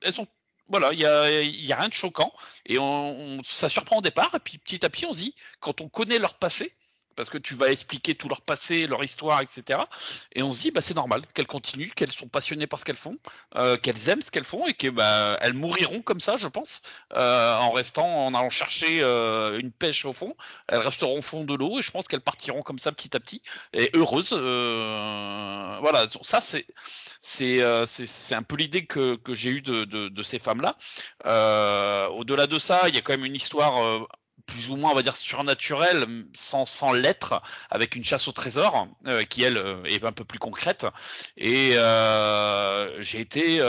elles 0.00 0.12
sont 0.12 0.26
voilà, 0.68 0.92
il 0.92 1.00
y 1.00 1.04
a, 1.04 1.42
y 1.42 1.72
a, 1.72 1.76
rien 1.76 1.88
de 1.88 1.92
choquant. 1.92 2.32
Et 2.64 2.78
on, 2.78 3.42
ça 3.44 3.68
surprend 3.68 3.98
au 3.98 4.00
départ 4.00 4.34
et 4.34 4.38
puis 4.38 4.58
petit 4.58 4.84
à 4.86 4.88
petit 4.88 5.04
on 5.04 5.12
se 5.12 5.18
dit 5.18 5.34
quand 5.60 5.80
on 5.80 5.88
connaît 5.88 6.18
leur 6.18 6.34
passé 6.34 6.72
parce 7.14 7.30
que 7.30 7.38
tu 7.38 7.54
vas 7.54 7.70
expliquer 7.70 8.14
tout 8.14 8.28
leur 8.28 8.40
passé, 8.40 8.86
leur 8.86 9.02
histoire, 9.04 9.40
etc. 9.40 9.80
Et 10.34 10.42
on 10.42 10.52
se 10.52 10.60
dit, 10.60 10.70
bah, 10.70 10.80
c'est 10.80 10.94
normal 10.94 11.22
qu'elles 11.34 11.46
continuent, 11.46 11.90
qu'elles 11.94 12.12
sont 12.12 12.28
passionnées 12.28 12.66
par 12.66 12.78
ce 12.78 12.84
qu'elles 12.84 12.96
font, 12.96 13.18
euh, 13.56 13.76
qu'elles 13.76 14.08
aiment 14.08 14.22
ce 14.22 14.30
qu'elles 14.30 14.44
font 14.44 14.66
et 14.66 14.74
qu'elles 14.74 14.92
bah, 14.92 15.38
mouriront 15.52 16.02
comme 16.02 16.20
ça, 16.20 16.36
je 16.36 16.48
pense, 16.48 16.82
euh, 17.14 17.56
en 17.56 17.72
restant, 17.72 18.26
en 18.26 18.34
allant 18.34 18.50
chercher 18.50 19.02
euh, 19.02 19.58
une 19.58 19.70
pêche 19.70 20.04
au 20.04 20.12
fond. 20.12 20.34
Elles 20.68 20.80
resteront 20.80 21.18
au 21.18 21.22
fond 21.22 21.44
de 21.44 21.54
l'eau 21.54 21.78
et 21.78 21.82
je 21.82 21.90
pense 21.90 22.08
qu'elles 22.08 22.20
partiront 22.20 22.62
comme 22.62 22.78
ça 22.78 22.92
petit 22.92 23.16
à 23.16 23.20
petit 23.20 23.42
et 23.72 23.90
heureuses. 23.94 24.32
Voilà, 24.32 26.08
ça 26.22 26.40
c'est 26.40 26.66
c'est 27.22 28.34
un 28.34 28.42
peu 28.42 28.56
l'idée 28.56 28.86
que, 28.86 29.18
j'ai 29.28 29.50
eue 29.50 29.62
de, 29.62 30.22
ces 30.22 30.38
femmes-là. 30.38 30.76
Au-delà 32.10 32.46
de 32.46 32.58
ça, 32.58 32.88
il 32.88 32.94
y 32.94 32.98
a 32.98 33.00
quand 33.00 33.12
même 33.12 33.24
une 33.24 33.36
histoire 33.36 34.06
plus 34.46 34.70
ou 34.70 34.76
moins, 34.76 34.92
on 34.92 34.94
va 34.94 35.02
dire, 35.02 35.16
surnaturelle, 35.16 36.06
sans, 36.34 36.64
sans 36.64 36.92
l'être, 36.92 37.40
avec 37.70 37.96
une 37.96 38.04
chasse 38.04 38.28
au 38.28 38.32
trésor, 38.32 38.88
euh, 39.06 39.24
qui, 39.24 39.42
elle, 39.42 39.62
est 39.86 40.04
un 40.04 40.12
peu 40.12 40.24
plus 40.24 40.38
concrète. 40.38 40.86
Et 41.36 41.72
euh, 41.76 43.02
j'ai 43.02 43.20
été 43.20 43.60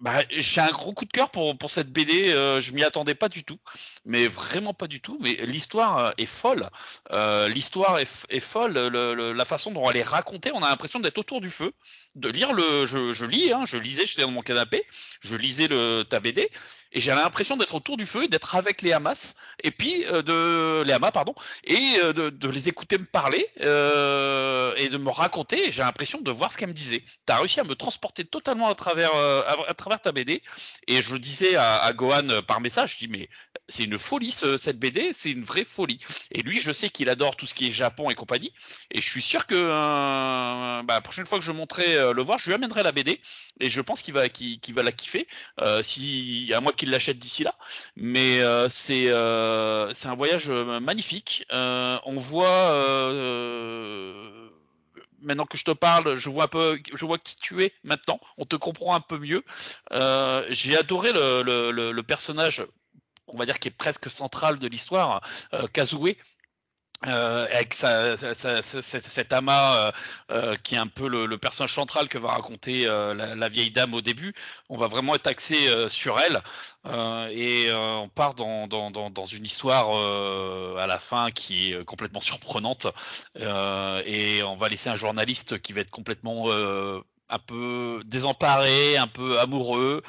bah, 0.00 0.22
j'ai 0.28 0.60
un 0.60 0.70
gros 0.70 0.92
coup 0.92 1.06
de 1.06 1.10
cœur 1.10 1.30
pour, 1.30 1.56
pour 1.56 1.70
cette 1.70 1.90
BD. 1.90 2.30
Euh, 2.32 2.60
je 2.60 2.72
m'y 2.72 2.84
attendais 2.84 3.14
pas 3.14 3.28
du 3.28 3.44
tout, 3.44 3.58
mais 4.06 4.28
vraiment 4.28 4.72
pas 4.72 4.86
du 4.86 5.00
tout. 5.00 5.18
Mais 5.20 5.36
l'histoire 5.42 5.98
euh, 5.98 6.10
est 6.16 6.26
folle. 6.26 6.70
Euh, 7.12 7.48
l'histoire 7.48 7.98
est, 7.98 8.40
folle. 8.40 8.72
Le, 8.72 9.14
le, 9.14 9.32
la 9.32 9.44
façon 9.44 9.72
dont 9.72 9.90
elle 9.90 9.96
est 9.98 10.02
racontée, 10.02 10.50
on 10.54 10.62
a 10.62 10.70
l'impression 10.70 11.00
d'être 11.00 11.18
autour 11.18 11.40
du 11.40 11.50
feu, 11.50 11.72
de 12.14 12.28
lire 12.28 12.52
le. 12.54 12.86
Je, 12.86 13.12
je 13.12 13.26
lis, 13.26 13.52
hein, 13.52 13.64
je 13.66 13.76
lisais, 13.76 14.06
j'étais 14.06 14.22
dans 14.22 14.30
mon 14.30 14.42
canapé, 14.42 14.86
je 15.20 15.36
lisais 15.36 15.68
ta 16.08 16.20
BD 16.20 16.48
et 16.92 17.00
j'avais 17.00 17.20
l'impression 17.20 17.56
d'être 17.56 17.74
autour 17.74 17.96
du 17.96 18.06
feu 18.06 18.28
d'être 18.28 18.54
avec 18.54 18.80
les 18.80 18.92
Hamas 18.92 19.34
et 19.62 19.72
puis 19.72 20.06
euh, 20.06 20.22
de 20.22 20.84
les 20.86 20.92
Hamas 20.92 21.10
pardon 21.10 21.34
et 21.64 21.98
de, 22.14 22.48
les 22.48 22.68
écouter 22.68 22.96
me 22.96 23.04
parler 23.04 23.44
et 23.56 24.88
de 24.88 24.96
me 24.98 25.10
raconter. 25.10 25.72
J'ai 25.72 25.82
l'impression 25.82 26.20
de 26.20 26.30
voir 26.30 26.52
ce 26.52 26.58
qu'elle 26.58 26.68
me 26.68 26.74
disait. 26.74 27.02
Tu 27.26 27.32
as 27.32 27.38
réussi 27.38 27.58
à 27.58 27.64
me 27.64 27.74
transporter 27.74 28.24
totalement 28.24 28.68
à 28.68 28.74
travers, 28.74 29.10
à, 29.14 29.74
travers 29.74 30.00
ta 30.00 30.12
BD. 30.12 30.42
Et 30.86 31.02
je 31.02 31.16
disais 31.16 31.56
à, 31.56 31.78
à 31.78 31.92
Gohan 31.92 32.42
par 32.46 32.60
message, 32.60 32.94
je 32.94 33.06
dis 33.06 33.08
mais 33.08 33.28
c'est 33.68 33.84
une 33.84 33.95
folie 33.98 34.30
ce, 34.30 34.56
cette 34.56 34.78
BD, 34.78 35.10
c'est 35.12 35.30
une 35.30 35.44
vraie 35.44 35.64
folie. 35.64 35.98
Et 36.32 36.42
lui, 36.42 36.60
je 36.60 36.72
sais 36.72 36.90
qu'il 36.90 37.08
adore 37.08 37.36
tout 37.36 37.46
ce 37.46 37.54
qui 37.54 37.68
est 37.68 37.70
Japon 37.70 38.10
et 38.10 38.14
compagnie. 38.14 38.52
Et 38.90 39.00
je 39.00 39.08
suis 39.08 39.22
sûr 39.22 39.46
que 39.46 39.54
euh, 39.54 39.68
bah, 40.82 40.94
la 40.94 41.00
prochaine 41.00 41.26
fois 41.26 41.38
que 41.38 41.44
je 41.44 41.52
montrerai 41.52 42.12
le 42.12 42.22
voir, 42.22 42.38
je 42.38 42.46
lui 42.46 42.54
amènerai 42.54 42.82
la 42.82 42.92
BD. 42.92 43.20
Et 43.60 43.70
je 43.70 43.80
pense 43.80 44.02
qu'il 44.02 44.14
va, 44.14 44.22
la 44.22 44.92
kiffer. 44.92 45.26
si, 45.82 46.52
à 46.54 46.60
moi 46.60 46.72
qu'il 46.72 46.90
l'achète 46.90 47.18
d'ici 47.18 47.44
là. 47.44 47.54
Mais 47.96 48.40
c'est, 48.68 49.10
un 49.10 50.14
voyage 50.16 50.48
magnifique. 50.50 51.46
on 51.52 52.16
voit 52.16 52.72
maintenant 55.26 55.44
que 55.44 55.58
je 55.58 55.64
te 55.64 55.72
parle, 55.72 56.16
je 56.16 56.30
vois 56.30 56.44
un 56.44 56.48
peu, 56.48 56.78
je 56.94 57.04
vois 57.04 57.18
qui 57.18 57.36
tu 57.36 57.62
es 57.62 57.72
maintenant. 57.84 58.18
On 58.38 58.44
te 58.44 58.56
comprend 58.56 58.94
un 58.94 59.00
peu 59.00 59.18
mieux. 59.18 59.44
Euh, 59.92 60.46
j'ai 60.50 60.76
adoré 60.76 61.12
le, 61.12 62.00
personnage, 62.02 62.64
on 63.28 63.36
va 63.36 63.46
dire 63.46 63.58
qui 63.58 63.68
est 63.68 63.72
presque 63.72 64.10
central 64.10 64.58
de 64.58 64.68
l'histoire, 64.68 65.20
euh, 65.54 65.66
Kazue, 65.68 66.16
euh, 67.06 67.46
avec 67.52 67.74
sa, 67.74 68.16
cet 68.16 69.32
amas 69.34 69.76
euh, 69.76 69.92
euh, 70.30 70.56
qui 70.62 70.76
est 70.76 70.78
un 70.78 70.86
peu 70.86 71.08
le, 71.08 71.36
personnage 71.36 71.74
central 71.74 72.08
que 72.08 72.16
va 72.16 72.30
raconter 72.30 72.86
la, 72.86 73.48
vieille 73.48 73.70
dame 73.70 73.92
au 73.94 74.00
début, 74.00 74.34
on 74.70 74.78
va 74.78 74.86
vraiment 74.86 75.14
être 75.14 75.26
axé 75.26 75.56
sur 75.88 76.18
elle. 76.18 76.40
Et 77.32 77.68
on 77.72 78.08
part 78.08 78.34
dans, 78.34 78.66
dans, 78.66 78.90
dans, 78.90 79.24
une 79.26 79.44
histoire 79.44 79.90
à 80.78 80.86
la 80.86 80.98
fin 80.98 81.30
qui 81.30 81.72
est 81.72 81.84
complètement 81.84 82.20
surprenante. 82.20 82.86
Et 83.36 84.42
on 84.42 84.56
va 84.56 84.68
laisser 84.68 84.88
un 84.88 84.96
journaliste 84.96 85.60
qui 85.60 85.72
va 85.72 85.82
être 85.82 85.90
complètement 85.90 86.46
un 87.28 87.38
peu 87.38 88.02
désemparé, 88.04 88.96
un 88.96 89.06
peu 89.08 89.38
amoureux, 89.40 90.02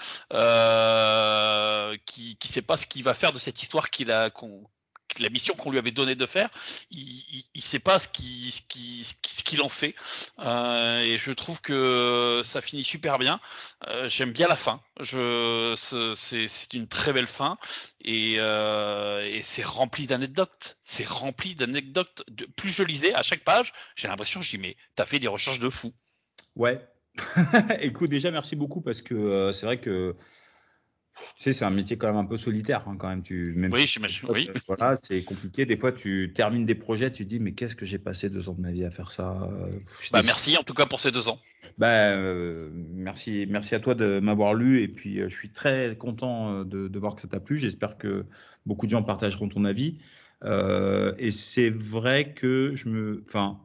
qui 2.06 2.38
qui 2.38 2.47
sait 2.47 2.62
pas 2.62 2.77
ce 2.77 2.86
qu'il 2.86 3.03
va 3.03 3.13
faire 3.13 3.34
de 3.34 3.39
cette 3.39 3.62
histoire 3.62 3.89
qu'il 3.89 4.12
a 4.12 4.30
la 5.19 5.30
mission 5.30 5.56
qu'on 5.56 5.71
lui 5.71 5.77
avait 5.77 5.91
donné 5.91 6.15
de 6.15 6.25
faire, 6.25 6.49
il 6.91 7.43
ne 7.56 7.62
sait 7.62 7.80
pas 7.80 7.99
ce 7.99 8.08
qu'il 8.08 8.51
ce 8.53 9.43
qu'il 9.43 9.62
en 9.62 9.69
fait. 9.69 9.95
Euh, 10.39 10.99
et 11.01 11.17
je 11.17 11.32
trouve 11.32 11.62
que 11.62 12.41
ça 12.43 12.62
finit 12.62 12.84
super 12.84 13.17
bien. 13.17 13.39
Euh, 13.88 14.10
j'aime 14.10 14.32
bien 14.32 14.47
la 14.47 14.56
fin. 14.56 14.82
C'est 15.03 16.73
une 16.73 16.88
très 16.88 17.13
belle 17.13 17.27
fin 17.27 17.58
et, 18.03 18.36
euh, 18.38 19.25
et 19.25 19.43
c'est 19.43 19.63
rempli 19.63 20.08
d'anecdotes. 20.08 20.77
C'est 20.84 21.08
rempli 21.08 21.56
d'anecdotes. 21.56 22.23
Plus 22.56 22.69
je 22.69 22.84
lisais 22.84 23.13
à 23.13 23.23
chaque 23.23 23.43
page, 23.43 23.73
j'ai 23.95 24.08
l'impression, 24.08 24.41
je 24.41 24.49
dis 24.49 24.58
mais 24.58 24.75
t'as 24.95 25.06
fait 25.06 25.19
des 25.19 25.27
recherches 25.27 25.60
de 25.60 25.69
fou. 25.69 25.93
Ouais. 26.56 26.80
Écoute, 27.82 28.10
déjà 28.10 28.32
merci 28.32 28.56
beaucoup 28.56 28.82
parce 28.82 29.01
que 29.01 29.51
c'est 29.53 29.65
vrai 29.65 29.80
que 29.80 30.15
tu 31.36 31.43
sais, 31.43 31.53
c'est 31.53 31.65
un 31.65 31.71
métier 31.71 31.97
quand 31.97 32.08
même 32.08 32.17
un 32.17 32.25
peu 32.25 32.38
solitaire, 32.38 32.88
hein, 32.88 32.95
quand 32.97 33.10
même. 33.10 33.23
Tu, 33.23 33.53
même 33.56 33.71
oui, 33.73 33.86
j'imagine. 33.86 34.27
Oui. 34.30 34.49
Voilà, 34.67 34.95
c'est 34.95 35.23
compliqué. 35.23 35.65
Des 35.65 35.77
fois, 35.77 35.91
tu 35.91 36.32
termines 36.34 36.65
des 36.65 36.75
projets, 36.75 37.12
tu 37.12 37.23
te 37.23 37.30
dis, 37.30 37.39
mais 37.39 37.53
qu'est-ce 37.53 37.75
que 37.75 37.86
j'ai 37.86 37.97
passé 37.97 38.30
deux 38.30 38.49
ans 38.49 38.53
de 38.53 38.62
ma 38.62 38.71
vie 38.71 38.86
à 38.86 38.91
faire 38.91 39.12
ça 39.12 39.49
bah, 40.12 40.21
Merci 40.23 40.58
en 40.58 40.63
tout 40.63 40.73
cas 40.73 40.86
pour 40.86 40.99
ces 40.99 41.12
deux 41.12 41.27
ans. 41.27 41.39
Bah, 41.77 42.12
euh, 42.12 42.69
merci, 42.73 43.45
merci 43.49 43.75
à 43.75 43.80
toi 43.80 43.95
de 43.95 44.19
m'avoir 44.19 44.53
lu. 44.53 44.82
Et 44.82 44.88
puis, 44.88 45.19
euh, 45.19 45.30
je 45.30 45.36
suis 45.36 45.49
très 45.49 45.95
content 45.97 46.53
euh, 46.53 46.63
de, 46.63 46.88
de 46.88 46.99
voir 46.99 47.15
que 47.15 47.21
ça 47.21 47.27
t'a 47.27 47.39
plu. 47.39 47.60
J'espère 47.60 47.97
que 47.97 48.25
beaucoup 48.65 48.86
de 48.86 48.91
gens 48.91 49.03
partageront 49.03 49.49
ton 49.49 49.65
avis. 49.65 49.97
Euh, 50.43 51.13
et 51.17 51.32
c'est 51.32 51.69
vrai 51.69 52.34
que 52.34 52.75
je 52.75 52.89
me. 52.89 53.23
Enfin. 53.27 53.60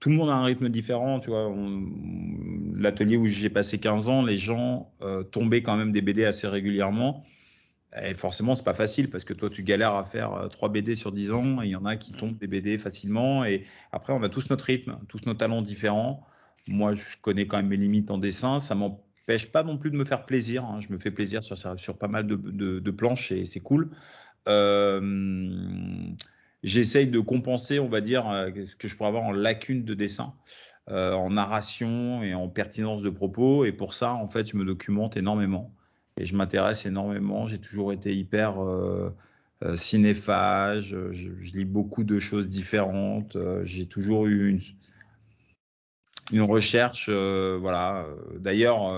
Tout 0.00 0.10
le 0.10 0.14
monde 0.14 0.30
a 0.30 0.34
un 0.34 0.44
rythme 0.44 0.68
différent, 0.68 1.20
tu 1.20 1.30
vois. 1.30 1.52
L'atelier 2.74 3.16
où 3.16 3.26
j'ai 3.26 3.50
passé 3.50 3.80
15 3.80 4.08
ans, 4.08 4.22
les 4.22 4.38
gens 4.38 4.92
euh, 5.02 5.24
tombaient 5.24 5.62
quand 5.62 5.76
même 5.76 5.90
des 5.90 6.02
BD 6.02 6.24
assez 6.24 6.46
régulièrement. 6.46 7.24
Et 8.00 8.14
forcément, 8.14 8.54
c'est 8.54 8.64
pas 8.64 8.74
facile 8.74 9.08
parce 9.08 9.24
que 9.24 9.32
toi, 9.32 9.48
tu 9.50 9.62
galères 9.62 9.94
à 9.94 10.04
faire 10.04 10.48
3 10.50 10.68
euh, 10.68 10.72
BD 10.72 10.94
sur 10.94 11.10
10 11.10 11.32
ans 11.32 11.62
il 11.62 11.70
y 11.70 11.76
en 11.76 11.86
a 11.86 11.96
qui 11.96 12.12
tombent 12.12 12.38
des 12.38 12.46
BD 12.46 12.78
facilement. 12.78 13.44
Et 13.44 13.64
après, 13.92 14.12
on 14.12 14.22
a 14.22 14.28
tous 14.28 14.50
notre 14.50 14.66
rythme, 14.66 14.98
tous 15.08 15.24
nos 15.26 15.34
talents 15.34 15.62
différents. 15.62 16.24
Moi, 16.68 16.94
je 16.94 17.16
connais 17.20 17.46
quand 17.46 17.56
même 17.56 17.68
mes 17.68 17.76
limites 17.76 18.10
en 18.10 18.18
dessin. 18.18 18.60
Ça 18.60 18.74
m'empêche 18.74 19.50
pas 19.50 19.62
non 19.62 19.78
plus 19.78 19.90
de 19.90 19.96
me 19.96 20.04
faire 20.04 20.26
plaisir. 20.26 20.64
Hein. 20.64 20.80
Je 20.80 20.92
me 20.92 20.98
fais 20.98 21.10
plaisir 21.10 21.42
sur, 21.42 21.56
sur 21.56 21.98
pas 21.98 22.08
mal 22.08 22.26
de, 22.26 22.36
de, 22.36 22.78
de 22.78 22.90
planches 22.90 23.32
et 23.32 23.44
c'est 23.46 23.60
cool. 23.60 23.90
Euh, 24.48 25.00
j'essaye 26.62 27.08
de 27.08 27.20
compenser, 27.20 27.78
on 27.78 27.88
va 27.88 28.00
dire, 28.00 28.28
euh, 28.28 28.50
ce 28.66 28.76
que 28.76 28.88
je 28.88 28.96
pourrais 28.96 29.08
avoir 29.08 29.24
en 29.24 29.32
lacune 29.32 29.84
de 29.84 29.94
dessin, 29.94 30.34
euh, 30.90 31.12
en 31.12 31.30
narration 31.30 32.22
et 32.22 32.34
en 32.34 32.48
pertinence 32.48 33.02
de 33.02 33.10
propos. 33.10 33.64
Et 33.64 33.72
pour 33.72 33.94
ça, 33.94 34.14
en 34.14 34.28
fait, 34.28 34.46
je 34.46 34.56
me 34.56 34.64
documente 34.64 35.16
énormément 35.16 35.72
et 36.16 36.26
je 36.26 36.34
m'intéresse 36.34 36.86
énormément. 36.86 37.46
J'ai 37.46 37.58
toujours 37.58 37.92
été 37.92 38.14
hyper 38.14 38.62
euh, 38.62 39.14
cinéphage. 39.76 40.96
Je, 41.12 41.30
lis 41.52 41.64
beaucoup 41.64 42.04
de 42.04 42.18
choses 42.18 42.48
différentes. 42.48 43.36
J'ai 43.62 43.86
toujours 43.86 44.26
eu 44.26 44.60
une 46.32 46.42
recherche, 46.42 47.08
voilà. 47.08 48.06
D'ailleurs, 48.38 48.92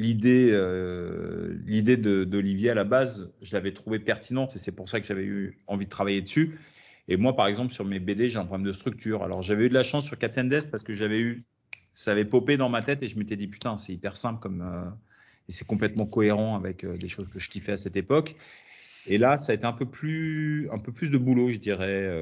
l'idée, 0.00 0.50
euh, 0.52 2.24
d'Olivier 2.24 2.70
à 2.70 2.74
la 2.74 2.84
base, 2.84 3.32
je 3.42 3.54
l'avais 3.54 3.72
trouvée 3.72 3.98
pertinente 3.98 4.56
et 4.56 4.58
c'est 4.58 4.72
pour 4.72 4.88
ça 4.88 5.00
que 5.00 5.06
j'avais 5.06 5.24
eu 5.24 5.58
envie 5.66 5.84
de 5.84 5.90
travailler 5.90 6.22
dessus. 6.22 6.58
Et 7.08 7.16
moi, 7.16 7.34
par 7.36 7.46
exemple, 7.46 7.72
sur 7.72 7.84
mes 7.84 7.98
BD, 7.98 8.28
j'ai 8.28 8.38
un 8.38 8.44
problème 8.44 8.66
de 8.66 8.72
structure. 8.72 9.22
Alors, 9.22 9.42
j'avais 9.42 9.66
eu 9.66 9.68
de 9.68 9.74
la 9.74 9.82
chance 9.82 10.06
sur 10.06 10.18
Captain 10.18 10.44
Death 10.44 10.70
parce 10.70 10.82
que 10.82 10.94
j'avais 10.94 11.20
eu, 11.20 11.44
ça 11.92 12.12
avait 12.12 12.24
popé 12.24 12.56
dans 12.56 12.68
ma 12.68 12.82
tête 12.82 13.02
et 13.02 13.08
je 13.08 13.18
m'étais 13.18 13.36
dit 13.36 13.48
putain, 13.48 13.76
c'est 13.76 13.92
hyper 13.92 14.16
simple 14.16 14.40
comme 14.40 14.62
euh, 14.62 14.88
et 15.48 15.52
c'est 15.52 15.66
complètement 15.66 16.06
cohérent 16.06 16.56
avec 16.56 16.84
euh, 16.84 16.96
des 16.96 17.08
choses 17.08 17.28
que 17.28 17.38
je 17.38 17.50
kiffais 17.50 17.72
à 17.72 17.76
cette 17.76 17.96
époque. 17.96 18.36
Et 19.06 19.18
là, 19.18 19.38
ça 19.38 19.52
a 19.52 19.54
été 19.54 19.64
un 19.64 19.72
peu 19.72 19.86
plus, 19.86 20.68
un 20.72 20.78
peu 20.78 20.92
plus 20.92 21.08
de 21.08 21.16
boulot, 21.18 21.48
je 21.48 21.56
dirais. 21.56 22.14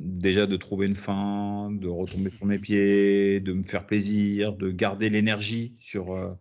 Déjà 0.00 0.46
de 0.46 0.56
trouver 0.56 0.86
une 0.86 0.96
fin, 0.96 1.70
de 1.70 1.86
retomber 1.86 2.30
sur 2.30 2.46
mes 2.46 2.58
pieds, 2.58 3.40
de 3.40 3.52
me 3.52 3.62
faire 3.62 3.84
plaisir, 3.84 4.54
de 4.54 4.70
garder 4.70 5.10
l'énergie 5.10 5.74
sur 5.78 6.34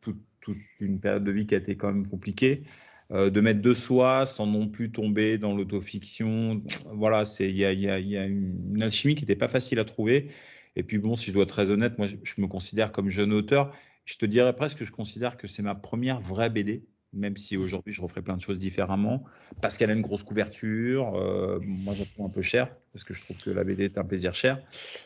toute, 0.00 0.18
toute, 0.40 0.58
une 0.80 1.00
période 1.00 1.24
de 1.24 1.30
vie 1.30 1.46
qui 1.46 1.54
a 1.54 1.58
été 1.58 1.76
quand 1.76 1.92
même 1.92 2.06
compliquée. 2.06 2.64
Euh, 3.12 3.28
de 3.28 3.40
mettre 3.40 3.60
de 3.60 3.74
soi 3.74 4.24
sans 4.24 4.46
non 4.46 4.68
plus 4.68 4.92
tomber 4.92 5.36
dans 5.36 5.56
l'autofiction. 5.56 6.62
Voilà, 6.92 7.24
il 7.40 7.56
y 7.56 7.64
a, 7.64 7.98
une 7.98 8.82
alchimie 8.82 9.16
qui 9.16 9.22
n'était 9.22 9.34
pas 9.34 9.48
facile 9.48 9.80
à 9.80 9.84
trouver. 9.84 10.30
Et 10.76 10.84
puis 10.84 10.98
bon, 10.98 11.16
si 11.16 11.26
je 11.26 11.32
dois 11.32 11.42
être 11.42 11.48
très 11.48 11.72
honnête, 11.72 11.98
moi 11.98 12.06
je, 12.06 12.16
je 12.22 12.40
me 12.40 12.46
considère 12.46 12.92
comme 12.92 13.10
jeune 13.10 13.32
auteur. 13.32 13.74
Je 14.04 14.16
te 14.16 14.26
dirais 14.26 14.54
presque 14.54 14.78
que 14.78 14.84
je 14.84 14.92
considère 14.92 15.36
que 15.36 15.48
c'est 15.48 15.62
ma 15.62 15.74
première 15.74 16.20
vraie 16.20 16.50
BD 16.50 16.84
même 17.12 17.36
si 17.36 17.56
aujourd'hui 17.56 17.92
je 17.92 18.02
referai 18.02 18.22
plein 18.22 18.36
de 18.36 18.42
choses 18.42 18.58
différemment, 18.58 19.24
parce 19.60 19.78
qu'elle 19.78 19.90
a 19.90 19.94
une 19.94 20.00
grosse 20.00 20.22
couverture. 20.22 21.14
Euh, 21.16 21.58
moi, 21.62 21.94
j'en 21.94 22.04
trouve 22.04 22.26
un 22.26 22.30
peu 22.30 22.42
cher, 22.42 22.74
parce 22.92 23.04
que 23.04 23.14
je 23.14 23.22
trouve 23.22 23.36
que 23.38 23.50
la 23.50 23.64
BD 23.64 23.84
est 23.84 23.98
un 23.98 24.04
plaisir 24.04 24.34
cher. 24.34 24.60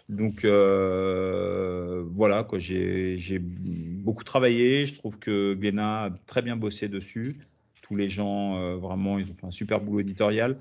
Donc 0.09 0.45
euh, 0.45 2.05
voilà, 2.13 2.47
j'ai 2.59 3.39
beaucoup 3.39 4.25
travaillé. 4.25 4.87
Je 4.87 4.99
trouve 4.99 5.19
que 5.19 5.55
Glénat 5.55 6.05
a 6.05 6.11
très 6.27 6.43
bien 6.43 6.57
bossé 6.57 6.89
dessus. 6.89 7.39
Tous 7.83 7.97
les 7.97 8.09
gens, 8.09 8.57
euh, 8.57 8.77
vraiment, 8.77 9.19
ils 9.19 9.31
ont 9.31 9.35
fait 9.35 9.47
un 9.47 9.51
super 9.51 9.81
boulot 9.81 10.01
éditorial. 10.01 10.59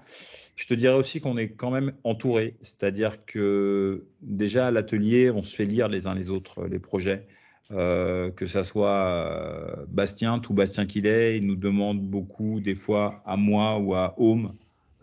Je 0.55 0.67
te 0.67 0.73
dirais 0.73 0.95
aussi 0.95 1.19
qu'on 1.19 1.37
est 1.37 1.49
quand 1.49 1.71
même 1.71 1.93
entouré, 2.03 2.55
c'est-à-dire 2.61 3.25
que 3.25 4.05
déjà 4.21 4.67
à 4.67 4.71
l'atelier, 4.71 5.31
on 5.31 5.41
se 5.41 5.55
fait 5.55 5.65
lire 5.65 5.87
les 5.87 6.05
uns 6.05 6.13
les 6.13 6.29
autres 6.29 6.67
les 6.67 6.79
projets. 6.79 7.25
Euh, 7.71 8.29
que 8.29 8.45
ça 8.45 8.63
soit 8.63 9.07
euh, 9.07 9.85
Bastien, 9.87 10.39
tout 10.39 10.53
Bastien 10.53 10.85
qu'il 10.85 11.07
est, 11.07 11.37
il 11.37 11.47
nous 11.47 11.55
demande 11.55 12.01
beaucoup, 12.01 12.59
des 12.59 12.75
fois 12.75 13.23
à 13.25 13.37
moi 13.37 13.79
ou 13.79 13.95
à 13.95 14.13
Home 14.17 14.53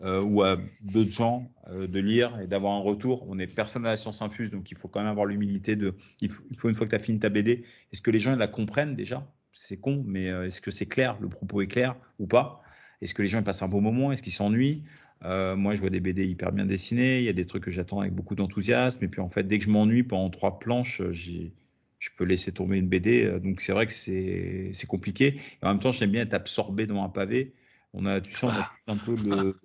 euh, 0.03 0.21
ou 0.21 0.43
à 0.43 0.57
d'autres 0.81 1.11
gens 1.11 1.51
de 1.71 1.99
lire 1.99 2.39
et 2.41 2.47
d'avoir 2.47 2.73
un 2.73 2.79
retour. 2.79 3.25
On 3.29 3.39
est 3.39 3.47
personne 3.47 3.85
à 3.85 3.89
la 3.89 3.97
science 3.97 4.21
infuse, 4.21 4.51
donc 4.51 4.71
il 4.71 4.77
faut 4.77 4.87
quand 4.87 4.99
même 4.99 5.09
avoir 5.09 5.25
l'humilité 5.25 5.75
de. 5.75 5.95
Il 6.21 6.31
faut, 6.31 6.69
une 6.69 6.75
fois 6.75 6.85
que 6.85 6.91
tu 6.91 6.95
as 6.95 6.99
fini 6.99 7.17
ta 7.17 7.29
BD, 7.29 7.63
est-ce 7.91 8.01
que 8.01 8.11
les 8.11 8.19
gens 8.19 8.35
la 8.35 8.47
comprennent 8.47 8.95
déjà? 8.95 9.25
C'est 9.53 9.77
con, 9.77 10.03
mais 10.05 10.25
est-ce 10.25 10.61
que 10.61 10.69
c'est 10.69 10.85
clair? 10.85 11.17
Le 11.21 11.29
propos 11.29 11.61
est 11.61 11.67
clair 11.67 11.95
ou 12.19 12.27
pas? 12.27 12.61
Est-ce 13.01 13.13
que 13.13 13.21
les 13.21 13.27
gens 13.27 13.41
passent 13.41 13.63
un 13.63 13.69
bon 13.69 13.81
moment? 13.81 14.11
Est-ce 14.11 14.21
qu'ils 14.21 14.33
s'ennuient? 14.33 14.83
Moi, 15.23 15.75
je 15.75 15.81
vois 15.81 15.89
des 15.89 15.99
BD 15.99 16.25
hyper 16.25 16.51
bien 16.51 16.65
dessinés. 16.65 17.19
Il 17.19 17.25
y 17.25 17.29
a 17.29 17.33
des 17.33 17.45
trucs 17.45 17.63
que 17.63 17.71
j'attends 17.71 18.01
avec 18.01 18.13
beaucoup 18.13 18.35
d'enthousiasme. 18.35 19.03
Et 19.05 19.07
puis, 19.07 19.21
en 19.21 19.29
fait, 19.29 19.43
dès 19.43 19.59
que 19.59 19.65
je 19.65 19.69
m'ennuie 19.69 20.03
pendant 20.03 20.29
trois 20.29 20.59
planches, 20.59 21.01
j'ai 21.11 21.53
je 22.01 22.09
peux 22.17 22.25
laisser 22.25 22.51
tomber 22.51 22.79
une 22.79 22.89
BD. 22.89 23.23
Euh, 23.23 23.39
donc 23.39 23.61
c'est 23.61 23.71
vrai 23.71 23.87
que 23.87 23.93
c'est 23.93 24.87
compliqué. 24.87 25.39
Et 25.61 25.65
en 25.65 25.69
même 25.69 25.79
temps, 25.79 25.91
j'aime 25.91 26.11
bien 26.11 26.23
être 26.23 26.33
absorbé 26.33 26.87
dans 26.87 27.01
un 27.01 27.09
pavé. 27.09 27.53
On 27.93 28.05
a, 28.05 28.19
tu 28.19 28.33
sens 28.33 28.51
un 28.87 28.97
peu 28.97 29.15
le, 29.23 29.55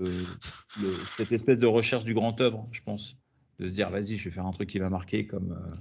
cette 1.16 1.32
espèce 1.32 1.59
de 1.59 1.66
recherche 1.66 2.05
du 2.05 2.12
grand 2.12 2.41
œuvre, 2.41 2.68
je 2.72 2.82
pense, 2.82 3.16
de 3.59 3.68
se 3.68 3.72
dire 3.72 3.89
vas-y, 3.89 4.16
je 4.16 4.24
vais 4.24 4.30
faire 4.30 4.47
un 4.47 4.53
truc 4.53 4.68
qui 4.68 4.78
va 4.78 4.91
marquer 4.91 5.26
comme 5.26 5.53
euh, 5.53 5.76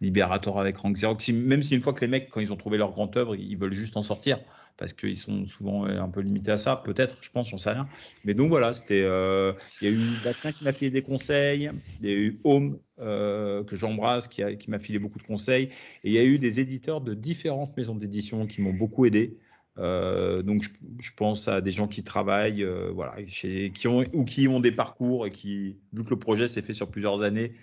Liberator 0.00 0.60
avec 0.60 0.76
Rank 0.76 0.96
Zero. 0.96 1.16
Même 1.32 1.62
si 1.62 1.74
une 1.74 1.80
fois 1.80 1.94
que 1.94 2.02
les 2.02 2.08
mecs, 2.08 2.28
quand 2.28 2.40
ils 2.40 2.52
ont 2.52 2.56
trouvé 2.56 2.78
leur 2.78 2.90
grande 2.90 3.16
œuvre, 3.16 3.34
ils 3.34 3.56
veulent 3.56 3.72
juste 3.72 3.96
en 3.96 4.02
sortir 4.02 4.40
parce 4.76 4.92
qu'ils 4.92 5.16
sont 5.16 5.46
souvent 5.46 5.84
un 5.84 6.08
peu 6.08 6.20
limités 6.20 6.50
à 6.50 6.58
ça, 6.58 6.76
peut-être, 6.84 7.18
je 7.20 7.30
pense, 7.30 7.50
j'en 7.50 7.58
sais 7.58 7.70
rien. 7.70 7.88
Mais 8.24 8.34
donc 8.34 8.48
voilà, 8.48 8.72
c'était, 8.74 9.02
euh, 9.02 9.52
il 9.80 9.88
y 9.88 9.90
a 9.90 9.94
eu 9.94 10.16
Bastien 10.16 10.52
qui 10.52 10.64
m'a 10.64 10.72
filé 10.72 10.90
des 10.90 11.02
conseils, 11.02 11.70
il 12.00 12.08
y 12.08 12.10
a 12.10 12.14
eu 12.14 12.40
Home 12.44 12.78
euh, 13.00 13.62
que 13.64 13.76
j'embrasse 13.76 14.28
qui, 14.28 14.42
m'a 14.68 14.78
filé 14.78 14.98
beaucoup 14.98 15.18
de 15.18 15.24
conseils, 15.24 15.64
et 16.02 16.10
il 16.10 16.12
y 16.12 16.18
a 16.18 16.24
eu 16.24 16.38
des 16.38 16.60
éditeurs 16.60 17.00
de 17.00 17.14
différentes 17.14 17.76
maisons 17.76 17.94
d'édition 17.94 18.46
qui 18.46 18.60
m'ont 18.60 18.72
beaucoup 18.72 19.06
aidé. 19.06 19.38
Euh, 19.78 20.42
donc 20.42 20.62
je, 21.00 21.10
pense 21.16 21.48
à 21.48 21.60
des 21.60 21.72
gens 21.72 21.88
qui 21.88 22.04
travaillent, 22.04 22.62
euh, 22.62 22.92
voilà, 22.92 23.16
qui 23.24 23.88
ont 23.88 24.04
ou 24.12 24.24
qui 24.24 24.46
ont 24.46 24.60
des 24.60 24.70
parcours 24.72 25.26
et 25.26 25.30
qui, 25.30 25.78
vu 25.92 26.04
que 26.04 26.10
le 26.10 26.18
projet 26.18 26.46
s'est 26.46 26.62
fait 26.62 26.74
sur 26.74 26.90
plusieurs 26.90 27.22
années, 27.22 27.54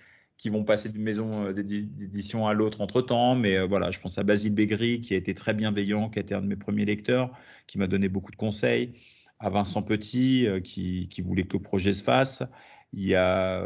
qui 0.41 0.49
vont 0.49 0.63
passer 0.63 0.89
d'une 0.89 1.03
maison 1.03 1.45
euh, 1.45 1.53
d'édition 1.53 2.47
à 2.47 2.53
l'autre 2.53 2.81
entre 2.81 3.03
temps. 3.03 3.35
Mais 3.35 3.57
euh, 3.57 3.67
voilà, 3.67 3.91
je 3.91 3.99
pense 3.99 4.17
à 4.17 4.23
Basile 4.23 4.55
Bégri, 4.55 4.99
qui 4.99 5.13
a 5.13 5.17
été 5.17 5.35
très 5.35 5.53
bienveillant, 5.53 6.09
qui 6.09 6.17
a 6.17 6.23
été 6.23 6.33
un 6.33 6.41
de 6.41 6.47
mes 6.47 6.55
premiers 6.55 6.83
lecteurs, 6.83 7.31
qui 7.67 7.77
m'a 7.77 7.85
donné 7.85 8.09
beaucoup 8.09 8.31
de 8.31 8.35
conseils. 8.35 8.93
À 9.39 9.51
Vincent 9.51 9.83
Petit, 9.83 10.47
euh, 10.47 10.59
qui, 10.59 11.07
voulait 11.23 11.43
que 11.43 11.53
le 11.53 11.61
projet 11.61 11.93
se 11.93 12.03
fasse. 12.03 12.41
Il 12.93 13.05
y 13.05 13.13
a 13.13 13.63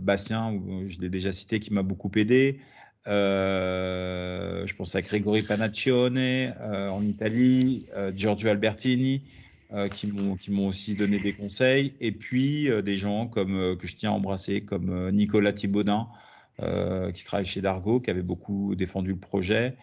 Bastien, 0.00 0.60
je 0.86 1.00
l'ai 1.00 1.08
déjà 1.08 1.32
cité, 1.32 1.58
qui 1.58 1.72
m'a 1.72 1.82
beaucoup 1.82 2.10
aidé. 2.14 2.60
Je 3.06 4.74
pense 4.76 4.94
à 4.94 5.02
Grégory 5.02 5.42
Panaccione 5.42 6.54
en 6.60 7.02
Italie, 7.02 7.86
Giorgio 8.14 8.48
Albertini, 8.48 9.22
euh, 9.72 9.88
qui 9.88 10.06
m'ont 10.06 10.36
qui 10.36 10.50
m'ont 10.50 10.68
aussi 10.68 10.94
donné 10.94 11.18
des 11.18 11.32
conseils. 11.32 11.94
Et 12.00 12.12
puis 12.12 12.70
euh, 12.70 12.82
des 12.82 12.96
gens 12.96 13.26
comme 13.26 13.56
euh, 13.56 13.76
que 13.76 13.86
je 13.86 13.96
tiens 13.96 14.10
à 14.10 14.14
embrasser 14.14 14.62
comme 14.62 15.10
Nicolas 15.10 15.52
Thibaudin 15.52 16.08
qui 17.14 17.24
travaille 17.24 17.46
chez 17.46 17.62
Dargo 17.62 18.00
qui 18.00 18.10
avait 18.10 18.20
beaucoup 18.20 18.74
défendu 18.74 19.12
le 19.12 19.18
projet. 19.18 19.76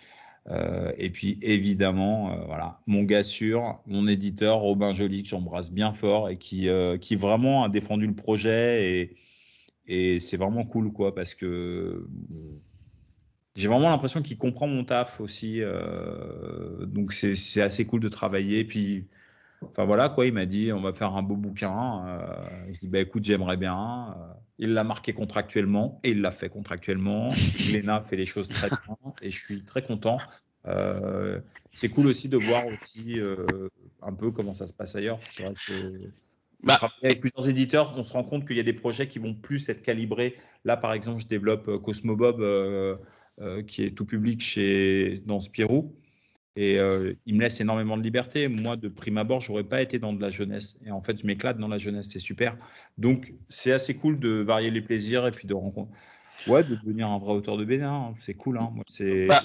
Et 0.98 1.10
puis 1.10 1.40
évidemment 1.42 2.46
voilà 2.46 2.80
mon 2.86 3.02
gars 3.02 3.24
sûr 3.24 3.80
mon 3.88 4.08
éditeur 4.08 4.60
Robin 4.60 4.94
Joly 4.94 5.24
que 5.24 5.30
j'embrasse 5.30 5.72
bien 5.72 5.92
fort 5.92 6.30
et 6.30 6.38
qui 6.38 6.70
qui 7.02 7.16
vraiment 7.16 7.64
a 7.64 7.70
défendu 7.70 8.06
le 8.06 8.14
projet. 8.14 8.92
Et 8.92 9.16
et 9.88 10.20
c'est 10.20 10.38
vraiment 10.38 10.66
cool 10.66 10.94
quoi 10.94 11.16
parce 11.16 11.34
que 11.34 12.08
j'ai 13.58 13.68
vraiment 13.68 13.90
l'impression 13.90 14.22
qu'il 14.22 14.38
comprend 14.38 14.68
mon 14.68 14.84
taf 14.84 15.20
aussi 15.20 15.62
euh, 15.62 16.86
donc 16.86 17.12
c'est 17.12 17.62
assez 17.62 17.86
cool 17.86 18.00
de 18.00 18.08
travailler. 18.08 18.64
Puis 18.64 19.08
Enfin 19.62 19.86
voilà 19.86 20.10
quoi, 20.10 20.26
il 20.26 20.34
m'a 20.34 20.45
dit 20.45 20.72
on 20.72 20.82
va 20.82 20.93
faire 20.93 21.16
un 21.16 21.24
beau 21.24 21.36
bouquin. 21.36 22.05
Euh, 22.08 22.74
je 22.74 22.80
dis 22.80 22.88
bah 22.88 22.99
écoute 22.99 23.24
j'aimerais 23.24 23.58
bien. 23.58 24.16
Euh, 24.18 24.34
il 24.60 24.74
l'a 24.74 24.84
marqué 24.84 25.14
contractuellement 25.14 25.99
et 26.03 26.12
il 26.12 26.22
l'a 26.22 26.32
fait 26.32 26.49
contractuellement. 26.49 27.30
Léna 27.72 28.01
fait 28.01 28.16
les 28.16 28.26
choses 28.26 28.49
très 28.49 28.70
bien 28.70 28.97
et 29.22 29.32
je 29.32 29.38
suis 29.38 29.64
très 29.64 29.82
content. 29.82 30.20
Euh, 30.68 31.39
c'est 31.74 31.89
cool 31.89 32.08
aussi 32.08 32.30
de 32.30 32.38
voir 32.38 32.66
aussi 32.66 33.20
euh, 33.20 33.70
un 34.01 34.14
peu 34.14 34.32
comment 34.32 34.53
ça 34.53 34.68
se 34.68 34.74
passe 34.74 34.95
ailleurs. 34.95 35.20
C'est 35.32 35.43
vrai 35.43 35.53
que 35.53 36.12
bah, 36.64 36.80
avec 37.03 37.20
plusieurs 37.20 37.47
éditeurs, 37.47 37.93
on 37.97 38.03
se 38.03 38.14
rend 38.14 38.24
compte 38.24 38.47
qu'il 38.47 38.58
y 38.58 38.60
a 38.60 38.64
des 38.64 38.74
projets 38.74 39.08
qui 39.08 39.20
vont 39.20 39.34
plus 39.34 39.70
être 39.70 39.82
calibrés. 39.82 40.36
Là 40.66 40.76
par 40.76 40.93
exemple 40.93 41.22
je 41.22 41.28
développe 41.28 41.82
Cosmobob 41.82 42.41
euh, 43.39 43.62
qui 43.62 43.84
est 43.84 43.91
tout 43.91 44.05
public 44.05 44.41
chez 44.41 45.22
dans 45.28 45.39
Spirou. 45.39 45.95
Et 46.58 46.80
euh, 46.80 47.14
il 47.28 47.36
me 47.36 47.41
laisse 47.41 47.62
énormément 47.62 47.97
de 47.97 48.01
liberté. 48.01 48.47
Moi, 48.47 48.76
de 48.76 48.88
prime 48.89 49.18
abord, 49.18 49.41
j'aurais 49.41 49.64
pas 49.64 49.82
été 49.82 49.99
dans 49.99 50.12
de 50.12 50.20
la 50.20 50.32
jeunesse. 50.32 50.78
Et 50.86 50.91
en 50.91 51.01
fait, 51.01 51.22
je 51.22 51.26
m'éclate 51.28 51.60
dans 51.60 51.68
la 51.68 51.78
jeunesse, 51.78 52.08
c'est 52.10 52.20
super. 52.20 52.58
Donc, 52.97 53.36
c'est 53.47 53.72
assez 53.72 53.95
cool 53.95 54.20
de 54.20 54.41
varier 54.41 54.72
les 54.72 54.82
plaisirs 54.82 55.28
et 55.28 55.32
puis 55.32 55.47
de 55.47 55.53
rencontrer. 55.53 55.93
Ouais, 56.47 56.64
de 56.64 56.76
devenir 56.76 57.10
un 57.10 57.20
vrai 57.20 57.34
auteur 57.34 57.58
de 57.58 57.66
Bénin, 57.66 57.91
hein. 57.91 58.16
c'est 58.22 58.34
cool. 58.34 58.58
Hein. 58.58 58.72
Moi, 58.74 58.84
c'est. 58.88 59.28
Bah, 59.28 59.41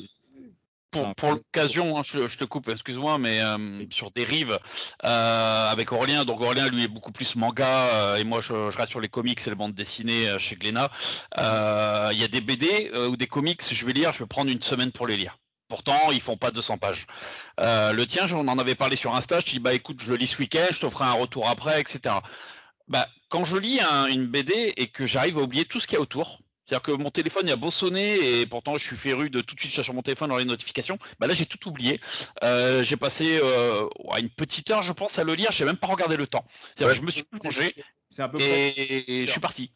pour, 0.91 1.15
pour 1.15 1.31
l'occasion, 1.31 1.99
hein, 1.99 2.03
je, 2.05 2.29
je, 2.29 2.39
te 2.39 2.45
coupe, 2.45 2.69
excuse-moi, 2.69 3.19
mais 3.19 3.41
euh, 3.43 3.85
sur 3.91 4.11
des 4.11 4.25
rives 4.25 4.59
euh, 5.05 5.71
avec 5.71 5.91
Aurélien. 5.91 6.25
Donc 6.25 6.41
Aurélien, 6.41 6.69
lui, 6.69 6.85
est 6.85 6.89
beaucoup 6.89 7.13
plus 7.13 7.35
manga 7.35 7.67
euh, 7.67 8.17
et 8.17 8.25
moi, 8.25 8.41
je, 8.41 8.71
je, 8.71 8.77
reste 8.77 8.91
sur 8.91 9.01
les 9.01 9.09
comics 9.09 9.41
et 9.45 9.51
les 9.51 9.57
bandes 9.57 9.75
dessinées 9.75 10.29
euh, 10.29 10.39
chez 10.39 10.57
Glénat. 10.57 10.91
Il 11.39 12.19
y 12.19 12.25
a 12.25 12.29
des 12.29 12.43
BD 12.43 12.93
ou 13.09 13.17
des 13.17 13.27
comics, 13.27 13.63
je 13.71 13.87
vais 13.87 13.93
lire, 13.93 14.13
je 14.13 14.21
vais 14.21 14.27
prendre 14.27 14.51
une 14.51 14.63
semaine 14.63 14.93
pour 14.93 15.07
les 15.07 15.17
lire. 15.17 15.39
Pourtant, 15.73 16.11
ils 16.11 16.21
font 16.21 16.37
pas 16.37 16.51
200 16.51 16.77
pages. 16.77 17.07
Euh, 17.59 17.95
le 17.95 18.07
tien, 18.07 18.31
on 18.31 18.47
en 18.47 18.59
avait 18.59 18.75
parlé 18.75 18.95
sur 18.95 19.15
Insta. 19.15 19.41
Je 19.41 19.53
dis, 19.53 19.59
bah 19.59 19.73
écoute, 19.73 20.03
je 20.03 20.11
le 20.11 20.17
lis 20.17 20.27
ce 20.27 20.37
week-end, 20.37 20.67
je 20.71 20.81
te 20.81 20.91
ferai 20.91 21.07
un 21.07 21.15
retour 21.15 21.49
après, 21.49 21.81
etc. 21.81 22.15
Bah, 22.89 23.09
quand 23.31 23.47
je 23.47 23.57
lis 23.57 23.81
un, 23.81 24.05
une 24.05 24.27
BD 24.27 24.75
et 24.77 24.89
que 24.89 25.07
j'arrive 25.07 25.39
à 25.39 25.41
oublier 25.41 25.65
tout 25.65 25.81
ce 25.81 25.87
qu'il 25.87 25.95
y 25.95 25.99
a 25.99 26.03
autour, 26.03 26.43
c'est-à-dire 26.67 26.83
que 26.83 26.93
mon 26.93 27.11
téléphone 27.11 27.45
il 27.47 27.53
a 27.53 27.57
beau 27.57 27.71
sonner 27.71 28.41
et 28.41 28.45
pourtant 28.45 28.75
je 28.75 28.85
suis 28.85 28.97
féru 28.97 29.31
de 29.31 29.41
tout 29.41 29.55
de 29.55 29.61
suite 29.61 29.73
sur 29.73 29.95
mon 29.95 30.03
téléphone 30.03 30.29
dans 30.29 30.37
les 30.37 30.45
notifications. 30.45 30.99
Bah 31.19 31.27
là 31.27 31.33
j'ai 31.33 31.47
tout 31.47 31.67
oublié. 31.67 32.03
Euh, 32.45 32.85
j'ai 32.85 32.99
passé 32.99 33.41
euh, 33.43 33.89
une 34.19 34.29
petite 34.29 34.71
heure 34.71 34.83
je 34.83 34.93
pense 34.93 35.19
à 35.19 35.25
le 35.25 35.33
lire. 35.35 35.53
J'ai 35.53 35.65
même 35.65 35.79
pas 35.79 35.87
regardé 35.87 36.19
le 36.19 36.27
temps. 36.27 36.45
C'est-à-dire 36.77 36.89
ouais, 36.89 36.93
que 36.93 37.01
je 37.01 37.07
me 37.07 37.11
suis 37.11 37.23
plongé 37.23 37.75
et, 38.39 39.23
et 39.23 39.27
je 39.27 39.31
suis 39.31 39.41
parti. 39.41 39.73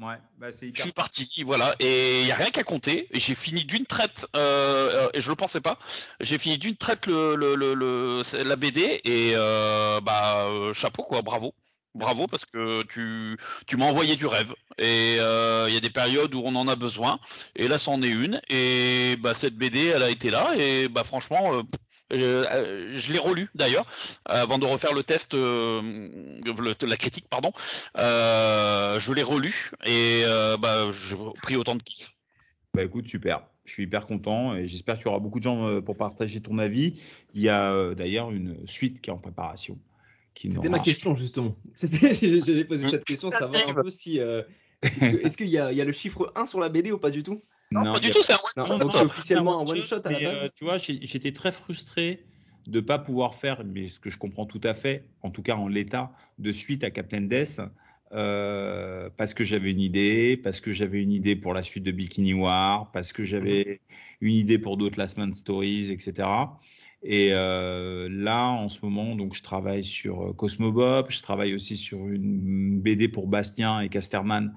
Ouais, 0.00 0.16
bah 0.38 0.50
c'est 0.50 0.72
Je 0.74 0.80
suis 0.80 0.92
parti, 0.92 1.42
voilà, 1.44 1.74
et 1.78 2.22
il 2.22 2.26
y 2.26 2.32
a 2.32 2.34
rien 2.34 2.50
qu'à 2.50 2.62
compter. 2.62 3.06
J'ai 3.12 3.34
fini 3.34 3.64
d'une 3.64 3.84
traite, 3.84 4.26
euh, 4.34 5.10
et 5.12 5.20
je 5.20 5.28
le 5.28 5.36
pensais 5.36 5.60
pas. 5.60 5.78
J'ai 6.20 6.38
fini 6.38 6.56
d'une 6.56 6.76
traite 6.76 7.06
le, 7.06 7.34
le, 7.36 7.54
le, 7.54 7.74
le, 7.74 8.22
la 8.44 8.56
BD 8.56 9.00
et 9.04 9.32
euh, 9.34 10.00
bah 10.00 10.72
chapeau 10.72 11.02
quoi, 11.02 11.20
bravo, 11.20 11.54
bravo 11.94 12.26
parce 12.26 12.46
que 12.46 12.82
tu 12.84 13.36
tu 13.66 13.76
m'as 13.76 13.84
envoyé 13.86 14.16
du 14.16 14.24
rêve. 14.26 14.54
Et 14.78 15.18
euh, 15.20 15.66
il 15.68 15.74
y 15.74 15.76
a 15.76 15.80
des 15.80 15.90
périodes 15.90 16.34
où 16.34 16.42
on 16.46 16.54
en 16.56 16.66
a 16.68 16.76
besoin. 16.76 17.18
Et 17.54 17.68
là, 17.68 17.76
c'en 17.78 18.00
est 18.02 18.08
une. 18.08 18.40
Et 18.48 19.16
bah 19.20 19.34
cette 19.34 19.56
BD, 19.56 19.86
elle 19.88 20.02
a 20.02 20.08
été 20.10 20.30
là. 20.30 20.54
Et 20.56 20.88
bah 20.88 21.04
franchement. 21.04 21.56
Euh, 21.56 21.62
euh, 22.12 22.90
je 22.94 23.12
l'ai 23.12 23.18
relu 23.18 23.48
d'ailleurs 23.54 23.86
avant 24.24 24.58
de 24.58 24.66
refaire 24.66 24.94
le 24.94 25.02
test, 25.02 25.34
euh, 25.34 25.80
le, 26.44 26.86
la 26.86 26.96
critique 26.96 27.26
pardon. 27.28 27.52
Euh, 27.98 28.98
je 29.00 29.12
l'ai 29.12 29.22
relu 29.22 29.70
et 29.84 30.22
euh, 30.24 30.56
bah, 30.56 30.90
j'ai 30.90 31.16
pris 31.42 31.56
autant 31.56 31.74
de 31.74 31.82
kiff. 31.82 32.16
Bah 32.74 32.84
écoute 32.84 33.08
super, 33.08 33.42
je 33.64 33.72
suis 33.72 33.82
hyper 33.84 34.06
content 34.06 34.54
et 34.54 34.68
j'espère 34.68 34.96
qu'il 34.96 35.06
y 35.06 35.08
aura 35.08 35.18
beaucoup 35.18 35.38
de 35.38 35.44
gens 35.44 35.80
pour 35.82 35.96
partager 35.96 36.40
ton 36.40 36.58
avis. 36.58 37.00
Il 37.34 37.40
y 37.40 37.48
a 37.48 37.72
euh, 37.72 37.94
d'ailleurs 37.94 38.30
une 38.30 38.56
suite 38.66 39.00
qui 39.00 39.10
est 39.10 39.12
en 39.12 39.18
préparation. 39.18 39.78
C'était 40.36 40.68
ma 40.68 40.78
question 40.78 41.14
justement. 41.16 41.56
J'avais 41.82 42.64
posé 42.64 42.88
cette 42.88 43.04
question, 43.04 43.30
savoir 43.30 43.68
un 43.68 43.82
peu 43.82 43.90
si 43.90 44.18
est-ce 44.82 45.36
qu'il 45.36 45.48
y, 45.48 45.52
y, 45.52 45.58
a 45.58 45.84
le 45.84 45.92
chiffre 45.92 46.32
1 46.36 46.46
sur 46.46 46.60
la 46.60 46.70
BD 46.70 46.92
ou 46.92 46.98
pas 46.98 47.10
du 47.10 47.22
tout? 47.22 47.42
Non, 47.72 47.84
non, 47.84 47.92
pas 47.92 48.00
du 48.00 48.10
tout, 48.10 48.22
c'est 48.22 48.32
un 48.32 48.36
one 48.36 48.66
shot. 48.66 48.78
Donc 48.78 48.92
c'est 48.92 49.04
officiellement 49.04 49.60
un 49.60 49.70
one 49.70 49.84
shot 49.84 50.00
à 50.04 50.10
la 50.10 50.20
base. 50.20 50.44
Euh, 50.44 50.48
tu 50.56 50.64
vois, 50.64 50.78
j'étais 50.78 51.32
très 51.32 51.52
frustré 51.52 52.24
de 52.66 52.80
pas 52.80 52.98
pouvoir 52.98 53.36
faire, 53.36 53.62
mais 53.64 53.86
ce 53.86 54.00
que 54.00 54.10
je 54.10 54.18
comprends 54.18 54.46
tout 54.46 54.60
à 54.64 54.74
fait, 54.74 55.04
en 55.22 55.30
tout 55.30 55.42
cas 55.42 55.56
en 55.56 55.68
l'état, 55.68 56.12
de 56.38 56.52
suite 56.52 56.82
à 56.84 56.90
Captain 56.90 57.22
Death, 57.22 57.60
euh, 58.12 59.08
parce 59.16 59.34
que 59.34 59.44
j'avais 59.44 59.70
une 59.70 59.80
idée, 59.80 60.36
parce 60.36 60.60
que 60.60 60.72
j'avais 60.72 61.00
une 61.00 61.12
idée 61.12 61.36
pour 61.36 61.54
la 61.54 61.62
suite 61.62 61.84
de 61.84 61.92
Bikini 61.92 62.34
War, 62.34 62.90
parce 62.90 63.12
que 63.12 63.22
j'avais 63.22 63.80
une 64.20 64.34
idée 64.34 64.58
pour 64.58 64.76
d'autres 64.76 64.98
Last 64.98 65.16
Man 65.16 65.32
Stories, 65.32 65.92
etc. 65.92 66.28
Et 67.02 67.28
euh, 67.32 68.08
là, 68.10 68.48
en 68.48 68.68
ce 68.68 68.80
moment, 68.82 69.14
donc 69.14 69.34
je 69.34 69.42
travaille 69.42 69.84
sur 69.84 70.34
Cosmobob, 70.36 71.06
je 71.08 71.22
travaille 71.22 71.54
aussi 71.54 71.76
sur 71.76 72.08
une 72.08 72.80
BD 72.80 73.08
pour 73.08 73.28
Bastien 73.28 73.80
et 73.80 73.88
Casterman 73.88 74.52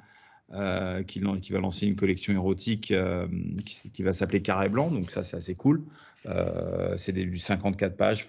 euh, 0.51 1.03
qui, 1.03 1.21
qui, 1.41 1.53
va 1.53 1.59
lancer 1.59 1.87
une 1.87 1.95
collection 1.95 2.33
érotique 2.33 2.91
euh, 2.91 3.27
qui, 3.65 4.03
va 4.03 4.13
s'appeler 4.13 4.41
Carré 4.41 4.69
Blanc, 4.69 4.91
donc 4.91 5.09
ça 5.09 5.23
c'est 5.23 5.37
assez 5.37 5.55
cool. 5.55 5.83
Euh, 6.25 6.95
c'est 6.97 7.13
du 7.13 7.37
54 7.37 7.95
pages 7.95 8.27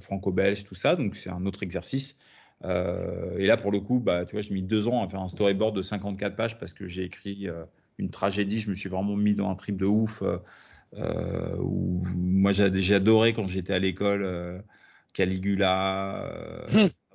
franco-belge, 0.00 0.64
tout 0.64 0.74
ça, 0.74 0.96
donc 0.96 1.16
c'est 1.16 1.28
un 1.28 1.44
autre 1.44 1.62
exercice. 1.62 2.16
Et 2.64 3.46
là 3.46 3.56
pour 3.56 3.72
le 3.72 3.80
coup, 3.80 3.98
bah, 3.98 4.24
tu 4.24 4.32
vois, 4.36 4.42
j'ai 4.42 4.54
mis 4.54 4.62
deux 4.62 4.88
ans 4.88 5.04
à 5.04 5.08
faire 5.08 5.20
un 5.20 5.28
storyboard 5.28 5.76
de 5.76 5.82
54 5.82 6.34
pages 6.36 6.58
parce 6.58 6.72
que 6.72 6.86
j'ai 6.86 7.04
écrit 7.04 7.48
une 7.98 8.10
tragédie, 8.10 8.60
je 8.60 8.70
me 8.70 8.74
suis 8.74 8.88
vraiment 8.88 9.16
mis 9.16 9.34
dans 9.34 9.50
un 9.50 9.54
trip 9.56 9.76
de 9.76 9.86
ouf. 9.86 10.22
moi 10.94 12.52
j'ai 12.52 12.94
adoré 12.94 13.32
quand 13.34 13.48
j'étais 13.48 13.74
à 13.74 13.78
l'école 13.78 14.62
Caligula. 15.12 16.64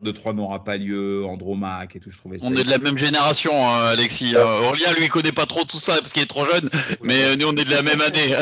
Hum 0.02 0.08
de 0.08 0.12
trois 0.12 0.34
n'aura 0.34 0.64
pas 0.64 0.78
lieu, 0.78 1.24
Andromaque 1.26 1.96
et 1.96 2.00
tout, 2.00 2.10
je 2.10 2.18
trouvais 2.18 2.38
ça. 2.38 2.48
On 2.48 2.56
est 2.56 2.64
de 2.64 2.70
la 2.70 2.80
même 2.80 2.98
génération, 2.98 3.52
hein, 3.54 3.86
Alexis. 3.90 4.36
Euh, 4.36 4.62
Aurélien, 4.62 4.94
lui, 4.94 5.06
il 5.06 5.10
connaît 5.10 5.32
pas 5.32 5.46
trop 5.46 5.64
tout 5.64 5.80
ça 5.80 5.98
parce 5.98 6.12
qu'il 6.12 6.24
est 6.24 6.28
trop 6.28 6.46
jeune, 6.46 6.70
mais 7.04 7.24
euh, 7.24 7.36
nous, 7.36 7.48
on 7.48 7.56
est 7.56 7.66
de 7.66 7.70
la 7.70 7.84
même 7.84 8.02
année. 8.02 8.36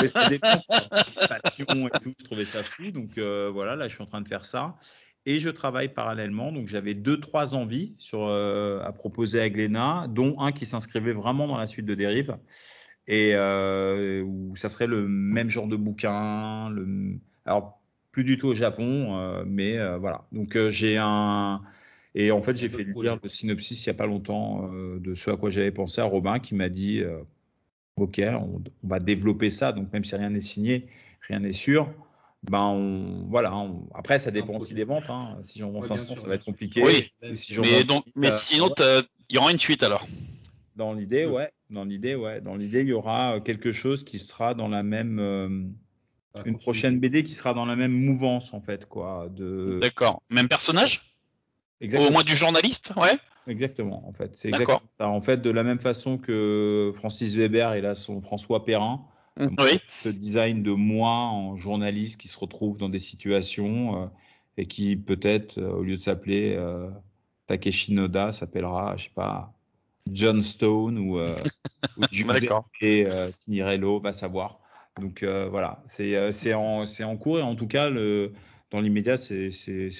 des 0.30 0.38
passion 0.38 1.86
et 1.86 1.90
tout, 2.00 2.14
je 2.18 2.24
trouvais 2.24 2.44
ça 2.44 2.62
fou. 2.62 2.90
Donc 2.90 3.18
euh, 3.18 3.50
voilà, 3.52 3.76
là, 3.76 3.88
je 3.88 3.94
suis 3.94 4.02
en 4.02 4.06
train 4.06 4.22
de 4.22 4.28
faire 4.28 4.44
ça. 4.44 4.76
Et 5.24 5.38
je 5.38 5.50
travaille 5.50 5.88
parallèlement, 5.88 6.50
donc 6.50 6.66
j'avais 6.66 6.94
deux, 6.94 7.20
trois 7.20 7.54
envies 7.54 7.94
sur, 7.98 8.26
euh, 8.26 8.80
à 8.82 8.90
proposer 8.90 9.40
à 9.40 9.48
Glénat, 9.48 10.06
dont 10.08 10.40
un 10.40 10.50
qui 10.50 10.66
s'inscrivait 10.66 11.12
vraiment 11.12 11.46
dans 11.46 11.56
la 11.56 11.68
suite 11.68 11.86
de 11.86 11.94
Dérive, 11.94 12.36
et 13.06 13.36
où 13.36 14.56
ça 14.56 14.68
serait 14.68 14.88
le 14.88 15.06
même 15.06 15.50
genre 15.50 15.68
de 15.68 15.76
bouquin. 15.76 16.70
Le... 16.70 17.20
Alors, 17.44 17.81
plus 18.12 18.24
du 18.24 18.38
tout 18.38 18.48
au 18.48 18.54
Japon, 18.54 19.18
euh, 19.18 19.42
mais 19.46 19.78
euh, 19.78 19.98
voilà. 19.98 20.24
Donc 20.32 20.56
euh, 20.56 20.70
j'ai 20.70 20.96
un 20.98 21.62
et 22.14 22.30
en 22.30 22.42
fait 22.42 22.54
j'ai 22.54 22.68
fait 22.68 22.84
lire 22.84 23.18
le 23.22 23.28
synopsis 23.28 23.84
il 23.84 23.86
y 23.86 23.90
a 23.90 23.94
pas 23.94 24.06
longtemps 24.06 24.70
de 24.70 25.14
ce 25.14 25.30
à 25.30 25.36
quoi 25.38 25.48
j'avais 25.48 25.70
pensé 25.70 26.02
à 26.02 26.04
Robin 26.04 26.40
qui 26.40 26.54
m'a 26.54 26.68
dit 26.68 27.02
ok, 27.96 28.20
on, 28.22 28.62
va 28.82 28.98
développer 28.98 29.48
ça. 29.48 29.72
Donc 29.72 29.90
même 29.94 30.04
si 30.04 30.14
rien 30.14 30.28
n'est 30.28 30.42
signé, 30.42 30.88
rien 31.26 31.40
n'est 31.40 31.52
sûr. 31.52 31.90
Ben 32.50 32.60
on, 32.60 33.24
voilà. 33.30 33.54
après, 33.94 34.18
ça 34.18 34.30
dépend 34.30 34.58
aussi 34.58 34.74
des 34.74 34.84
ventes. 34.84 35.08
Hein. 35.08 35.38
Si 35.42 35.58
j'en 35.58 35.70
vends 35.70 35.80
500, 35.80 36.16
ça 36.16 36.26
va 36.26 36.34
être 36.34 36.44
compliqué. 36.44 36.82
Oui. 36.82 37.12
mais 37.22 37.84
donc, 37.84 38.04
mais 38.14 38.30
sinon, 38.36 38.68
il 39.30 39.36
y 39.36 39.38
aura 39.38 39.50
une 39.50 39.58
suite 39.58 39.82
alors. 39.82 40.06
Dans 40.76 40.92
l'idée, 40.92 41.26
ouais. 41.26 41.50
Dans 41.70 41.84
l'idée, 41.84 42.14
ouais. 42.14 42.40
Dans 42.40 42.56
l'idée, 42.56 42.80
il 42.80 42.88
y 42.88 42.92
aura 42.92 43.40
quelque 43.40 43.72
chose 43.72 44.04
qui 44.04 44.18
sera 44.18 44.54
dans 44.54 44.68
la 44.68 44.82
même, 44.82 45.18
euh, 45.18 45.48
une 46.44 46.58
prochaine 46.58 46.98
BD 46.98 47.24
qui 47.24 47.34
sera 47.34 47.54
dans 47.54 47.66
la 47.66 47.76
même 47.76 47.92
mouvance 47.92 48.54
en 48.54 48.60
fait, 48.60 48.86
quoi. 48.86 49.28
De. 49.30 49.78
D'accord. 49.80 50.22
Même 50.30 50.48
personnage? 50.48 51.16
Exactement. 51.80 52.10
Au 52.10 52.12
moins 52.12 52.24
du 52.24 52.36
journaliste, 52.36 52.92
ouais. 52.96 53.18
Exactement, 53.48 54.08
en 54.08 54.12
fait. 54.12 54.34
C'est 54.36 54.48
exactement 54.48 54.82
ça. 54.98 55.08
En 55.08 55.20
fait, 55.20 55.42
de 55.42 55.50
la 55.50 55.64
même 55.64 55.80
façon 55.80 56.16
que 56.16 56.92
Francis 56.94 57.34
Weber, 57.34 57.76
il 57.76 57.86
a 57.86 57.94
son 57.94 58.22
François 58.22 58.64
Perrin. 58.64 59.04
Mmh, 59.36 59.48
oui. 59.58 59.80
Ce 60.02 60.08
design 60.08 60.62
de 60.62 60.72
moi 60.72 61.10
en 61.10 61.56
journaliste 61.56 62.20
qui 62.20 62.28
se 62.28 62.38
retrouve 62.38 62.76
dans 62.76 62.88
des 62.88 62.98
situations 62.98 64.02
euh, 64.02 64.06
et 64.56 64.66
qui 64.66 64.96
peut-être, 64.96 65.58
euh, 65.58 65.72
au 65.72 65.82
lieu 65.82 65.96
de 65.96 66.02
s'appeler 66.02 66.54
euh, 66.56 66.90
Takeshi 67.46 67.92
Noda, 67.94 68.32
s'appellera, 68.32 68.96
je 68.96 69.04
sais 69.04 69.10
pas, 69.14 69.52
John 70.10 70.42
Stone 70.42 70.98
ou, 70.98 71.18
euh, 71.18 71.34
ou 71.96 72.02
et 72.80 73.06
Tinirello, 73.38 74.00
va 74.00 74.12
savoir. 74.12 74.60
Donc 75.00 75.24
voilà, 75.24 75.82
c'est 75.86 76.54
en, 76.54 76.84
en 76.84 77.16
cours 77.16 77.38
et 77.38 77.42
en 77.42 77.54
tout 77.54 77.66
cas, 77.66 77.88
le, 77.88 78.32
dans 78.72 78.80
l'immédiat, 78.80 79.16
c'est 79.16 79.50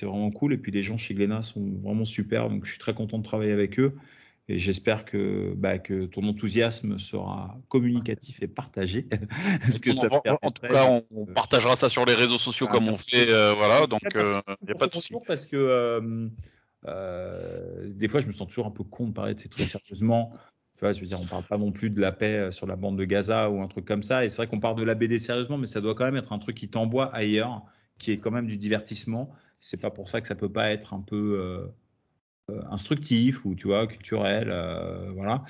vraiment 0.03 0.30
cool. 0.30 0.55
Et 0.55 0.59
puis 0.59 0.72
les 0.72 0.82
gens 0.82 0.97
chez 0.97 1.14
Glénat 1.14 1.43
sont 1.43 1.64
vraiment 1.82 2.05
super. 2.05 2.49
Donc 2.49 2.64
je 2.64 2.70
suis 2.70 2.78
très 2.78 2.95
content 2.95 3.18
de 3.18 3.24
travailler 3.24 3.53
avec 3.53 3.78
eux. 3.78 3.95
Et 4.49 4.59
j'espère 4.59 5.05
que, 5.05 5.55
bah, 5.57 5.78
que 5.78 6.07
ton 6.07 6.24
enthousiasme 6.24 6.99
sera 6.99 7.57
communicatif 7.68 8.43
et 8.43 8.49
partagé. 8.49 9.07
Parce 9.61 9.78
que 9.78 9.95
ça 9.95 10.09
en, 10.43 10.51
tout 10.51 10.66
cas, 10.66 11.01
on, 11.14 11.26
partagera 11.26 11.76
ça 11.76 11.88
sur 11.88 12.05
les 12.05 12.14
réseaux 12.14 12.38
sociaux 12.38 12.66
ah, 12.68 12.72
comme 12.72 12.88
on 12.88 12.97
fait. 12.97 13.30
Euh, 13.30 13.55
voilà, 13.55 13.86
donc 13.86 14.01
il 14.03 14.20
n'y 14.20 14.22
euh, 14.22 14.40
a 14.68 14.74
pas 14.74 14.88
de 14.88 14.93
souci. 14.93 15.14
Parce 15.26 15.47
que 15.47 15.57
euh, 16.86 17.88
des 17.88 18.09
fois, 18.09 18.20
je 18.20 18.26
me 18.26 18.32
sens 18.32 18.49
toujours 18.49 18.66
un 18.66 18.72
peu 18.72 18.82
con 18.82 19.07
de 19.07 19.12
parler 19.12 19.34
de 19.34 19.38
ces 19.38 19.49
trucs 19.49 19.68
sérieusement. 19.68 20.32
Je 20.83 21.01
veux 21.01 21.07
dire, 21.07 21.20
on 21.20 21.26
parle 21.26 21.45
pas 21.45 21.59
non 21.59 21.70
plus 21.70 21.91
de 21.91 22.01
la 22.01 22.11
paix 22.11 22.51
sur 22.51 22.66
la 22.66 22.76
bande 22.76 22.99
de 22.99 23.05
Gaza 23.05 23.51
ou 23.51 23.62
un 23.62 23.68
truc 23.68 23.85
comme 23.85 24.03
ça. 24.03 24.24
Et 24.24 24.30
c'est 24.30 24.39
vrai 24.39 24.47
qu'on 24.49 24.61
parle 24.61 24.76
de 24.76 24.83
la 24.83 24.95
BD 24.95 25.18
sérieusement, 25.18 25.59
mais 25.59 25.66
ça 25.66 25.80
doit 25.80 25.95
quand 25.95 26.05
même 26.05 26.16
être 26.16 26.33
un 26.33 26.39
truc 26.39 26.57
qui 26.57 26.68
t'envoie 26.68 27.14
ailleurs 27.14 27.62
qui 28.03 28.11
est 28.11 28.18
quand 28.18 28.33
même 28.33 28.47
du 28.49 28.59
divertissement. 28.59 29.30
C'est 29.61 29.80
pas 29.80 29.91
pour 29.91 30.11
ça 30.11 30.20
que 30.20 30.26
ça 30.26 30.35
peut 30.35 30.51
pas 30.53 30.70
être 30.70 30.93
un 30.93 31.01
peu 31.01 31.39
euh, 31.39 31.66
euh, 32.51 32.61
instructif 32.70 33.45
ou 33.45 33.55
tu 33.55 33.68
vois 33.68 33.87
culturel, 33.87 34.49
euh, 34.51 35.11
voilà. 35.14 35.45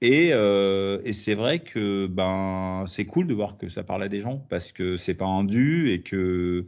Et, 0.00 0.28
et 0.28 1.12
c'est 1.12 1.34
vrai 1.34 1.60
que 1.60 2.06
ben 2.06 2.84
c'est 2.86 3.04
cool 3.04 3.26
de 3.26 3.34
voir 3.34 3.58
que 3.58 3.68
ça 3.68 3.82
parle 3.84 4.02
à 4.04 4.08
des 4.08 4.20
gens 4.20 4.38
parce 4.48 4.72
que 4.72 4.96
c'est 4.96 5.14
pas 5.14 5.26
un 5.26 5.44
dû 5.44 5.90
et 5.90 6.02
que 6.02 6.66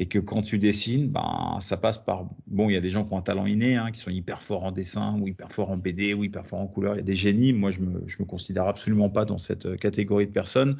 et 0.00 0.06
que 0.06 0.18
quand 0.18 0.40
tu 0.40 0.58
dessines, 0.58 1.08
ben, 1.08 1.58
ça 1.60 1.76
passe 1.76 1.98
par. 1.98 2.24
Bon, 2.46 2.70
il 2.70 2.72
y 2.72 2.76
a 2.76 2.80
des 2.80 2.88
gens 2.88 3.04
qui 3.04 3.12
ont 3.12 3.18
un 3.18 3.22
talent 3.22 3.44
inné, 3.44 3.76
hein, 3.76 3.90
qui 3.92 4.00
sont 4.00 4.10
hyper 4.10 4.42
forts 4.42 4.64
en 4.64 4.72
dessin, 4.72 5.18
ou 5.20 5.28
hyper 5.28 5.52
forts 5.52 5.70
en 5.70 5.76
BD, 5.76 6.14
ou 6.14 6.24
hyper 6.24 6.46
forts 6.46 6.60
en 6.60 6.66
couleur. 6.66 6.94
Il 6.94 6.96
y 6.96 7.00
a 7.00 7.04
des 7.04 7.14
génies. 7.14 7.52
Moi, 7.52 7.70
je 7.70 7.80
me, 7.80 8.02
je 8.06 8.16
me 8.18 8.24
considère 8.24 8.66
absolument 8.66 9.10
pas 9.10 9.26
dans 9.26 9.36
cette 9.36 9.76
catégorie 9.76 10.26
de 10.26 10.32
personnes. 10.32 10.78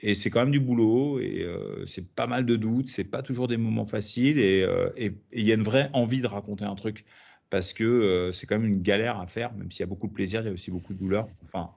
Et 0.00 0.14
c'est 0.14 0.30
quand 0.30 0.40
même 0.40 0.52
du 0.52 0.58
boulot, 0.58 1.20
et 1.20 1.42
euh, 1.42 1.84
c'est 1.84 2.06
pas 2.06 2.26
mal 2.26 2.46
de 2.46 2.56
doutes, 2.56 2.88
c'est 2.88 3.04
pas 3.04 3.20
toujours 3.20 3.46
des 3.46 3.58
moments 3.58 3.84
faciles, 3.84 4.38
et 4.38 4.62
euh, 4.62 4.88
il 4.98 5.44
y 5.44 5.52
a 5.52 5.54
une 5.54 5.62
vraie 5.62 5.90
envie 5.92 6.22
de 6.22 6.26
raconter 6.26 6.64
un 6.64 6.74
truc, 6.74 7.04
parce 7.50 7.74
que 7.74 7.84
euh, 7.84 8.32
c'est 8.32 8.46
quand 8.46 8.58
même 8.58 8.66
une 8.66 8.82
galère 8.82 9.20
à 9.20 9.26
faire, 9.26 9.54
même 9.54 9.70
s'il 9.70 9.80
y 9.80 9.82
a 9.84 9.86
beaucoup 9.86 10.08
de 10.08 10.12
plaisir, 10.12 10.40
il 10.40 10.46
y 10.46 10.48
a 10.48 10.52
aussi 10.52 10.70
beaucoup 10.70 10.94
de 10.94 10.98
douleur. 10.98 11.28
Enfin, 11.44 11.70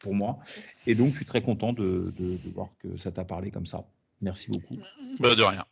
pour 0.00 0.14
moi. 0.14 0.40
Et 0.88 0.96
donc, 0.96 1.12
je 1.12 1.18
suis 1.18 1.24
très 1.24 1.40
content 1.40 1.72
de 1.72 2.12
voir 2.52 2.70
que 2.80 2.96
ça 2.96 3.12
t'a 3.12 3.24
parlé 3.24 3.52
comme 3.52 3.66
ça. 3.66 3.86
Merci 4.20 4.50
beaucoup. 4.50 4.78
Bah, 5.20 5.34
de 5.34 5.42
rien. 5.42 5.64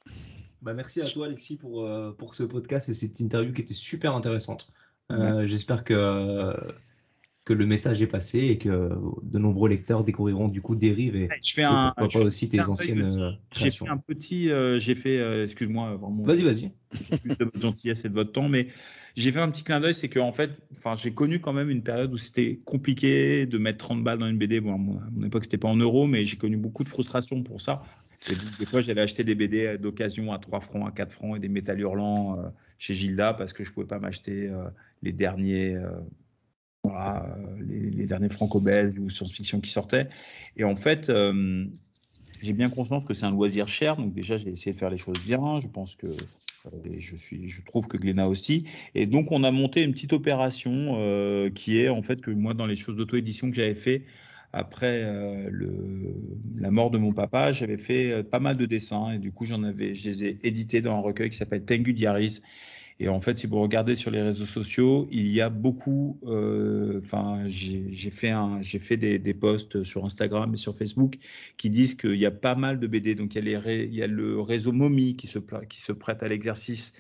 Bah, 0.63 0.75
merci 0.75 1.01
à 1.01 1.05
toi, 1.05 1.27
Alexis, 1.27 1.57
pour, 1.57 1.87
euh, 1.87 2.13
pour 2.13 2.35
ce 2.35 2.43
podcast 2.43 2.89
et 2.89 2.93
cette 2.93 3.19
interview 3.21 3.53
qui 3.53 3.63
était 3.63 3.75
super 3.75 4.15
intéressante. 4.15 4.73
Euh, 5.11 5.47
J'espère 5.47 5.85
que, 5.85 6.55
que 7.45 7.53
le 7.53 7.67
message 7.67 8.01
est 8.03 8.07
passé 8.07 8.39
et 8.41 8.59
que 8.59 8.91
de 9.23 9.39
nombreux 9.39 9.69
lecteurs 9.69 10.05
découvriront 10.05 10.47
du 10.47 10.61
coup 10.61 10.77
Dérive 10.77 11.17
et 11.17 11.29
je 11.43 11.55
fais 11.55 11.65
un, 11.65 11.93
pas 11.97 12.07
aussi 12.19 12.49
tes 12.49 12.61
anciennes 12.61 13.09
euh, 13.19 13.33
J'ai 13.53 13.71
fait 13.71 13.89
un 13.89 13.97
petit, 13.97 14.51
euh, 14.53 14.79
j'ai 14.79 14.95
fait, 14.95 15.43
excuse-moi, 15.43 15.97
vraiment. 15.97 16.23
Vas-y, 16.23 16.43
vas-y. 16.43 16.71
De 17.25 17.45
votre 17.45 17.61
gentillesse 17.61 18.05
et 18.05 18.09
de 18.09 18.15
votre 18.15 18.33
temps, 18.33 18.49
mais 18.49 18.69
j'ai 19.17 19.33
fait 19.33 19.41
un 19.41 19.51
petit 19.51 19.65
clin 19.65 19.81
d'œil, 19.81 19.95
c'est 19.95 20.09
que 20.09 20.21
en 20.21 20.33
fait, 20.33 20.51
enfin, 20.77 20.95
j'ai 20.95 21.13
connu 21.13 21.41
quand 21.41 21.53
même 21.53 21.71
une 21.71 21.83
période 21.83 22.13
où 22.13 22.19
c'était 22.19 22.61
compliqué 22.65 23.47
de 23.47 23.59
mettre 23.59 23.79
30 23.79 24.05
balles 24.05 24.19
dans 24.19 24.29
une 24.29 24.39
BD. 24.39 24.61
Bon, 24.61 24.75
à 24.75 24.79
mon 24.79 25.27
époque, 25.27 25.45
c'était 25.45 25.59
pas 25.59 25.69
en 25.69 25.77
euros, 25.77 26.07
mais 26.07 26.25
j'ai 26.25 26.37
connu 26.37 26.57
beaucoup 26.57 26.85
de 26.85 26.89
frustration 26.89 27.43
pour 27.43 27.61
ça. 27.61 27.83
Des 28.29 28.67
fois, 28.67 28.81
j'allais 28.81 29.01
acheter 29.01 29.25
des 29.25 29.35
BD 29.35 29.79
d'occasion 29.79 30.33
à 30.33 30.39
3 30.39 30.61
francs, 30.61 30.87
à 30.87 30.91
4 30.91 31.11
francs 31.11 31.37
et 31.37 31.41
des 31.41 31.49
métal 31.49 31.81
hurlants 31.81 32.39
euh, 32.39 32.49
chez 32.79 32.95
Gilda 32.95 33.33
parce 33.33 33.53
que 33.53 33.65
je 33.65 33.73
pouvais 33.73 33.87
pas 33.87 33.99
m'acheter 33.99 34.49
euh, 34.49 34.65
les 35.03 35.13
derniers, 35.13 35.75
euh, 35.75 35.91
voilà, 36.85 37.35
les, 37.67 38.05
derniers 38.05 38.29
franco-belges 38.29 38.99
ou 38.99 39.09
science-fiction 39.09 39.61
qui 39.61 39.71
sortaient. 39.71 40.09
Et 40.59 40.65
en 40.65 40.77
fait, 40.77 41.11
j'ai 42.43 42.53
bien 42.53 42.69
conscience 42.69 43.05
que 43.05 43.15
c'est 43.15 43.27
un 43.27 43.31
loisir 43.31 43.69
cher. 43.69 43.97
Donc 43.97 44.13
déjà, 44.13 44.37
j'ai 44.37 44.51
essayé 44.51 44.75
de 44.75 44.79
faire 44.79 44.91
les 44.91 44.99
choses 44.99 45.21
bien. 45.25 45.59
Je 45.61 45.69
pense 45.69 45.97
que 45.97 46.09
je 46.99 47.17
suis, 47.17 47.49
je 47.49 47.63
trouve 47.63 47.89
que 47.89 47.97
Glénat 47.97 48.29
aussi. 48.29 48.67
Et 48.95 49.07
donc, 49.07 49.33
on 49.33 49.45
a 49.45 49.51
monté 49.51 49.83
une 49.83 49.93
petite 49.93 50.13
opération 50.13 51.51
qui 51.55 51.79
est 51.79 51.89
en 51.89 52.03
fait 52.03 52.21
que 52.21 52.31
moi, 52.31 52.53
dans 52.53 52.67
les 52.67 52.77
choses 52.77 52.97
d'auto-édition 52.97 53.51
que 53.51 53.57
j'avais 53.57 53.75
fait, 53.75 54.05
après 54.53 55.05
euh, 55.05 55.51
la 56.59 56.71
mort 56.71 56.91
de 56.91 56.99
mon 56.99 57.13
papa, 57.13 57.53
j'avais 57.53 57.79
fait 57.79 58.11
euh, 58.11 58.23
pas 58.23 58.41
mal 58.41 58.57
de 58.57 58.67
dessins 58.67 59.13
et 59.13 59.19
du 59.19 59.31
coup 59.33 59.45
j'en 59.45 59.63
avais, 59.63 59.95
je 59.95 60.05
les 60.05 60.25
ai 60.25 60.39
édités 60.43 60.81
dans 60.81 60.97
un 60.97 61.01
recueil 61.01 61.31
qui 61.31 61.37
s'appelle 61.37 61.65
Tengu 61.65 61.93
Diaries. 61.93 62.41
Et 63.03 63.09
en 63.09 63.21
fait, 63.23 63.39
si 63.39 63.47
vous 63.47 63.59
regardez 63.61 63.95
sur 63.95 64.11
les 64.11 64.21
réseaux 64.21 64.45
sociaux, 64.45 65.09
il 65.11 65.29
y 65.29 65.41
a 65.41 65.49
beaucoup. 65.49 66.21
Euh, 66.27 67.01
enfin, 67.03 67.45
j'ai 67.49 68.11
fait 68.11 68.35
fait 68.79 68.97
des, 68.99 69.35
posts 69.35 69.85
sur 69.85 70.05
Instagram 70.05 70.53
et 70.53 70.59
sur 70.59 70.77
Facebook 70.77 71.17
qui 71.57 71.71
disent 71.71 71.95
qu'il 71.95 72.17
y 72.17 72.27
a 72.27 72.31
pas 72.31 72.55
mal 72.55 72.79
de 72.79 72.87
BD. 72.87 73.15
Donc 73.15 73.35
il 73.35 73.49
y 73.49 73.55
a, 73.55 73.61
les, 73.61 73.85
il 73.85 73.95
y 73.95 74.03
a 74.03 74.07
le 74.07 74.39
réseau 74.41 74.73
Momi 74.73 75.17
qui 75.17 75.29
se, 75.29 75.39
qui 75.39 75.81
se 75.81 75.93
prête 75.93 76.23
à 76.23 76.29
l'exercice 76.29 76.93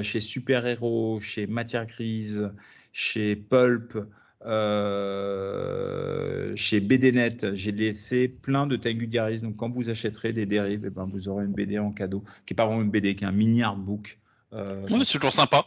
chez 0.00 0.20
Super 0.20 0.66
Héros, 0.66 1.20
chez 1.20 1.46
Matière 1.46 1.84
Grise, 1.84 2.50
chez 2.92 3.36
Pulp. 3.36 3.98
Euh, 4.44 6.12
chez 6.56 6.80
BDNet, 6.80 7.54
j'ai 7.54 7.72
laissé 7.72 8.28
plein 8.28 8.66
de 8.66 8.76
Diaries. 8.76 9.40
Donc, 9.40 9.56
quand 9.56 9.70
vous 9.70 9.90
achèterez 9.90 10.32
des 10.32 10.46
dérives, 10.46 10.84
eh 10.86 10.90
ben, 10.90 11.04
vous 11.04 11.28
aurez 11.28 11.44
une 11.44 11.52
BD 11.52 11.78
en 11.78 11.92
cadeau, 11.92 12.24
qui 12.46 12.54
est 12.54 12.56
pas 12.56 12.66
vraiment 12.66 12.82
une 12.82 12.90
BD, 12.90 13.14
qui 13.14 13.24
est 13.24 13.26
un 13.26 13.32
mini 13.32 13.62
artbook. 13.62 14.18
Euh, 14.52 14.86
c'est 15.04 15.18
toujours 15.18 15.32
sympa. 15.32 15.64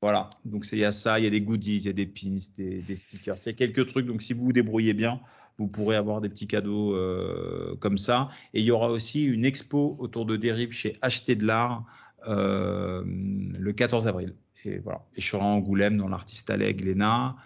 Voilà. 0.00 0.30
Donc, 0.44 0.66
il 0.72 0.78
y 0.78 0.84
a 0.84 0.92
ça, 0.92 1.18
il 1.18 1.24
y 1.24 1.26
a 1.26 1.30
des 1.30 1.40
goodies, 1.40 1.78
il 1.78 1.86
y 1.86 1.88
a 1.88 1.92
des 1.92 2.06
pins, 2.06 2.38
des, 2.56 2.94
stickers. 2.94 3.36
Il 3.44 3.46
y 3.46 3.50
a 3.50 3.52
quelques 3.52 3.88
trucs. 3.88 4.06
Donc, 4.06 4.22
si 4.22 4.32
vous 4.32 4.44
vous 4.44 4.52
débrouillez 4.52 4.94
bien, 4.94 5.20
vous 5.58 5.68
pourrez 5.68 5.96
avoir 5.96 6.20
des 6.20 6.28
petits 6.28 6.46
cadeaux 6.46 6.94
euh, 6.94 7.76
comme 7.80 7.98
ça. 7.98 8.30
Et 8.54 8.60
il 8.60 8.64
y 8.64 8.70
aura 8.70 8.90
aussi 8.90 9.24
une 9.24 9.44
expo 9.44 9.96
autour 9.98 10.26
de 10.26 10.36
dérives 10.36 10.72
chez 10.72 10.96
Acheter 11.02 11.34
de 11.34 11.46
l'art 11.46 11.84
le 12.24 13.72
14 13.72 14.06
avril. 14.06 14.34
Et 14.64 14.78
voilà. 14.78 15.02
Et 15.16 15.20
je 15.20 15.28
serai 15.28 15.42
en 15.42 15.54
Angoulême 15.54 15.96
dans 15.96 16.08
l'artiste 16.08 16.48
Alec 16.50 16.76
Glénat. 16.76 17.36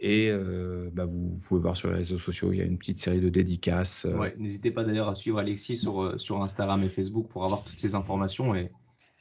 Et 0.00 0.28
euh, 0.30 0.90
bah, 0.92 1.06
vous, 1.06 1.36
pouvez 1.48 1.60
voir 1.60 1.76
sur 1.76 1.88
les 1.88 1.96
réseaux 1.96 2.18
sociaux, 2.18 2.52
il 2.52 2.58
y 2.58 2.62
a 2.62 2.64
une 2.64 2.78
petite 2.78 2.98
série 2.98 3.20
de 3.20 3.28
dédicaces. 3.28 4.04
Euh. 4.06 4.16
Ouais, 4.16 4.34
N'hésitez 4.38 4.70
pas 4.70 4.84
d'ailleurs 4.84 5.08
à 5.08 5.14
suivre 5.14 5.38
Alexis 5.38 5.76
sur, 5.76 6.02
euh, 6.02 6.18
sur 6.18 6.40
Instagram 6.42 6.84
et 6.84 6.88
Facebook 6.88 7.28
pour 7.28 7.44
avoir 7.44 7.64
toutes 7.64 7.78
ces 7.78 7.94
informations 7.96 8.54
et, 8.54 8.70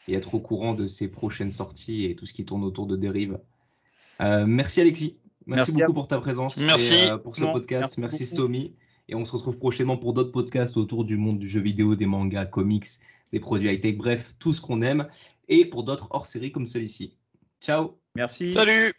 et, 0.07 0.13
être 0.13 0.36
au 0.36 0.39
courant 0.39 0.75
de 0.75 0.86
ses 0.86 1.09
prochaines 1.09 1.51
sorties 1.51 2.05
et 2.05 2.15
tout 2.15 2.28
ce 2.28 2.34
qui 2.34 2.45
tourne 2.45 2.63
autour 2.63 2.86
de 2.86 2.95
Dérive. 2.95 3.39
merci 4.19 4.82
Alexis. 4.82 5.17
Merci, 5.47 5.78
beaucoup 5.78 5.93
pour 5.93 6.07
ta 6.07 6.19
présence. 6.19 6.57
Merci. 6.57 7.07
pour 7.23 7.36
ce 7.36 7.41
podcast. 7.41 7.97
Merci, 7.97 8.01
merci 8.01 8.25
Stomy. 8.25 8.73
Et 9.09 9.15
on 9.15 9.23
se 9.23 9.32
retrouve 9.32 9.57
prochainement 9.57 9.97
pour 9.97 10.13
d'autres 10.13 10.34
podcasts 10.34 10.75
autour 10.75 11.05
du 11.05 11.15
monde 11.15 11.39
du 11.39 11.47
jeu 11.47 11.61
vidéo, 11.61 11.95
des 11.95 12.05
mangas, 12.05 12.45
comics, 12.45 12.88
des 13.32 13.39
produits 13.39 13.69
high-tech, 13.69 13.95
bref, 13.95 14.36
tout 14.38 14.53
ce 14.53 14.59
qu'on 14.59 14.82
aime. 14.82 15.07
Et 15.47 15.65
pour 15.65 15.84
d'autres 15.86 16.07
hors 16.11 16.25
série 16.25 16.51
comme 16.51 16.65
celui-ci. 16.65 17.15
Ciao. 17.61 17.97
Merci. 18.15 18.53
Salut. 18.53 18.93